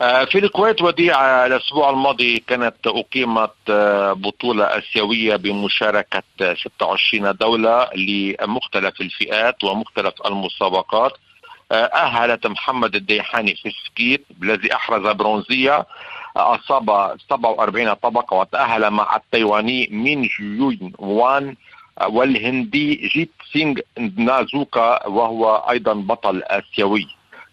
آه، 0.00 0.24
في 0.24 0.38
الكويت 0.38 0.82
وديع 0.82 1.46
الأسبوع 1.46 1.90
الماضي 1.90 2.38
كانت 2.46 2.74
أقيمت 2.86 3.54
آه، 3.70 4.12
بطولة 4.12 4.64
آسيوية 4.64 5.36
بمشاركة 5.36 6.22
26 6.38 7.32
دولة 7.32 7.90
لمختلف 7.94 9.00
الفئات 9.00 9.64
ومختلف 9.64 10.14
المسابقات. 10.26 11.12
أهلت 11.72 12.46
محمد 12.46 12.94
الديحاني 12.94 13.54
في 13.56 13.68
السكيت 13.68 14.26
الذي 14.42 14.74
أحرز 14.74 15.16
برونزية. 15.16 15.86
أصاب 16.36 17.16
47 17.30 17.94
طبقة 17.94 18.34
وتأهل 18.36 18.90
مع 18.90 19.16
التايواني 19.16 19.88
مين 19.92 20.22
جيون 20.22 20.92
وان 20.98 21.56
والهندي 22.06 22.94
جيت 23.14 23.30
سينغ 23.52 23.76
نازوكا 24.16 25.06
وهو 25.08 25.56
أيضا 25.70 25.92
بطل 25.92 26.42
آسيوي 26.42 27.06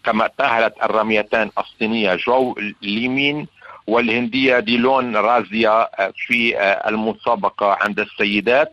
كما 0.04 0.28
تأهلت 0.38 0.74
الراميتان 0.82 1.50
الصينية 1.58 2.14
جو 2.14 2.54
ليمين 2.82 3.46
والهندية 3.86 4.58
ديلون 4.58 5.16
رازيا 5.16 5.88
في 6.26 6.58
المسابقة 6.88 7.76
عند 7.80 8.00
السيدات. 8.00 8.72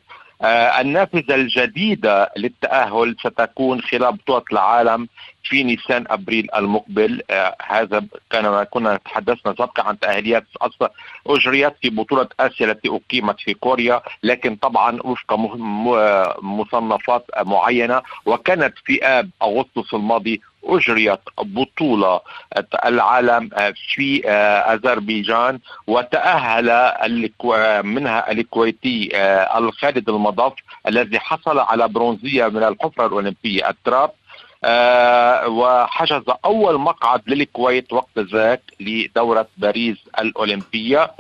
النافذة 0.80 1.36
الجديدة 1.36 2.32
للتأهل 2.38 3.16
ستكون 3.20 3.82
خلال 3.82 4.12
بطولة 4.12 4.44
العالم 4.52 5.08
في 5.44 5.64
نيسان 5.64 6.06
أبريل 6.10 6.48
المقبل 6.56 7.22
آه 7.30 7.56
هذا 7.68 8.06
كان 8.30 8.64
كنا 8.64 8.98
تحدثنا 8.98 9.56
سابقا 9.58 9.84
عن 9.84 10.00
تأهيليات 10.00 10.44
أجريت 11.28 11.74
في 11.82 11.90
بطولة 11.90 12.28
آسيا 12.40 12.66
التي 12.72 12.90
أقيمت 12.90 13.40
في 13.40 13.54
كوريا 13.54 14.02
لكن 14.24 14.56
طبعا 14.56 15.00
وفق 15.04 15.34
مصنفات 16.44 17.26
معينة 17.46 18.02
وكانت 18.26 18.74
في 18.86 19.06
آب 19.06 19.30
أغسطس 19.42 19.94
الماضي 19.94 20.42
أجريت 20.64 21.20
بطولة 21.42 22.22
العالم 22.86 23.50
في 23.96 24.28
أذربيجان 24.74 25.60
وتأهل 25.88 26.92
منها 27.84 28.32
الكويتي 28.32 29.10
الخالد 29.58 30.10
المضاف 30.10 30.54
الذي 30.88 31.20
حصل 31.20 31.60
على 31.60 31.88
برونزية 31.88 32.48
من 32.48 32.64
الحفرة 32.64 33.06
الأولمبية. 33.06 33.70
التراب 33.70 34.10
آه 34.10 34.21
وحجز 35.48 36.24
أول 36.46 36.78
مقعد 36.80 37.22
للكويت 37.28 37.94
وقت 37.94 38.20
ذاك 38.20 38.62
لدورة 38.80 39.48
باريس 39.58 39.98
الأولمبية. 40.20 41.12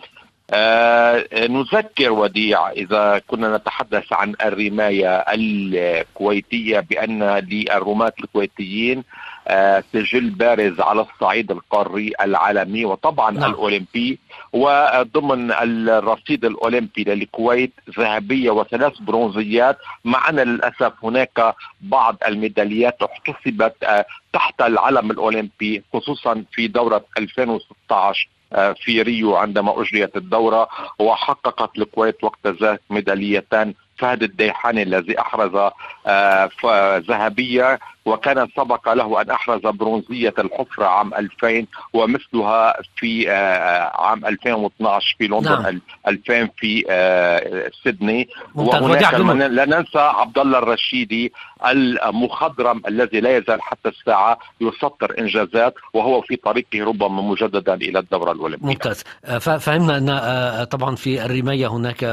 آه 0.53 1.25
نذكر 1.47 2.11
وديع 2.11 2.69
إذا 2.71 3.21
كنا 3.27 3.57
نتحدث 3.57 4.13
عن 4.13 4.35
الرماية 4.43 5.17
الكويتية 5.17 6.79
بأن 6.79 7.23
للرماة 7.23 8.13
الكويتيين 8.23 8.97
آه 8.97 9.03
سجل 9.93 10.29
بارز 10.29 10.79
على 10.79 11.01
الصعيد 11.01 11.51
القاري 11.51 12.13
العالمي 12.21 12.85
وطبعا 12.85 13.31
نعم. 13.31 13.51
الأولمبي 13.51 14.19
وضمن 14.53 15.51
الرصيد 15.89 16.45
الأولمبي 16.45 17.03
للكويت 17.03 17.71
ذهبية 17.99 18.51
وثلاث 18.51 18.99
برونزيات 19.01 19.77
مع 20.05 20.29
أن 20.29 20.35
للأسف 20.35 20.93
هناك 21.03 21.55
بعض 21.81 22.17
الميداليات 22.27 22.97
احتسبت 23.03 23.75
آه 23.83 24.05
تحت 24.33 24.61
العلم 24.61 25.11
الأولمبي 25.11 25.83
خصوصا 25.93 26.43
في 26.51 26.67
دورة 26.67 27.05
2016 27.17 28.29
في 28.75 29.01
ريو 29.01 29.35
عندما 29.35 29.81
أجريت 29.81 30.15
الدورة 30.17 30.67
وحققت 30.99 31.77
الكويت 31.77 32.23
وقت 32.23 32.47
ذاك 32.47 32.81
ميداليتان 32.89 33.73
فهد 34.01 34.23
الديحاني 34.23 34.83
الذي 34.83 35.19
أحرز 35.19 35.71
ذهبية 37.09 37.79
وكان 38.05 38.47
سبق 38.57 38.93
له 38.93 39.21
أن 39.21 39.29
أحرز 39.29 39.61
برونزية 39.61 40.33
الحفرة 40.39 40.85
عام 40.85 41.13
2000 41.13 41.65
ومثلها 41.93 42.73
في 42.95 43.31
عام 43.95 44.25
2012 44.25 45.15
في 45.17 45.27
لندن 45.27 45.61
نعم. 45.61 45.81
2000 46.07 46.49
في 46.57 46.83
سيدني. 47.83 48.29
وهناك 48.55 49.13
لا 49.51 49.65
ننسى 49.65 49.99
عبد 49.99 50.37
الله 50.37 50.57
الرشيدي 50.57 51.33
المخضرم 51.65 52.81
الذي 52.87 53.19
لا 53.19 53.37
يزال 53.37 53.61
حتى 53.61 53.89
الساعة 53.89 54.37
يسطر 54.61 55.15
إنجازات 55.19 55.73
وهو 55.93 56.21
في 56.21 56.35
طريقه 56.35 56.83
ربما 56.83 57.21
مجددا 57.21 57.73
إلى 57.73 57.99
الدورة 57.99 58.31
الأولمبية. 58.31 58.67
ممتاز. 58.67 59.03
فهمنا 59.39 59.97
أن 59.97 60.63
طبعا 60.63 60.95
في 60.95 61.25
الرماية 61.25 61.67
هناك 61.67 62.03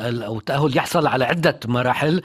المتاهلون 0.00 0.22
أو 0.22 0.38
التاهل 0.38 0.76
يحصل 0.76 1.06
على 1.06 1.24
عدة 1.24 1.60
مراحل. 1.64 2.22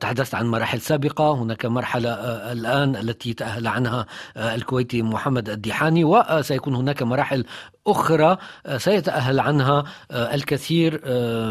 تحدثت 0.00 0.34
عن 0.34 0.46
مراحل 0.46 0.80
سابقة 0.80 1.32
هناك 1.32 1.66
مرحلة 1.66 2.10
الآن 2.52 2.96
التي 2.96 3.34
تأهل 3.34 3.66
عنها 3.66 4.06
الكويتي 4.36 5.02
محمد 5.02 5.50
الديحاني 5.50 6.04
وسيكون 6.04 6.74
هناك 6.74 7.02
مراحل 7.02 7.44
أخرى 7.86 8.36
سيتأهل 8.76 9.40
عنها 9.40 9.84
الكثير 10.10 10.92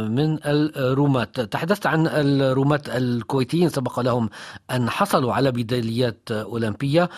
من 0.10 0.40
الرومات 0.46 1.40
تحدثت 1.40 1.86
عن 1.88 2.08
الرومات 2.08 2.90
الكويتيين 2.90 3.70
سبق 3.70 4.00
لهم 4.00 4.30
أن 4.72 4.90
حصلوا 4.90 5.34
على 5.34 5.52
ميداليات 5.52 6.32
أولمبية 6.32 7.10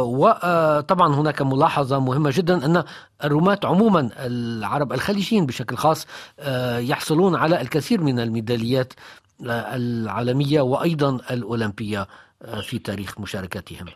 وطبعا 0.00 1.14
هناك 1.14 1.42
ملاحظة 1.42 1.98
مهمة 1.98 2.30
جدا 2.34 2.66
أن 2.66 2.84
الرومات 3.24 3.64
عموما 3.64 4.10
العرب 4.18 4.92
الخليجيين 4.92 5.46
بشكل 5.46 5.76
خاص 5.76 6.06
يحصلون 6.78 7.36
على 7.36 7.60
الكثير 7.60 8.00
من 8.00 8.20
الميداليات 8.20 8.92
العالمية 9.42 10.60
وأيضا 10.60 11.18
الأولمبية 11.30 12.08
في 12.62 12.78
تاريخ 12.78 13.20
مشاركتهم. 13.20 13.86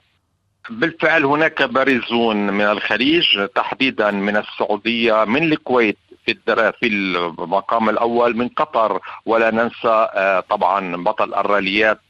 بالفعل 0.70 1.24
هناك 1.24 1.62
بارزون 1.62 2.36
من 2.36 2.64
الخليج 2.64 3.24
تحديدا 3.54 4.10
من 4.10 4.36
السعودية 4.36 5.24
من 5.24 5.52
الكويت 5.52 5.98
في 6.26 6.36
في 6.80 6.86
المقام 6.86 7.88
الأول 7.88 8.36
من 8.36 8.48
قطر. 8.48 9.00
ولا 9.26 9.50
ننسى 9.50 10.08
طبعا 10.50 10.96
بطل 10.96 11.34
الراليات 11.34 12.00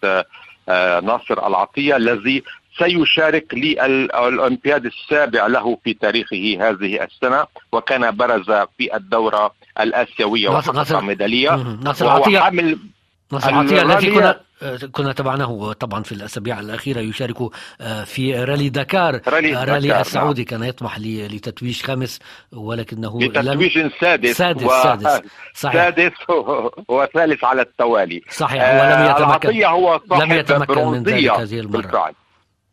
ناصر 1.02 1.46
العطية 1.46 1.96
الذي 1.96 2.42
سيشارك 2.78 3.54
للأولمبياد 3.54 4.86
السابع 4.86 5.46
له 5.46 5.78
في 5.84 5.94
تاريخه 5.94 6.58
هذه 6.60 7.04
السنة 7.04 7.46
وكان 7.72 8.10
برز 8.16 8.50
في 8.78 8.96
الدورة 8.96 9.54
الآسيوية 9.80 10.48
وحقق 10.48 11.00
ميدالية. 11.00 11.56
ناصر 11.84 12.08
عطية 12.08 12.38
ناصر 13.32 13.54
عطية 13.54 13.82
الذي 13.82 14.10
كنا 14.14 14.40
كنا 14.92 15.12
تابعناه 15.12 15.72
طبعا 15.72 16.02
في 16.02 16.12
الأسابيع 16.12 16.60
الأخيرة 16.60 17.00
يشارك 17.00 17.36
في 18.04 18.44
رالي 18.44 18.68
دكار 18.68 19.20
رالي, 19.28 19.64
رالي 19.64 19.88
دكار 19.88 20.00
السعودي 20.00 20.42
نعم. 20.42 20.48
كان 20.48 20.68
يطمح 20.68 20.98
لتتويج 20.98 21.82
خامس 21.82 22.18
ولكنه 22.52 23.20
لتتويج 23.22 23.78
لم... 23.78 23.90
سادس 24.00 24.36
سادس 24.36 24.64
و... 24.64 24.68
سادس. 24.68 25.20
صحيح. 25.54 25.84
سادس 25.84 26.12
وثالث 26.88 27.44
على 27.44 27.62
التوالي. 27.62 28.22
صحيح. 28.30 28.62
ولم 28.62 29.10
يتمكن. 29.10 29.64
هو 29.64 30.00
لم 30.20 30.32
يتمكن 30.32 30.86
من 30.86 31.02
ذلك 31.02 31.30
هذه 31.30 31.60
المرة. 31.60 31.82
بالفعل. 31.82 32.14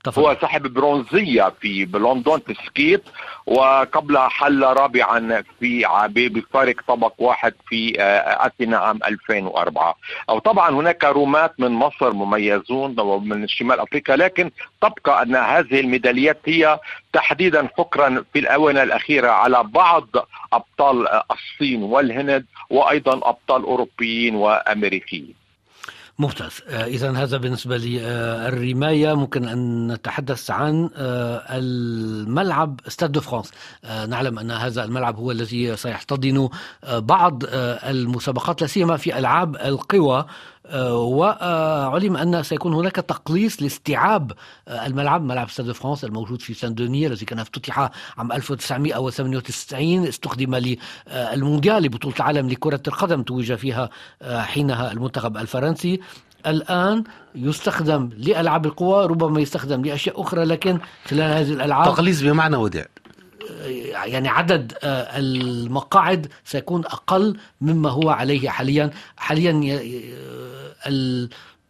تفضل. 0.04 0.26
هو 0.26 0.38
صاحب 0.42 0.74
برونزية 0.74 1.54
في 1.62 1.86
بلندن 1.86 2.40
في 2.40 2.52
السكيت 2.52 3.04
وقبلها 3.46 4.28
حل 4.28 4.64
رابعا 4.64 5.44
في 5.60 5.86
بفارق 6.30 6.76
طبق 6.88 7.14
واحد 7.18 7.54
في 7.68 7.94
أثينا 8.00 8.78
عام 8.78 9.00
2004 9.08 9.96
أو 10.30 10.40
طبعا 10.40 10.70
هناك 10.70 11.04
رومات 11.04 11.60
من 11.60 11.72
مصر 11.72 12.14
مميزون 12.14 13.00
ومن 13.00 13.48
شمال 13.48 13.80
أفريقيا 13.80 14.16
لكن 14.16 14.52
تبقى 14.82 15.24
أن 15.24 15.36
هذه 15.36 15.80
الميداليات 15.80 16.40
هي 16.46 16.80
تحديدا 17.14 17.68
فكرا 17.78 18.24
في 18.34 18.40
الآونة 18.40 18.84
الأخيرة 18.84 19.30
على 19.30 19.64
بعض 19.64 20.08
أبطال 20.54 21.08
الصين 21.32 21.84
والهند 21.84 22.46
وأيضا 22.70 23.14
أبطال 23.30 23.64
أوروبيين 23.64 24.36
وأمريكيين 24.36 25.41
ممتاز 26.20 26.52
إذا 26.70 27.12
هذا 27.12 27.38
بالنسبة 27.38 27.78
للرماية 27.78 29.14
ممكن 29.14 29.48
أن 29.48 29.92
نتحدث 29.92 30.52
عن 30.52 30.90
الملعب 31.50 32.80
استاد 32.88 33.20
فرانس 33.20 33.52
نعلم 34.08 34.40
أن 34.40 34.52
هذا 34.52 34.84
الملعب 34.84 35.16
هو 35.16 35.32
الذي 35.32 35.78
سيحتضن 35.78 36.50
بعض 36.90 37.44
المسابقات 37.84 38.62
لا 38.62 38.68
سيما 38.68 38.98
في 38.98 39.18
ألعاب 39.18 39.56
القوى. 39.56 40.26
وعلم 40.76 42.18
أن 42.18 42.44
سيكون 42.44 42.74
هناك 42.74 42.96
تقليص 42.96 43.62
لاستيعاب 43.62 44.32
الملعب 44.68 45.24
ملعب 45.24 45.50
ستاد 45.50 45.72
فرانس 45.72 46.04
الموجود 46.04 46.42
في 46.42 46.54
سان 46.54 46.74
دوني 46.76 47.08
الذي 47.08 47.26
كان 47.26 47.40
افتتح 47.40 47.80
عام 48.18 48.32
1998 48.32 50.08
استخدم 50.08 50.56
للمونديال 50.56 51.84
لبطولة 51.84 52.16
العالم 52.16 52.50
لكرة 52.50 52.82
القدم 52.88 53.24
توج 53.24 53.54
فيها 53.54 53.90
حينها 54.24 54.92
المنتخب 54.92 55.38
الفرنسي. 55.38 56.00
الآن 56.48 57.04
يستخدم 57.36 58.10
لألعاب 58.18 58.66
القوى 58.66 59.06
ربما 59.06 59.42
يستخدم 59.42 59.82
لأشياء 59.86 60.22
أخرى 60.22 60.44
لكن 60.46 60.80
خلال 61.06 61.32
هذه 61.32 61.54
الألعاب 61.54 61.86
تقليص 61.96 62.22
بمعنى 62.22 62.56
وداع. 62.56 62.86
يعني 64.06 64.30
عدد 64.30 64.74
المقاعد 64.84 66.28
سيكون 66.46 66.86
أقل 66.86 67.38
مما 67.62 67.90
هو 67.90 68.10
عليه 68.10 68.50
حاليا. 68.50 68.92
حاليا 69.18 69.80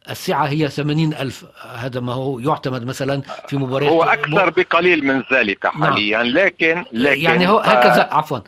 السعة 0.10 0.46
هي 0.46 0.68
80 0.68 1.14
ألف. 1.14 1.46
هذا 1.76 2.00
ما 2.00 2.14
هو 2.14 2.40
يعتمد 2.40 2.86
مثلا 2.86 3.22
في 3.48 3.58
مباريات 3.58 3.92
هو 3.92 4.04
أكثر 4.04 4.50
بقليل 4.50 5.06
من 5.06 5.24
ذلك 5.34 5.68
حاليا 5.68 6.18
نعم. 6.18 6.28
لكن, 6.28 6.86
لكن 6.92 7.22
يعني 7.22 7.48
هو 7.48 7.60
هكذا 7.60 8.12
آه 8.12 8.14
عفوا 8.14 8.40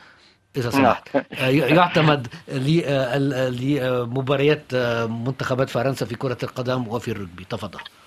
إذا 0.58 0.70
سمحت. 0.70 1.10
يعتمد 1.42 2.28
لمباريات 3.62 4.76
منتخبات 5.10 5.70
فرنسا 5.70 6.06
في 6.06 6.16
كرة 6.16 6.38
القدم 6.44 6.88
وفي 6.88 7.12
الرجبي. 7.12 7.46
تفضل. 7.50 7.80
آه، 7.80 8.03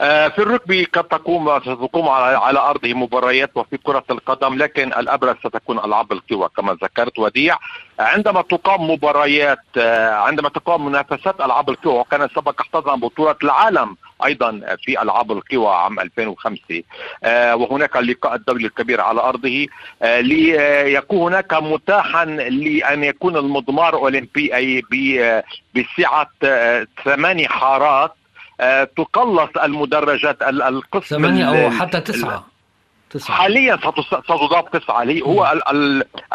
في 0.00 0.38
الركبي 0.38 0.84
قد 0.84 1.04
تقوم 1.04 1.60
ستقوم 1.60 2.08
على 2.08 2.58
أرضه 2.58 2.94
مباريات 2.94 3.50
وفي 3.54 3.76
كرة 3.76 4.04
القدم 4.10 4.54
لكن 4.58 4.88
الأبرز 4.92 5.36
ستكون 5.36 5.78
ألعاب 5.78 6.12
القوى 6.12 6.48
كما 6.56 6.76
ذكرت 6.82 7.18
وديع. 7.18 7.58
عندما 7.98 8.42
تقام 8.42 8.90
مباريات 8.90 9.58
آه، 9.76 10.10
عندما 10.14 10.48
تقام 10.48 10.86
منافسات 10.86 11.40
ألعاب 11.40 11.70
القوى 11.70 11.94
وكان 11.98 12.28
سبق 12.28 12.60
احتضن 12.60 13.00
بطولة 13.00 13.36
العالم 13.42 13.96
أيضا 14.24 14.60
في 14.84 15.02
ألعاب 15.02 15.32
القوى 15.32 15.68
عام 15.74 16.00
2005 16.00 16.82
آه، 17.24 17.56
وهناك 17.56 17.96
اللقاء 17.96 18.34
الدولي 18.34 18.66
الكبير 18.66 19.00
على 19.00 19.20
أرضه 19.20 19.66
ليكون 20.02 21.32
هناك 21.32 21.54
متاحا 21.54 22.24
لأن 22.24 23.04
يكون 23.04 23.36
المضمار 23.36 23.94
أولمبي 23.94 24.56
أي 24.56 24.82
بسعة 25.74 26.30
ثماني 27.04 27.48
حارات. 27.48 28.10
آه، 28.10 28.19
تقلص 28.96 29.50
المدرجات 29.64 30.42
القسم 30.42 31.16
ثمانية 31.16 31.66
أو 31.66 31.70
حتى 31.70 32.00
تسعة. 32.00 32.46
تسعة. 33.10 33.36
حاليا 33.36 33.78
ستضاف 34.24 34.68
تسعة. 34.68 35.04
هو 35.22 35.54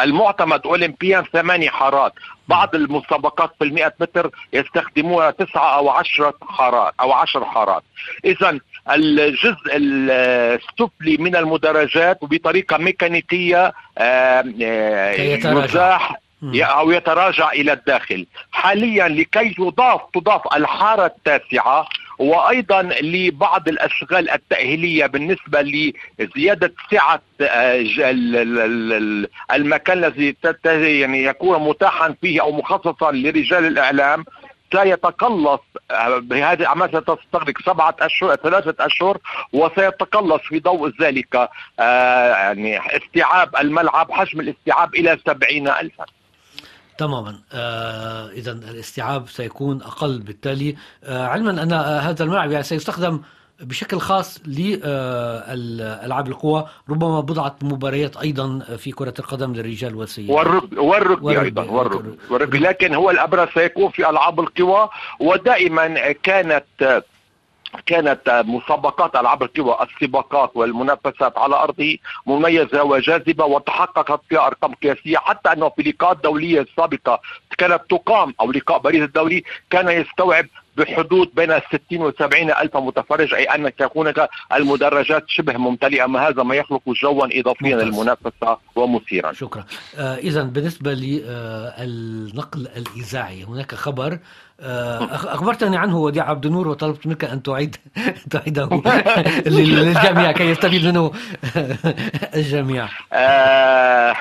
المعتمد 0.01 0.61
أولمبيا 0.65 1.23
ثماني 1.34 1.69
حارات. 1.69 2.13
بعض 2.47 2.76
المسابقات 2.76 3.51
في 3.59 3.65
المئة 3.65 3.93
متر 3.99 4.30
يستخدمون 4.53 5.36
تسعة 5.36 5.78
أو 5.78 5.89
عشرة 5.89 6.34
حارات 6.49 6.93
أو 7.01 7.13
عشر 7.13 7.45
حارات. 7.45 7.84
إذا 8.26 8.59
الجزء 8.91 9.71
السفلي 9.76 11.17
من 11.17 11.36
المدرجات 11.36 12.19
بطريقة 12.21 12.78
ميكانيكية 12.78 13.73
يزاح 15.43 16.15
أو 16.55 16.91
يتراجع 16.91 17.51
إلى 17.51 17.73
الداخل. 17.73 18.26
حاليا 18.51 19.07
لكي 19.07 19.49
تضاف 19.49 20.01
تضاف 20.13 20.41
الحارة 20.55 21.05
التاسعة 21.05 21.88
وأيضا 22.20 22.82
لبعض 23.01 23.68
الأشغال 23.68 24.30
التأهيلية 24.30 25.05
بالنسبة 25.05 25.61
لزيادة 26.20 26.74
سعة 26.91 27.22
آه، 27.41 27.86
المكان 29.53 30.03
الذي 30.03 30.36
يعني 30.99 31.24
يكون 31.24 31.59
متاحا 31.70 32.16
فيه 32.22 32.41
أو 32.41 32.51
مخصصا 32.51 33.11
لرجال 33.11 33.66
الإعلام 33.66 34.26
سيتقلص 34.74 35.61
آه، 35.91 36.18
بهذه 36.18 36.59
الأعمال 36.59 36.89
ستستغرق 36.89 37.61
سبعة 37.66 37.95
أشهر 37.99 38.36
ثلاثة 38.36 38.86
أشهر 38.86 39.18
وسيتقلص 39.53 40.41
في 40.41 40.59
ضوء 40.59 40.91
ذلك 41.01 41.49
آه، 41.80 42.30
يعني 42.30 42.80
استيعاب 42.80 43.55
الملعب 43.55 44.11
حجم 44.11 44.39
الاستيعاب 44.39 44.95
إلى 44.95 45.20
سبعين 45.28 45.68
ألفا. 45.68 46.05
تماما. 46.97 47.39
آه 47.53 48.29
إذا 48.29 48.51
الاستيعاب 48.51 49.29
سيكون 49.29 49.81
أقل. 49.81 50.19
بالتالي 50.19 50.75
آه 51.03 51.27
علما 51.27 51.63
أن 51.63 51.73
آه 51.73 51.99
هذا 51.99 52.23
الملعب 52.23 52.51
يعني 52.51 52.63
سيستخدم 52.63 53.21
بشكل 53.59 53.99
خاص 53.99 54.39
لالعاب 54.45 56.27
القوى 56.27 56.67
ربما 56.89 57.19
بضعة 57.19 57.55
مباريات 57.61 58.17
أيضا 58.17 58.59
في 58.77 58.91
كرة 58.91 59.13
القدم 59.19 59.53
للرجال 59.53 59.95
والسيدات 59.95 60.37
والركبي 60.37 60.79
والركبي 60.79 61.41
أيضا 61.41 61.63
والركبي, 61.63 62.17
والركبي 62.29 62.57
لكن 62.59 62.93
هو 62.93 63.11
الأبرز 63.11 63.47
سيكون 63.53 63.89
في 63.89 64.09
ألعاب 64.09 64.39
القوى 64.39 64.89
ودائما 65.19 66.11
كانت 66.11 67.03
كانت 67.86 68.43
مسابقات 68.47 69.15
ألعاب 69.15 69.43
القوى 69.43 69.78
السباقات 69.82 70.51
والمنافسات 70.55 71.38
على 71.38 71.55
أرضه 71.55 71.97
مميزة 72.26 72.84
وجاذبة 72.84 73.45
وتحققت 73.45 74.21
فيها 74.30 74.47
أرقام 74.47 74.73
قياسية 74.73 75.17
حتى 75.17 75.51
أنه 75.53 75.69
في 75.69 75.82
لقاءات 75.84 76.17
دولية 76.23 76.65
سابقة 76.78 77.19
كانت 77.57 77.82
تقام 77.89 78.34
أو 78.41 78.51
لقاء 78.51 78.78
باريس 78.80 79.01
الدولي 79.03 79.43
كان 79.69 79.89
يستوعب 79.89 80.45
بحدود 80.78 81.32
بين 81.36 81.59
60 81.59 82.01
و 82.01 82.11
70 82.19 82.51
ألف 82.51 82.78
متفرج 82.78 83.34
أي 83.34 83.43
أن 83.43 83.76
تكون 83.76 84.13
المدرجات 84.53 85.23
شبه 85.28 85.57
ممتلئة 85.57 86.05
ما 86.05 86.28
هذا 86.28 86.43
ما 86.43 86.55
يخلق 86.55 86.82
جوا 87.01 87.39
إضافيا 87.39 87.76
للمنافسة 87.76 88.57
ومثيرا. 88.76 89.34
شكرا. 89.34 89.65
آه 89.97 90.15
إذا 90.15 90.43
بالنسبة 90.43 90.93
للنقل 90.93 92.67
آه 92.67 92.78
الإذاعي 92.78 93.43
هناك 93.43 93.76
خبر 93.76 94.19
آه، 94.59 95.03
أخبرتني 95.15 95.78
عنه 95.78 95.97
وديع 95.97 96.30
عبد 96.30 96.45
النور 96.45 96.67
وطلبت 96.67 97.07
منك 97.07 97.23
أن 97.23 97.43
تعيد 97.43 97.76
تعيده 98.32 98.69
للجميع 99.45 100.32
كي 100.32 100.43
يستفيد 100.43 100.86
منه 100.86 101.11
الجميع. 102.36 102.88
آه 103.13 104.11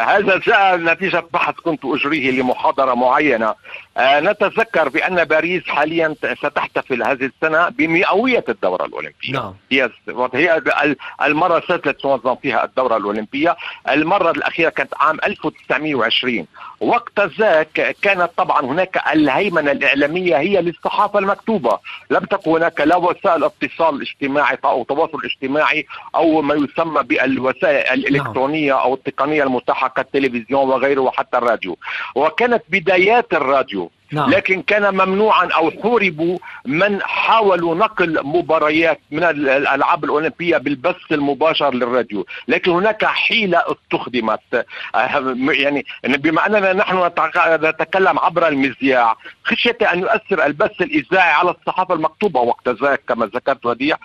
هذا 0.00 0.38
جاء 0.38 0.76
نتيجة 0.76 1.24
بحث 1.32 1.54
كنت 1.54 1.80
أجريه 1.84 2.30
لمحاضرة 2.30 2.94
معينة. 2.94 3.46
آه 3.46 3.56
نتذكر 3.98 4.88
بأن 4.88 5.24
باريس 5.24 5.62
حاليا 5.68 6.14
ستحتفل 6.42 7.02
هذه 7.02 7.24
السنة 7.24 7.68
بمئوية 7.68 8.44
الدورة 8.48 8.84
الأولمبية. 8.84 9.32
نعم. 9.32 9.54
هي 9.72 9.90
هي 10.34 10.62
المرة 11.22 11.58
الثالثة 11.58 11.90
تنظم 11.90 12.34
فيها 12.34 12.64
الدورة 12.64 12.96
الأولمبية. 12.96 13.56
المرة 13.90 14.30
الأخيرة 14.30 14.68
كانت 14.68 14.94
عام 15.00 15.18
1920 15.26 16.46
وقت 16.84 17.20
ذاك 17.20 17.96
كانت 18.02 18.30
طبعا 18.36 18.60
هناك 18.60 19.00
الهيمنة 19.12 19.72
الإعلامية 19.72 20.36
هي 20.38 20.62
للصحافة 20.62 21.18
المكتوبة. 21.18 21.78
لم 22.10 22.24
تكن 22.24 22.50
هناك 22.50 22.80
لا 22.80 22.96
وسائل 22.96 23.44
اتصال 23.44 24.02
اجتماعي 24.02 24.58
أو 24.64 24.84
تواصل 24.84 25.18
اجتماعي 25.24 25.86
أو 26.14 26.42
ما 26.42 26.54
يسمى 26.54 27.02
بالوسائل 27.02 27.94
الإلكترونية 27.94 28.82
أو 28.82 28.94
التقنية 28.94 29.42
المتاحة 29.42 29.88
كالتلفزيون 29.88 30.68
وغيره 30.68 31.00
وحتى 31.00 31.38
الراديو. 31.38 31.78
وكانت 32.14 32.62
بدايات 32.68 33.32
الراديو. 33.32 33.90
نعم. 34.12 34.30
لكن 34.30 34.62
كان 34.62 34.94
ممنوعا 34.94 35.46
أو 35.46 35.70
حوربوا 35.70 36.38
من 36.66 37.02
حاولوا 37.02 37.74
نقل 37.74 38.26
مباريات 38.26 39.00
من 39.10 39.24
الألعاب 39.24 40.04
الأولمبية 40.04 40.56
بالبث 40.56 41.12
المباشر 41.12 41.74
للراديو، 41.74 42.26
لكن 42.48 42.70
هناك 42.70 43.04
حيلة 43.04 43.58
استخدمت 43.58 44.66
يعني 45.50 45.84
بما 46.04 46.46
أننا 46.46 46.72
نحن 46.72 47.10
نتكلم 47.48 48.18
عبر 48.18 48.48
المذياع 48.48 49.16
خشية 49.44 49.78
أن 49.92 49.98
يؤثر 49.98 50.46
البث 50.46 50.82
الإذاعي 50.82 51.32
على 51.32 51.50
الصحافة 51.50 51.94
المكتوبة 51.94 52.40
وقت 52.40 52.68
ذاك 52.68 53.02
كما 53.08 53.26
ذكرت 53.26 53.66
وديع، 53.66 53.96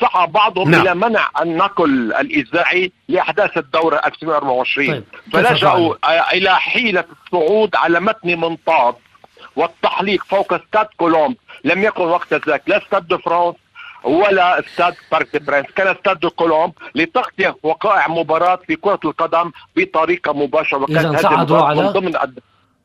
سعى 0.00 0.26
بعضهم 0.26 0.70
نعم. 0.70 0.80
إلى 0.80 0.94
منع 0.94 1.28
النقل 1.42 2.12
الإذاعي 2.12 2.92
لأحداث 3.08 3.58
الدورة 3.58 3.96
2024 4.04 4.86
طيب. 4.86 5.04
فلجأوا 5.32 5.94
إلى 6.32 6.56
حيلة 6.56 7.04
الصعود 7.26 7.76
على 7.76 8.00
متن 8.00 8.40
منطاد 8.40 8.94
والتحليق 9.56 10.24
فوق 10.24 10.52
استاد 10.52 10.86
كولومب. 10.96 11.36
لم 11.64 11.82
يكن 11.82 12.02
وقت 12.02 12.34
ذاك 12.34 12.62
لا 12.66 12.78
استاد 12.78 13.08
دو 13.08 13.18
فرانس 13.18 13.56
ولا 14.04 14.60
استاد 14.60 14.94
بارك 15.12 15.28
دي 15.32 15.38
برانس 15.38 15.66
كان 15.76 15.86
استاد 15.88 16.20
دو 16.20 16.30
كولومب 16.30 16.72
لتغطية 16.94 17.56
وقائع 17.62 18.08
مباراة 18.08 18.56
في 18.66 18.76
كرة 18.76 19.00
القدم 19.04 19.50
بطريقة 19.76 20.32
مباشرة. 20.32 20.82
وكانت 20.82 21.26
هذه 21.26 21.64
على 21.64 21.82
من 21.82 21.88
ضمن 21.88 22.16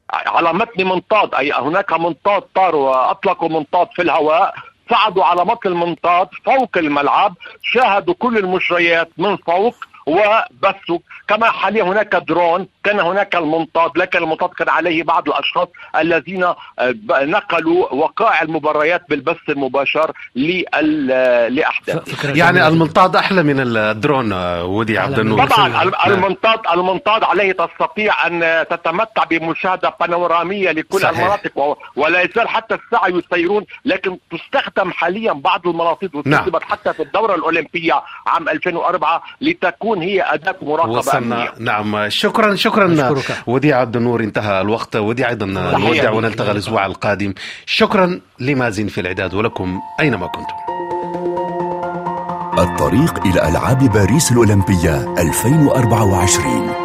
على 0.09 0.53
متن 0.53 0.85
منطاد. 0.85 1.35
أي 1.35 1.51
هناك 1.51 1.93
منطاد 1.93 2.41
طار 2.55 2.75
واطلقوا 2.75 3.49
منطاد 3.49 3.87
في 3.95 4.01
الهواء. 4.01 4.53
صعدوا 4.89 5.23
على 5.23 5.45
متن 5.45 5.69
المنطاد 5.69 6.29
فوق 6.45 6.77
الملعب. 6.77 7.33
شاهدوا 7.61 8.13
كل 8.19 8.37
المجريات 8.37 9.09
من 9.17 9.37
فوق. 9.37 9.75
وبثوا 10.07 10.99
كما 11.27 11.51
حاليا 11.51 11.83
هناك 11.83 12.15
درون 12.15 12.67
كان 12.83 12.99
هناك 12.99 13.35
المنطاد 13.35 13.97
لكن 13.97 14.19
المنطاد 14.19 14.49
كان 14.49 14.69
عليه 14.69 15.03
بعض 15.03 15.29
الأشخاص 15.29 15.67
الذين 15.95 16.43
آه، 16.43 16.55
نقلوا 17.11 17.93
وقائع 17.93 18.41
المباريات 18.41 19.01
بالبث 19.09 19.49
المباشر 19.49 20.11
لأحداث 21.49 22.25
يعني 22.37 22.67
المنطاد 22.67 23.15
أحلى 23.15 23.43
من 23.43 23.59
الدرون 23.59 24.33
آه، 24.33 24.65
ودي 24.65 24.97
عبد 24.97 25.19
النور 25.19 25.45
طبعا 25.45 25.83
المنطاد 26.07 26.59
المنطاد 26.73 27.23
عليه 27.23 27.51
تستطيع 27.51 28.27
أن 28.27 28.65
تتمتع 28.69 29.23
بمشاهدة 29.23 29.93
بانورامية 29.99 30.71
لكل 30.71 30.99
صحيح. 30.99 31.19
المناطق 31.19 31.77
ولا 31.95 32.21
يزال 32.21 32.49
حتى 32.49 32.75
الساعة 32.75 33.07
يسيرون 33.07 33.65
لكن 33.85 34.17
تستخدم 34.31 34.91
حاليا 34.91 35.33
بعض 35.33 35.67
المناطق 35.67 36.15
واستخدمت 36.15 36.61
نعم. 36.61 36.71
حتى 36.71 36.93
في 36.93 37.03
الدورة 37.03 37.35
الأولمبية 37.35 38.01
عام 38.27 38.49
2004 38.49 39.23
لتكون 39.41 39.96
هي 40.01 40.21
أداة 40.21 40.55
مراقبة 40.61 40.91
وصلنا. 40.91 41.51
نعم. 41.59 42.09
شكرا 42.09 42.55
شكرا. 42.55 42.95
شكرا 42.95 43.35
وديع 43.47 43.79
عبد 43.79 43.95
النور 43.95 44.23
انتهى 44.23 44.61
الوقت. 44.61 44.95
وديع 44.95 45.29
أيضا 45.29 45.45
نودع 45.45 46.11
ونلتقي 46.11 46.51
الأسبوع 46.51 46.85
القادم. 46.85 47.33
شكرا 47.65 48.19
لمازن 48.39 48.87
في 48.87 49.01
الإعداد 49.01 49.33
ولكم 49.33 49.79
أينما 49.99 50.27
كنتم. 50.27 50.55
الطريق 52.57 53.25
إلى 53.25 53.49
ألعاب 53.49 53.91
باريس 53.93 54.31
الأولمبية 54.31 55.15
2024 55.19 56.76